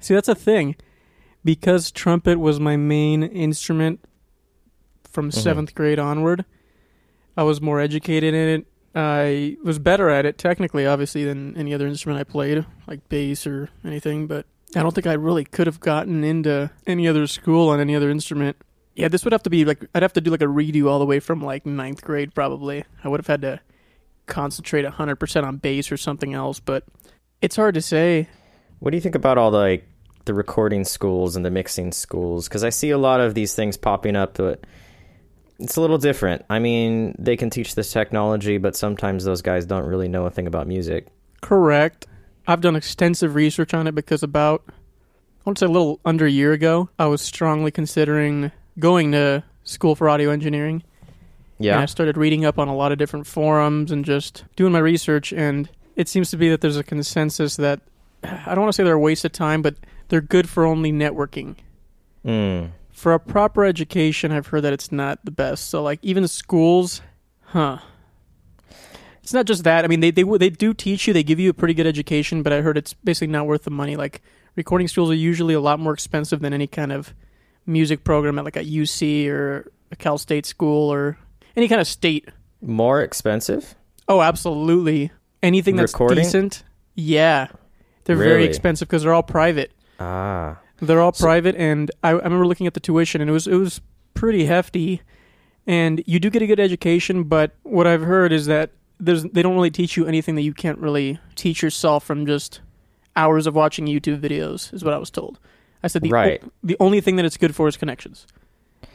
see, 0.00 0.14
that's 0.14 0.28
a 0.28 0.34
thing. 0.34 0.74
Because 1.44 1.90
trumpet 1.92 2.38
was 2.40 2.58
my 2.60 2.76
main 2.76 3.22
instrument 3.22 4.00
from 5.04 5.30
Mhm. 5.30 5.34
seventh 5.34 5.74
grade 5.74 5.98
onward, 5.98 6.44
I 7.36 7.44
was 7.44 7.60
more 7.60 7.80
educated 7.80 8.34
in 8.34 8.48
it. 8.60 8.66
I 8.94 9.56
was 9.62 9.78
better 9.78 10.08
at 10.08 10.26
it, 10.26 10.38
technically, 10.38 10.86
obviously, 10.86 11.24
than 11.24 11.56
any 11.56 11.72
other 11.72 11.86
instrument 11.86 12.20
I 12.20 12.24
played, 12.24 12.66
like 12.86 13.08
bass 13.08 13.46
or 13.46 13.68
anything. 13.84 14.26
But 14.26 14.46
I 14.74 14.82
don't 14.82 14.94
think 14.94 15.06
I 15.06 15.12
really 15.12 15.44
could 15.44 15.66
have 15.66 15.80
gotten 15.80 16.24
into 16.24 16.70
any 16.86 17.06
other 17.06 17.26
school 17.26 17.68
on 17.68 17.80
any 17.80 17.94
other 17.94 18.10
instrument. 18.10 18.56
Yeah, 18.94 19.08
this 19.08 19.24
would 19.24 19.32
have 19.32 19.44
to 19.44 19.50
be 19.50 19.64
like, 19.64 19.84
I'd 19.94 20.02
have 20.02 20.12
to 20.14 20.20
do 20.20 20.30
like 20.30 20.42
a 20.42 20.46
redo 20.46 20.88
all 20.88 20.98
the 20.98 21.06
way 21.06 21.20
from 21.20 21.42
like 21.42 21.64
ninth 21.64 22.02
grade, 22.02 22.34
probably. 22.34 22.84
I 23.04 23.08
would 23.08 23.20
have 23.20 23.26
had 23.28 23.42
to 23.42 23.60
concentrate 24.26 24.84
100% 24.84 25.44
on 25.44 25.56
bass 25.58 25.92
or 25.92 25.96
something 25.96 26.34
else, 26.34 26.60
but 26.60 26.84
it's 27.40 27.56
hard 27.56 27.74
to 27.74 27.82
say. 27.82 28.28
What 28.80 28.90
do 28.90 28.96
you 28.96 29.00
think 29.00 29.14
about 29.14 29.38
all 29.38 29.50
the 29.50 29.58
like 29.58 29.88
the 30.24 30.34
recording 30.34 30.84
schools 30.84 31.36
and 31.36 31.44
the 31.44 31.50
mixing 31.50 31.92
schools? 31.92 32.48
Because 32.48 32.64
I 32.64 32.70
see 32.70 32.90
a 32.90 32.98
lot 32.98 33.20
of 33.20 33.34
these 33.34 33.54
things 33.54 33.76
popping 33.76 34.16
up, 34.16 34.36
but 34.36 34.64
it's 35.60 35.76
a 35.76 35.80
little 35.80 35.98
different. 35.98 36.44
I 36.50 36.58
mean, 36.58 37.14
they 37.18 37.36
can 37.36 37.50
teach 37.50 37.74
this 37.74 37.92
technology, 37.92 38.58
but 38.58 38.74
sometimes 38.74 39.24
those 39.24 39.42
guys 39.42 39.66
don't 39.66 39.84
really 39.84 40.08
know 40.08 40.26
a 40.26 40.30
thing 40.30 40.46
about 40.46 40.66
music. 40.66 41.06
Correct. 41.40 42.06
I've 42.46 42.60
done 42.60 42.76
extensive 42.76 43.34
research 43.34 43.74
on 43.74 43.86
it 43.86 43.94
because 43.94 44.22
about, 44.22 44.62
I 44.68 44.72
want 45.44 45.58
to 45.58 45.60
say 45.60 45.66
a 45.66 45.70
little 45.70 46.00
under 46.04 46.26
a 46.26 46.30
year 46.30 46.52
ago, 46.52 46.88
I 46.98 47.06
was 47.06 47.20
strongly 47.22 47.70
considering 47.70 48.50
going 48.78 49.12
to 49.12 49.44
school 49.64 49.94
for 49.94 50.08
audio 50.08 50.30
engineering. 50.30 50.82
And 51.58 51.66
Yeah. 51.66 51.80
I 51.80 51.86
started 51.86 52.16
reading 52.16 52.44
up 52.44 52.58
on 52.58 52.68
a 52.68 52.74
lot 52.74 52.92
of 52.92 52.98
different 52.98 53.26
forums 53.26 53.92
and 53.92 54.04
just 54.04 54.44
doing 54.56 54.72
my 54.72 54.78
research. 54.78 55.32
And 55.32 55.68
it 55.94 56.08
seems 56.08 56.30
to 56.30 56.36
be 56.36 56.48
that 56.48 56.62
there's 56.62 56.78
a 56.78 56.84
consensus 56.84 57.56
that 57.56 57.80
I 58.24 58.54
don't 58.54 58.62
want 58.62 58.72
to 58.72 58.76
say 58.76 58.84
they're 58.84 58.94
a 58.94 58.98
waste 58.98 59.24
of 59.24 59.32
time, 59.32 59.60
but 59.62 59.76
they're 60.08 60.20
good 60.20 60.48
for 60.48 60.64
only 60.64 60.90
networking. 60.90 61.56
Mm. 62.24 62.70
For 63.00 63.14
a 63.14 63.18
proper 63.18 63.64
education, 63.64 64.30
I've 64.30 64.48
heard 64.48 64.60
that 64.60 64.74
it's 64.74 64.92
not 64.92 65.24
the 65.24 65.30
best. 65.30 65.70
So, 65.70 65.82
like, 65.82 66.00
even 66.02 66.28
schools, 66.28 67.00
huh? 67.44 67.78
It's 69.22 69.32
not 69.32 69.46
just 69.46 69.64
that. 69.64 69.86
I 69.86 69.88
mean, 69.88 70.00
they 70.00 70.10
they 70.10 70.22
they 70.22 70.50
do 70.50 70.74
teach 70.74 71.06
you. 71.06 71.14
They 71.14 71.22
give 71.22 71.40
you 71.40 71.48
a 71.48 71.54
pretty 71.54 71.72
good 71.72 71.86
education, 71.86 72.42
but 72.42 72.52
I 72.52 72.60
heard 72.60 72.76
it's 72.76 72.92
basically 72.92 73.28
not 73.28 73.46
worth 73.46 73.64
the 73.64 73.70
money. 73.70 73.96
Like, 73.96 74.20
recording 74.54 74.86
schools 74.86 75.10
are 75.10 75.14
usually 75.14 75.54
a 75.54 75.60
lot 75.60 75.80
more 75.80 75.94
expensive 75.94 76.40
than 76.40 76.52
any 76.52 76.66
kind 76.66 76.92
of 76.92 77.14
music 77.64 78.04
program 78.04 78.38
at 78.38 78.44
like 78.44 78.56
a 78.56 78.64
UC 78.64 79.28
or 79.28 79.72
a 79.90 79.96
Cal 79.96 80.18
State 80.18 80.44
school 80.44 80.92
or 80.92 81.16
any 81.56 81.68
kind 81.68 81.80
of 81.80 81.86
state. 81.86 82.28
More 82.60 83.00
expensive? 83.00 83.76
Oh, 84.08 84.20
absolutely. 84.20 85.10
Anything 85.42 85.76
that's 85.76 85.94
Recording? 85.94 86.24
decent, 86.24 86.64
yeah, 86.96 87.48
they're 88.04 88.16
very 88.16 88.44
expensive 88.44 88.88
because 88.88 89.04
they're 89.04 89.14
all 89.14 89.22
private. 89.22 89.72
Ah. 89.98 90.58
They're 90.80 91.00
all 91.00 91.12
So- 91.12 91.24
private, 91.24 91.54
and 91.56 91.90
I, 92.02 92.10
I 92.10 92.12
remember 92.12 92.46
looking 92.46 92.66
at 92.66 92.74
the 92.74 92.80
tuition, 92.80 93.20
and 93.20 93.28
it 93.28 93.32
was 93.32 93.46
it 93.46 93.54
was 93.56 93.80
pretty 94.14 94.46
hefty. 94.46 95.02
And 95.66 96.02
you 96.06 96.18
do 96.18 96.30
get 96.30 96.42
a 96.42 96.46
good 96.46 96.58
education, 96.60 97.24
but 97.24 97.54
what 97.62 97.86
I've 97.86 98.02
heard 98.02 98.32
is 98.32 98.46
that 98.46 98.70
there's 98.98 99.22
they 99.24 99.42
don't 99.42 99.54
really 99.54 99.70
teach 99.70 99.96
you 99.96 100.06
anything 100.06 100.34
that 100.34 100.42
you 100.42 100.54
can't 100.54 100.78
really 100.78 101.18
teach 101.36 101.62
yourself 101.62 102.04
from 102.04 102.26
just 102.26 102.60
hours 103.16 103.46
of 103.46 103.54
watching 103.54 103.86
YouTube 103.86 104.20
videos. 104.20 104.72
Is 104.72 104.82
what 104.84 104.94
I 104.94 104.98
was 104.98 105.10
told. 105.10 105.38
I 105.82 105.88
said 105.88 106.02
the 106.02 106.08
o- 106.08 106.50
the 106.62 106.76
only 106.80 107.00
thing 107.00 107.16
that 107.16 107.24
it's 107.24 107.36
good 107.36 107.54
for 107.54 107.68
is 107.68 107.76
connections. 107.76 108.26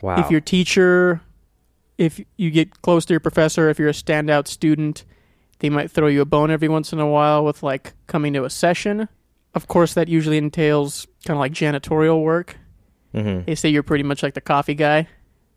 Wow. 0.01 0.19
If 0.19 0.29
your 0.31 0.41
teacher 0.41 1.21
if 1.97 2.19
you 2.35 2.51
get 2.51 2.81
close 2.81 3.05
to 3.05 3.13
your 3.13 3.21
professor, 3.21 3.69
if 3.69 3.79
you're 3.79 3.87
a 3.89 3.93
standout 3.93 4.47
student, 4.47 5.05
they 5.59 5.69
might 5.69 5.89
throw 5.89 6.07
you 6.07 6.19
a 6.21 6.25
bone 6.25 6.51
every 6.51 6.67
once 6.67 6.91
in 6.91 6.99
a 6.99 7.07
while 7.07 7.45
with 7.45 7.63
like 7.63 7.93
coming 8.07 8.33
to 8.33 8.43
a 8.43 8.49
session. 8.49 9.07
Of 9.55 9.67
course, 9.67 9.93
that 9.93 10.09
usually 10.09 10.37
entails 10.37 11.07
kind 11.25 11.37
of 11.37 11.39
like 11.39 11.53
janitorial 11.53 12.21
work. 12.21 12.57
Mm-hmm. 13.13 13.45
They 13.45 13.55
say 13.55 13.69
you're 13.69 13.83
pretty 13.83 14.03
much 14.03 14.21
like 14.21 14.33
the 14.33 14.41
coffee 14.41 14.75
guy, 14.75 15.07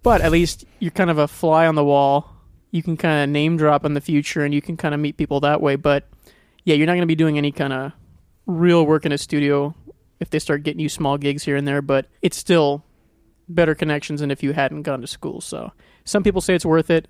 but 0.03 0.21
at 0.21 0.31
least 0.31 0.65
you're 0.79 0.93
kind 0.93 1.11
of 1.11 1.19
a 1.19 1.27
fly 1.27 1.67
on 1.67 1.75
the 1.75 1.85
wall. 1.85 2.31
You 2.71 2.83
can 2.83 2.97
kind 2.97 3.25
of 3.25 3.31
name 3.31 3.57
drop 3.57 3.85
in 3.85 3.95
the 3.95 4.01
future 4.01 4.45
and 4.45 4.55
you 4.55 4.63
can 4.63 4.77
kind 4.77 4.95
of 4.95 5.01
meet 5.01 5.17
people 5.17 5.41
that 5.41 5.61
way. 5.61 5.75
But 5.75 6.09
yeah, 6.65 6.77
you're 6.77 6.87
not 6.87 6.93
going 6.93 7.03
to 7.03 7.07
be 7.07 7.17
doing 7.17 7.37
any 7.37 7.51
kind 7.51 7.73
of 7.73 7.93
real 8.47 8.87
work 8.87 9.05
in 9.05 9.11
a 9.11 9.19
studio 9.19 9.75
if 10.21 10.31
they 10.31 10.39
start 10.39 10.63
getting 10.63 10.81
you 10.81 10.89
small 10.89 11.19
gigs 11.19 11.43
here 11.43 11.57
and 11.57 11.67
there. 11.67 11.83
But 11.83 12.07
it's 12.23 12.37
still 12.37 12.85
better 13.49 13.75
connections 13.75 14.21
than 14.21 14.31
if 14.31 14.43
you 14.43 14.53
hadn't 14.53 14.83
gone 14.83 15.01
to 15.01 15.07
school. 15.07 15.41
So 15.41 15.73
some 16.05 16.23
people 16.23 16.41
say 16.41 16.55
it's 16.55 16.67
worth 16.67 16.91
it. 16.91 17.09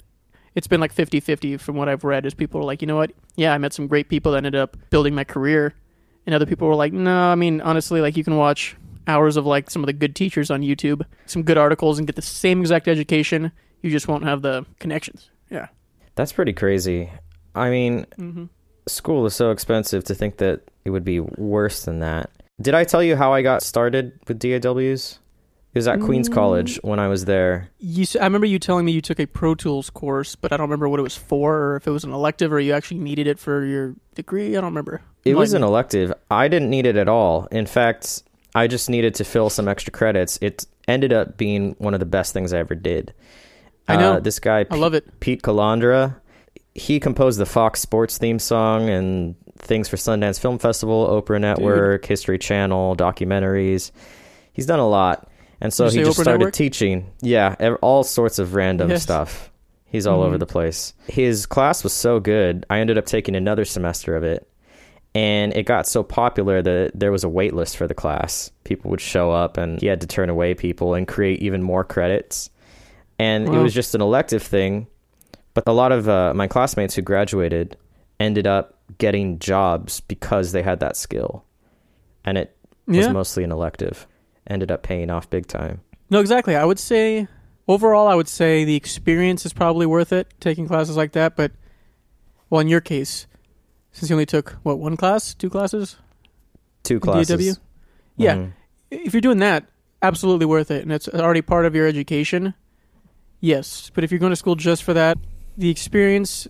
It's 0.54 0.66
been 0.66 0.80
like 0.80 0.92
50 0.92 1.20
50 1.20 1.58
from 1.58 1.76
what 1.76 1.88
I've 1.88 2.04
read, 2.04 2.24
is 2.24 2.32
people 2.34 2.60
are 2.60 2.64
like, 2.64 2.80
you 2.80 2.88
know 2.88 2.96
what? 2.96 3.12
Yeah, 3.36 3.52
I 3.52 3.58
met 3.58 3.74
some 3.74 3.86
great 3.86 4.08
people 4.08 4.32
that 4.32 4.38
ended 4.38 4.54
up 4.54 4.76
building 4.90 5.14
my 5.14 5.24
career. 5.24 5.74
And 6.28 6.34
other 6.34 6.44
people 6.44 6.68
were 6.68 6.74
like, 6.74 6.92
no, 6.92 7.30
I 7.30 7.36
mean, 7.36 7.62
honestly, 7.62 8.02
like 8.02 8.14
you 8.14 8.22
can 8.22 8.36
watch 8.36 8.76
hours 9.06 9.38
of 9.38 9.46
like 9.46 9.70
some 9.70 9.82
of 9.82 9.86
the 9.86 9.94
good 9.94 10.14
teachers 10.14 10.50
on 10.50 10.60
YouTube, 10.60 11.02
some 11.24 11.42
good 11.42 11.56
articles, 11.56 11.96
and 11.96 12.06
get 12.06 12.16
the 12.16 12.20
same 12.20 12.60
exact 12.60 12.86
education. 12.86 13.50
You 13.80 13.90
just 13.90 14.08
won't 14.08 14.24
have 14.24 14.42
the 14.42 14.66
connections. 14.78 15.30
Yeah. 15.50 15.68
That's 16.16 16.32
pretty 16.32 16.52
crazy. 16.52 17.10
I 17.54 17.70
mean, 17.70 18.04
Mm-hmm. 18.18 18.44
school 18.86 19.24
is 19.24 19.34
so 19.34 19.52
expensive 19.52 20.04
to 20.04 20.14
think 20.14 20.36
that 20.36 20.60
it 20.84 20.90
would 20.90 21.02
be 21.04 21.20
worse 21.20 21.86
than 21.86 22.00
that. 22.00 22.28
Did 22.60 22.74
I 22.74 22.84
tell 22.84 23.02
you 23.02 23.16
how 23.16 23.32
I 23.32 23.40
got 23.40 23.62
started 23.62 24.12
with 24.28 24.38
DAWs? 24.38 25.20
It 25.74 25.78
was 25.78 25.86
at 25.86 26.00
Queens 26.00 26.28
Mm. 26.28 26.34
College 26.34 26.80
when 26.82 26.98
I 26.98 27.08
was 27.08 27.26
there. 27.26 27.68
You, 27.78 28.06
I 28.20 28.24
remember 28.24 28.46
you 28.46 28.58
telling 28.58 28.84
me 28.86 28.92
you 28.92 29.00
took 29.02 29.20
a 29.20 29.26
Pro 29.26 29.54
Tools 29.54 29.90
course, 29.90 30.34
but 30.34 30.50
I 30.52 30.56
don't 30.56 30.64
remember 30.64 30.88
what 30.88 30.98
it 30.98 31.02
was 31.04 31.16
for, 31.16 31.56
or 31.56 31.76
if 31.76 31.86
it 31.86 31.90
was 31.90 32.04
an 32.04 32.12
elective, 32.12 32.52
or 32.52 32.58
you 32.58 32.72
actually 32.72 33.00
needed 33.00 33.26
it 33.26 33.38
for 33.38 33.64
your 33.64 33.94
degree. 34.14 34.56
I 34.56 34.60
don't 34.60 34.70
remember. 34.70 35.02
It 35.24 35.34
was 35.36 35.52
an 35.52 35.62
elective. 35.62 36.12
I 36.30 36.48
didn't 36.48 36.70
need 36.70 36.86
it 36.86 36.96
at 36.96 37.06
all. 37.08 37.46
In 37.50 37.66
fact, 37.66 38.22
I 38.54 38.66
just 38.66 38.88
needed 38.88 39.14
to 39.16 39.24
fill 39.24 39.50
some 39.50 39.68
extra 39.68 39.92
credits. 39.92 40.38
It 40.40 40.66
ended 40.88 41.12
up 41.12 41.36
being 41.36 41.74
one 41.78 41.92
of 41.92 42.00
the 42.00 42.06
best 42.06 42.32
things 42.32 42.52
I 42.54 42.58
ever 42.58 42.74
did. 42.74 43.12
I 43.86 43.96
know. 43.96 44.14
Uh, 44.14 44.20
this 44.20 44.38
guy, 44.38 44.64
I 44.70 44.76
love 44.76 44.94
it. 44.94 45.20
Pete 45.20 45.42
Calandra, 45.42 46.16
he 46.74 46.98
composed 46.98 47.38
the 47.38 47.46
Fox 47.46 47.80
Sports 47.80 48.16
theme 48.16 48.38
song 48.38 48.88
and 48.88 49.34
things 49.58 49.88
for 49.88 49.96
Sundance 49.96 50.40
Film 50.40 50.58
Festival, 50.58 51.06
Oprah 51.08 51.40
Network, 51.40 52.06
History 52.06 52.38
Channel, 52.38 52.96
documentaries. 52.96 53.90
He's 54.52 54.66
done 54.66 54.78
a 54.78 54.88
lot. 54.88 55.27
And 55.60 55.72
so 55.72 55.88
he 55.88 55.98
just 55.98 56.12
started 56.20 56.38
Network? 56.38 56.54
teaching. 56.54 57.10
Yeah, 57.20 57.56
all 57.82 58.04
sorts 58.04 58.38
of 58.38 58.54
random 58.54 58.90
Yes. 58.90 59.02
stuff. 59.02 59.50
He's 59.86 60.06
all 60.06 60.22
over 60.22 60.36
Mhm. 60.36 60.40
the 60.40 60.46
place. 60.46 60.92
His 61.08 61.46
class 61.46 61.82
was 61.82 61.92
so 61.92 62.20
good. 62.20 62.64
I 62.70 62.78
ended 62.80 62.98
up 62.98 63.06
taking 63.06 63.34
another 63.34 63.64
semester 63.64 64.14
of 64.14 64.22
it. 64.22 64.46
And 65.14 65.56
it 65.56 65.64
got 65.64 65.88
so 65.88 66.02
popular 66.02 66.60
that 66.62 66.92
there 66.94 67.10
was 67.10 67.24
a 67.24 67.28
wait 67.28 67.54
list 67.54 67.76
for 67.76 67.86
the 67.88 67.94
class. 67.94 68.50
People 68.64 68.90
would 68.90 69.00
show 69.00 69.32
up 69.32 69.56
and 69.56 69.80
he 69.80 69.86
had 69.86 70.02
to 70.02 70.06
turn 70.06 70.28
away 70.28 70.54
people 70.54 70.94
and 70.94 71.08
create 71.08 71.40
even 71.40 71.62
more 71.62 71.82
credits. 71.82 72.50
And 73.18 73.48
it 73.48 73.58
was 73.58 73.74
just 73.74 73.94
an 73.96 74.02
elective 74.02 74.42
thing. 74.42 74.86
But 75.54 75.64
a 75.66 75.72
lot 75.72 75.90
of 75.90 76.08
uh, 76.08 76.34
my 76.34 76.46
classmates 76.46 76.94
who 76.94 77.02
graduated 77.02 77.76
ended 78.20 78.46
up 78.46 78.74
getting 78.98 79.38
jobs 79.40 80.00
because 80.00 80.52
they 80.52 80.62
had 80.62 80.78
that 80.80 80.96
skill. 80.96 81.44
And 82.24 82.36
it 82.38 82.54
was 82.86 83.08
mostly 83.08 83.42
an 83.42 83.50
elective. 83.50 84.06
Ended 84.48 84.70
up 84.70 84.82
paying 84.82 85.10
off 85.10 85.28
big 85.30 85.46
time. 85.46 85.80
No, 86.10 86.20
exactly. 86.20 86.56
I 86.56 86.64
would 86.64 86.78
say 86.78 87.28
overall, 87.68 88.08
I 88.08 88.14
would 88.14 88.28
say 88.28 88.64
the 88.64 88.74
experience 88.76 89.44
is 89.44 89.52
probably 89.52 89.84
worth 89.86 90.12
it 90.12 90.26
taking 90.40 90.66
classes 90.66 90.96
like 90.96 91.12
that. 91.12 91.36
But 91.36 91.52
well, 92.50 92.60
in 92.60 92.68
your 92.68 92.80
case, 92.80 93.26
since 93.92 94.08
you 94.08 94.16
only 94.16 94.24
took 94.26 94.52
what 94.62 94.78
one 94.78 94.96
class, 94.96 95.34
two 95.34 95.50
classes, 95.50 95.96
Two 96.82 96.98
classes. 96.98 97.56
DAW? 97.56 97.62
Yeah. 98.16 98.34
Mhm. 98.36 98.52
if 98.90 99.12
you're 99.12 99.20
doing 99.20 99.38
that, 99.38 99.66
absolutely 100.02 100.46
worth 100.46 100.70
it, 100.70 100.82
and 100.82 100.90
it's 100.92 101.08
already 101.08 101.42
part 101.42 101.66
of 101.66 101.74
your 101.74 101.86
education. 101.86 102.54
Yes, 103.40 103.90
but 103.94 104.02
if 104.02 104.10
you're 104.10 104.18
going 104.18 104.30
to 104.32 104.36
school 104.36 104.54
just 104.54 104.82
for 104.82 104.94
that, 104.94 105.18
the 105.58 105.68
experience 105.68 106.48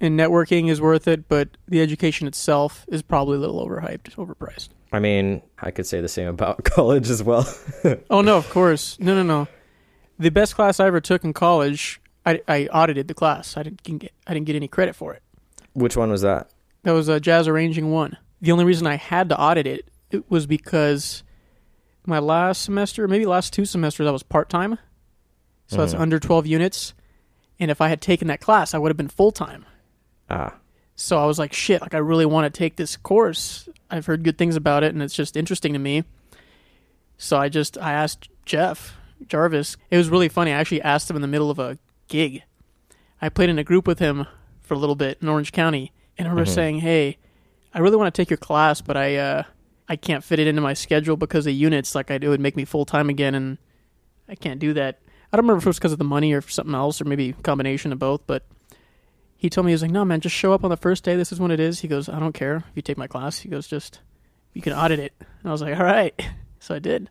and 0.00 0.18
networking 0.18 0.68
is 0.68 0.80
worth 0.80 1.06
it, 1.06 1.28
but 1.28 1.50
the 1.68 1.80
education 1.80 2.26
itself 2.26 2.84
is 2.88 3.02
probably 3.02 3.36
a 3.36 3.40
little 3.40 3.64
overhyped, 3.64 4.14
overpriced. 4.16 4.70
I 4.92 4.98
mean, 5.00 5.42
I 5.58 5.70
could 5.70 5.86
say 5.86 6.00
the 6.00 6.08
same 6.08 6.28
about 6.28 6.64
college 6.64 7.10
as 7.10 7.22
well. 7.22 7.46
Oh 8.10 8.20
no, 8.22 8.36
of 8.36 8.48
course, 8.50 8.98
no, 9.00 9.14
no, 9.14 9.22
no. 9.22 9.48
The 10.18 10.30
best 10.30 10.54
class 10.56 10.80
I 10.80 10.86
ever 10.86 11.00
took 11.00 11.22
in 11.24 11.32
college, 11.32 12.00
I, 12.26 12.40
I 12.48 12.66
audited 12.72 13.06
the 13.08 13.14
class. 13.14 13.56
I 13.56 13.62
didn't 13.62 13.82
get 13.82 14.12
I 14.26 14.34
didn't 14.34 14.46
get 14.46 14.56
any 14.56 14.68
credit 14.68 14.96
for 14.96 15.12
it. 15.14 15.22
Which 15.74 15.96
one 15.96 16.10
was 16.10 16.22
that? 16.22 16.50
That 16.82 16.92
was 16.92 17.08
a 17.08 17.20
jazz 17.20 17.46
arranging 17.46 17.90
one. 17.92 18.16
The 18.40 18.50
only 18.52 18.64
reason 18.64 18.86
I 18.86 18.96
had 18.96 19.28
to 19.28 19.38
audit 19.40 19.66
it, 19.66 19.88
it 20.10 20.30
was 20.30 20.46
because 20.46 21.22
my 22.06 22.18
last 22.18 22.62
semester, 22.62 23.06
maybe 23.06 23.26
last 23.26 23.52
two 23.52 23.64
semesters, 23.64 24.06
I 24.06 24.10
was 24.10 24.22
part 24.22 24.48
time. 24.48 24.78
So 25.66 25.76
that's 25.76 25.94
Mhm. 25.94 26.00
under 26.00 26.18
12 26.18 26.46
units. 26.46 26.94
And 27.60 27.70
if 27.70 27.80
I 27.80 27.88
had 27.88 28.00
taken 28.00 28.28
that 28.28 28.40
class, 28.40 28.72
I 28.74 28.78
would 28.78 28.88
have 28.90 28.96
been 28.96 29.08
full 29.08 29.32
time. 29.32 29.66
Ah, 30.30 30.54
So 31.00 31.16
I 31.16 31.26
was 31.26 31.38
like, 31.38 31.52
shit, 31.52 31.80
like 31.80 31.94
I 31.94 31.98
really 31.98 32.26
want 32.26 32.52
to 32.52 32.58
take 32.58 32.74
this 32.74 32.96
course. 32.96 33.68
I've 33.88 34.06
heard 34.06 34.24
good 34.24 34.36
things 34.36 34.56
about 34.56 34.82
it 34.82 34.92
and 34.92 35.00
it's 35.00 35.14
just 35.14 35.36
interesting 35.36 35.72
to 35.74 35.78
me. 35.78 36.02
So 37.18 37.36
I 37.38 37.48
just, 37.48 37.78
I 37.78 37.92
asked 37.92 38.28
Jeff 38.44 38.96
Jarvis. 39.28 39.76
It 39.92 39.96
was 39.96 40.08
really 40.10 40.28
funny. 40.28 40.50
I 40.50 40.56
actually 40.56 40.82
asked 40.82 41.08
him 41.08 41.14
in 41.14 41.22
the 41.22 41.28
middle 41.28 41.52
of 41.52 41.60
a 41.60 41.78
gig. 42.08 42.42
I 43.22 43.28
played 43.28 43.48
in 43.48 43.60
a 43.60 43.64
group 43.64 43.86
with 43.86 44.00
him 44.00 44.26
for 44.60 44.74
a 44.74 44.76
little 44.76 44.96
bit 44.96 45.18
in 45.22 45.28
Orange 45.28 45.52
County. 45.52 45.92
And 46.18 46.26
I 46.26 46.30
remember 46.32 46.50
Mhm. 46.50 46.54
saying, 46.54 46.78
hey, 46.80 47.16
I 47.72 47.78
really 47.78 47.96
want 47.96 48.12
to 48.12 48.20
take 48.20 48.28
your 48.28 48.36
class, 48.36 48.80
but 48.80 48.96
I, 48.96 49.16
uh, 49.16 49.42
I 49.88 49.94
can't 49.94 50.24
fit 50.24 50.40
it 50.40 50.48
into 50.48 50.60
my 50.60 50.74
schedule 50.74 51.16
because 51.16 51.46
of 51.46 51.52
units. 51.54 51.94
Like 51.94 52.10
I, 52.10 52.14
it 52.14 52.26
would 52.28 52.40
make 52.40 52.56
me 52.56 52.64
full 52.64 52.84
time 52.84 53.08
again, 53.08 53.36
and 53.36 53.58
I 54.28 54.34
can't 54.34 54.58
do 54.58 54.72
that. 54.74 54.98
I 55.32 55.36
don't 55.36 55.44
remember 55.44 55.58
if 55.58 55.66
it 55.66 55.68
was 55.68 55.78
because 55.78 55.92
of 55.92 55.98
the 55.98 56.04
money 56.04 56.32
or 56.32 56.40
something 56.42 56.74
else, 56.74 57.00
or 57.00 57.04
maybe 57.04 57.30
a 57.30 57.42
combination 57.42 57.92
of 57.92 58.00
both. 58.00 58.22
But 58.26 58.44
he 59.38 59.48
told 59.48 59.64
me 59.64 59.70
he 59.70 59.74
was 59.74 59.82
like, 59.82 59.90
"No, 59.90 60.04
man, 60.04 60.20
just 60.20 60.34
show 60.36 60.52
up 60.52 60.64
on 60.64 60.70
the 60.70 60.76
first 60.76 61.02
day. 61.04 61.16
This 61.16 61.32
is 61.32 61.40
what 61.40 61.50
it 61.50 61.60
is." 61.60 61.80
He 61.80 61.88
goes, 61.88 62.08
"I 62.10 62.18
don't 62.20 62.34
care 62.34 62.56
if 62.56 62.64
you 62.74 62.82
take 62.82 62.98
my 62.98 63.06
class." 63.06 63.38
He 63.38 63.48
goes, 63.48 63.66
"Just 63.66 64.00
you 64.52 64.60
can 64.60 64.72
audit 64.74 64.98
it." 64.98 65.14
And 65.20 65.48
I 65.48 65.52
was 65.52 65.62
like, 65.62 65.78
"All 65.78 65.84
right," 65.84 66.12
so 66.58 66.74
I 66.74 66.80
did. 66.80 67.08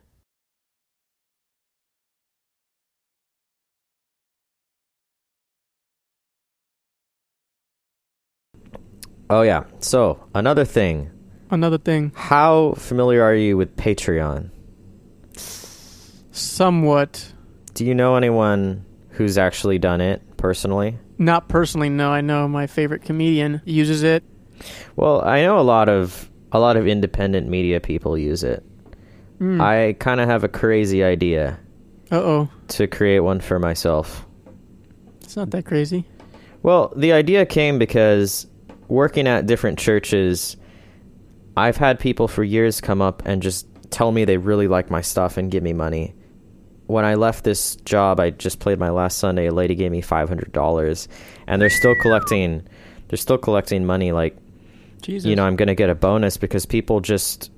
oh 9.30 9.42
yeah. 9.42 9.64
So 9.80 10.22
another 10.34 10.64
thing. 10.64 11.10
Another 11.50 11.78
thing, 11.78 12.12
How 12.14 12.74
familiar 12.76 13.22
are 13.22 13.34
you 13.34 13.56
with 13.56 13.74
Patreon? 13.76 14.50
somewhat, 16.30 17.32
Do 17.72 17.86
you 17.86 17.94
know 17.94 18.16
anyone 18.16 18.84
who's 19.12 19.38
actually 19.38 19.78
done 19.78 20.02
it 20.02 20.22
personally? 20.38 20.98
not 21.18 21.48
personally. 21.48 21.88
No, 21.90 22.10
I 22.12 22.20
know 22.20 22.46
my 22.48 22.66
favorite 22.68 23.02
comedian 23.02 23.60
uses 23.64 24.02
it. 24.04 24.22
Well, 24.96 25.20
I 25.22 25.42
know 25.42 25.58
a 25.58 25.62
lot 25.62 25.88
of 25.88 26.30
a 26.52 26.58
lot 26.60 26.76
of 26.76 26.86
independent 26.86 27.48
media 27.48 27.80
people 27.80 28.16
use 28.16 28.42
it. 28.42 28.64
Mm. 29.40 29.60
I 29.60 29.92
kind 29.94 30.20
of 30.20 30.28
have 30.28 30.44
a 30.44 30.48
crazy 30.48 31.04
idea 31.04 31.58
Uh 32.10 32.16
oh, 32.16 32.48
to 32.68 32.86
create 32.86 33.20
one 33.20 33.40
for 33.40 33.58
myself. 33.58 34.24
it's 35.22 35.36
not 35.36 35.50
that 35.50 35.64
crazy. 35.66 36.04
Well, 36.62 36.92
the 36.96 37.12
idea 37.12 37.44
came 37.46 37.78
because 37.78 38.46
working 38.88 39.26
at 39.28 39.46
different 39.46 39.78
churches, 39.78 40.56
I've 41.56 41.76
had 41.76 41.98
people 42.00 42.26
for 42.28 42.42
years 42.42 42.80
come 42.80 43.02
up 43.02 43.22
and 43.26 43.42
just 43.42 43.66
tell 43.90 44.10
me 44.12 44.24
they 44.24 44.38
really 44.38 44.68
like 44.68 44.90
my 44.90 45.00
stuff 45.02 45.36
and 45.36 45.50
give 45.50 45.62
me 45.62 45.72
money. 45.72 46.14
When 46.88 47.04
I 47.04 47.14
left 47.16 47.44
this 47.44 47.76
job, 47.76 48.18
I 48.18 48.30
just 48.30 48.60
played 48.60 48.78
my 48.78 48.88
last 48.88 49.18
Sunday. 49.18 49.46
A 49.46 49.52
lady 49.52 49.74
gave 49.74 49.92
me 49.92 50.00
five 50.00 50.28
hundred 50.28 50.52
dollars, 50.52 51.06
and 51.46 51.60
they're 51.60 51.68
still 51.70 51.94
collecting. 52.00 52.66
They're 53.08 53.18
still 53.18 53.36
collecting 53.38 53.84
money. 53.84 54.10
Like 54.12 54.36
Jesus, 55.02 55.28
you 55.28 55.36
know, 55.36 55.44
I'm 55.44 55.54
gonna 55.54 55.74
get 55.74 55.90
a 55.90 55.94
bonus 55.94 56.38
because 56.38 56.64
people 56.64 57.00
just 57.00 57.50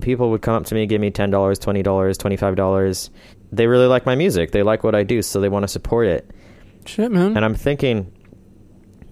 people 0.00 0.28
would 0.30 0.42
come 0.42 0.54
up 0.56 0.66
to 0.66 0.74
me, 0.74 0.84
give 0.84 1.00
me 1.00 1.10
ten 1.10 1.30
dollars, 1.30 1.58
twenty 1.58 1.82
dollars, 1.82 2.18
twenty 2.18 2.36
five 2.36 2.54
dollars. 2.54 3.10
They 3.50 3.66
really 3.66 3.86
like 3.86 4.04
my 4.04 4.14
music. 4.14 4.50
They 4.50 4.62
like 4.62 4.84
what 4.84 4.94
I 4.94 5.04
do, 5.04 5.22
so 5.22 5.40
they 5.40 5.48
want 5.48 5.62
to 5.64 5.68
support 5.68 6.06
it. 6.06 6.30
shit, 6.84 7.10
man. 7.10 7.34
And 7.34 7.46
I'm 7.46 7.54
thinking, 7.54 8.12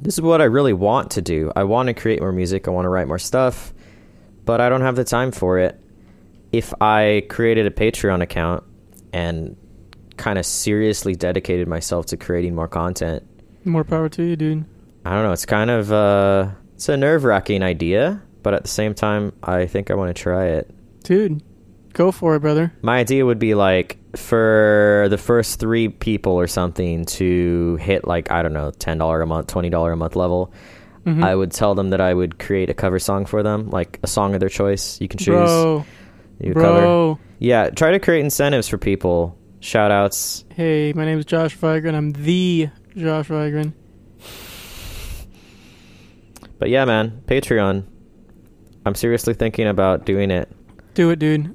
this 0.02 0.14
is 0.14 0.20
what 0.20 0.42
I 0.42 0.44
really 0.44 0.74
want 0.74 1.12
to 1.12 1.22
do. 1.22 1.50
I 1.56 1.64
want 1.64 1.86
to 1.86 1.94
create 1.94 2.20
more 2.20 2.32
music. 2.32 2.68
I 2.68 2.70
want 2.70 2.84
to 2.84 2.90
write 2.90 3.08
more 3.08 3.18
stuff, 3.18 3.72
but 4.44 4.60
I 4.60 4.68
don't 4.68 4.82
have 4.82 4.96
the 4.96 5.04
time 5.04 5.32
for 5.32 5.58
it. 5.58 5.80
If 6.52 6.74
I 6.82 7.24
created 7.30 7.66
a 7.66 7.70
Patreon 7.70 8.20
account 8.20 8.64
and 9.14 9.56
kind 10.16 10.38
of 10.38 10.44
seriously 10.46 11.14
dedicated 11.14 11.66
myself 11.68 12.06
to 12.06 12.16
creating 12.16 12.54
more 12.54 12.68
content, 12.68 13.22
More 13.64 13.84
power 13.84 14.08
to 14.10 14.22
you, 14.22 14.36
dude. 14.36 14.64
I 15.06 15.14
don't 15.14 15.22
know. 15.24 15.32
It's 15.32 15.46
kind 15.46 15.70
of 15.70 15.90
uh, 15.92 16.50
it's 16.74 16.88
a 16.88 16.96
nerve 16.96 17.24
wracking 17.24 17.62
idea, 17.62 18.20
but 18.42 18.52
at 18.54 18.62
the 18.62 18.68
same 18.68 18.94
time, 18.94 19.32
I 19.42 19.66
think 19.66 19.90
I 19.90 19.94
want 19.94 20.14
to 20.14 20.22
try 20.22 20.46
it. 20.46 20.70
Dude, 21.04 21.42
go 21.92 22.10
for 22.12 22.34
it, 22.36 22.40
brother. 22.40 22.72
My 22.82 22.98
idea 22.98 23.24
would 23.24 23.38
be 23.38 23.54
like 23.54 23.98
for 24.16 25.06
the 25.10 25.18
first 25.18 25.60
three 25.60 25.88
people 25.88 26.32
or 26.32 26.46
something 26.46 27.04
to 27.04 27.76
hit 27.76 28.06
like 28.06 28.30
I 28.30 28.42
don't 28.42 28.52
know 28.54 28.70
ten 28.70 28.98
dollar 28.98 29.20
a 29.22 29.26
month, 29.26 29.46
twenty 29.48 29.70
dollar 29.70 29.92
a 29.92 29.96
month 29.96 30.16
level, 30.16 30.52
Mhm. 31.06 31.22
I 31.22 31.34
would 31.34 31.50
tell 31.52 31.74
them 31.74 31.90
that 31.90 32.00
I 32.00 32.14
would 32.14 32.38
create 32.38 32.70
a 32.70 32.74
cover 32.74 32.98
song 32.98 33.26
for 33.26 33.42
them, 33.42 33.68
like 33.70 33.98
a 34.02 34.06
song 34.06 34.32
of 34.34 34.40
their 34.40 34.48
choice. 34.48 34.98
You 35.00 35.08
can 35.08 35.18
choose. 35.18 35.34
bro, 35.36 35.84
you 36.40 36.54
cover. 36.54 36.80
bro. 36.80 37.18
Yeah, 37.38 37.70
try 37.70 37.90
to 37.90 37.98
create 37.98 38.20
incentives 38.20 38.68
for 38.68 38.78
people. 38.78 39.36
Shout 39.60 39.90
outs. 39.90 40.44
Hey, 40.54 40.92
my 40.94 41.04
name 41.04 41.18
is 41.18 41.24
Josh 41.24 41.56
Vigran. 41.56 41.94
I'm 41.94 42.12
the 42.12 42.68
Josh 42.96 43.28
Vigran. 43.28 43.72
But 46.58 46.68
yeah, 46.70 46.84
man, 46.84 47.22
Patreon. 47.26 47.84
I'm 48.86 48.94
seriously 48.94 49.34
thinking 49.34 49.66
about 49.66 50.04
doing 50.04 50.30
it. 50.30 50.50
Do 50.94 51.10
it, 51.10 51.18
dude. 51.18 51.54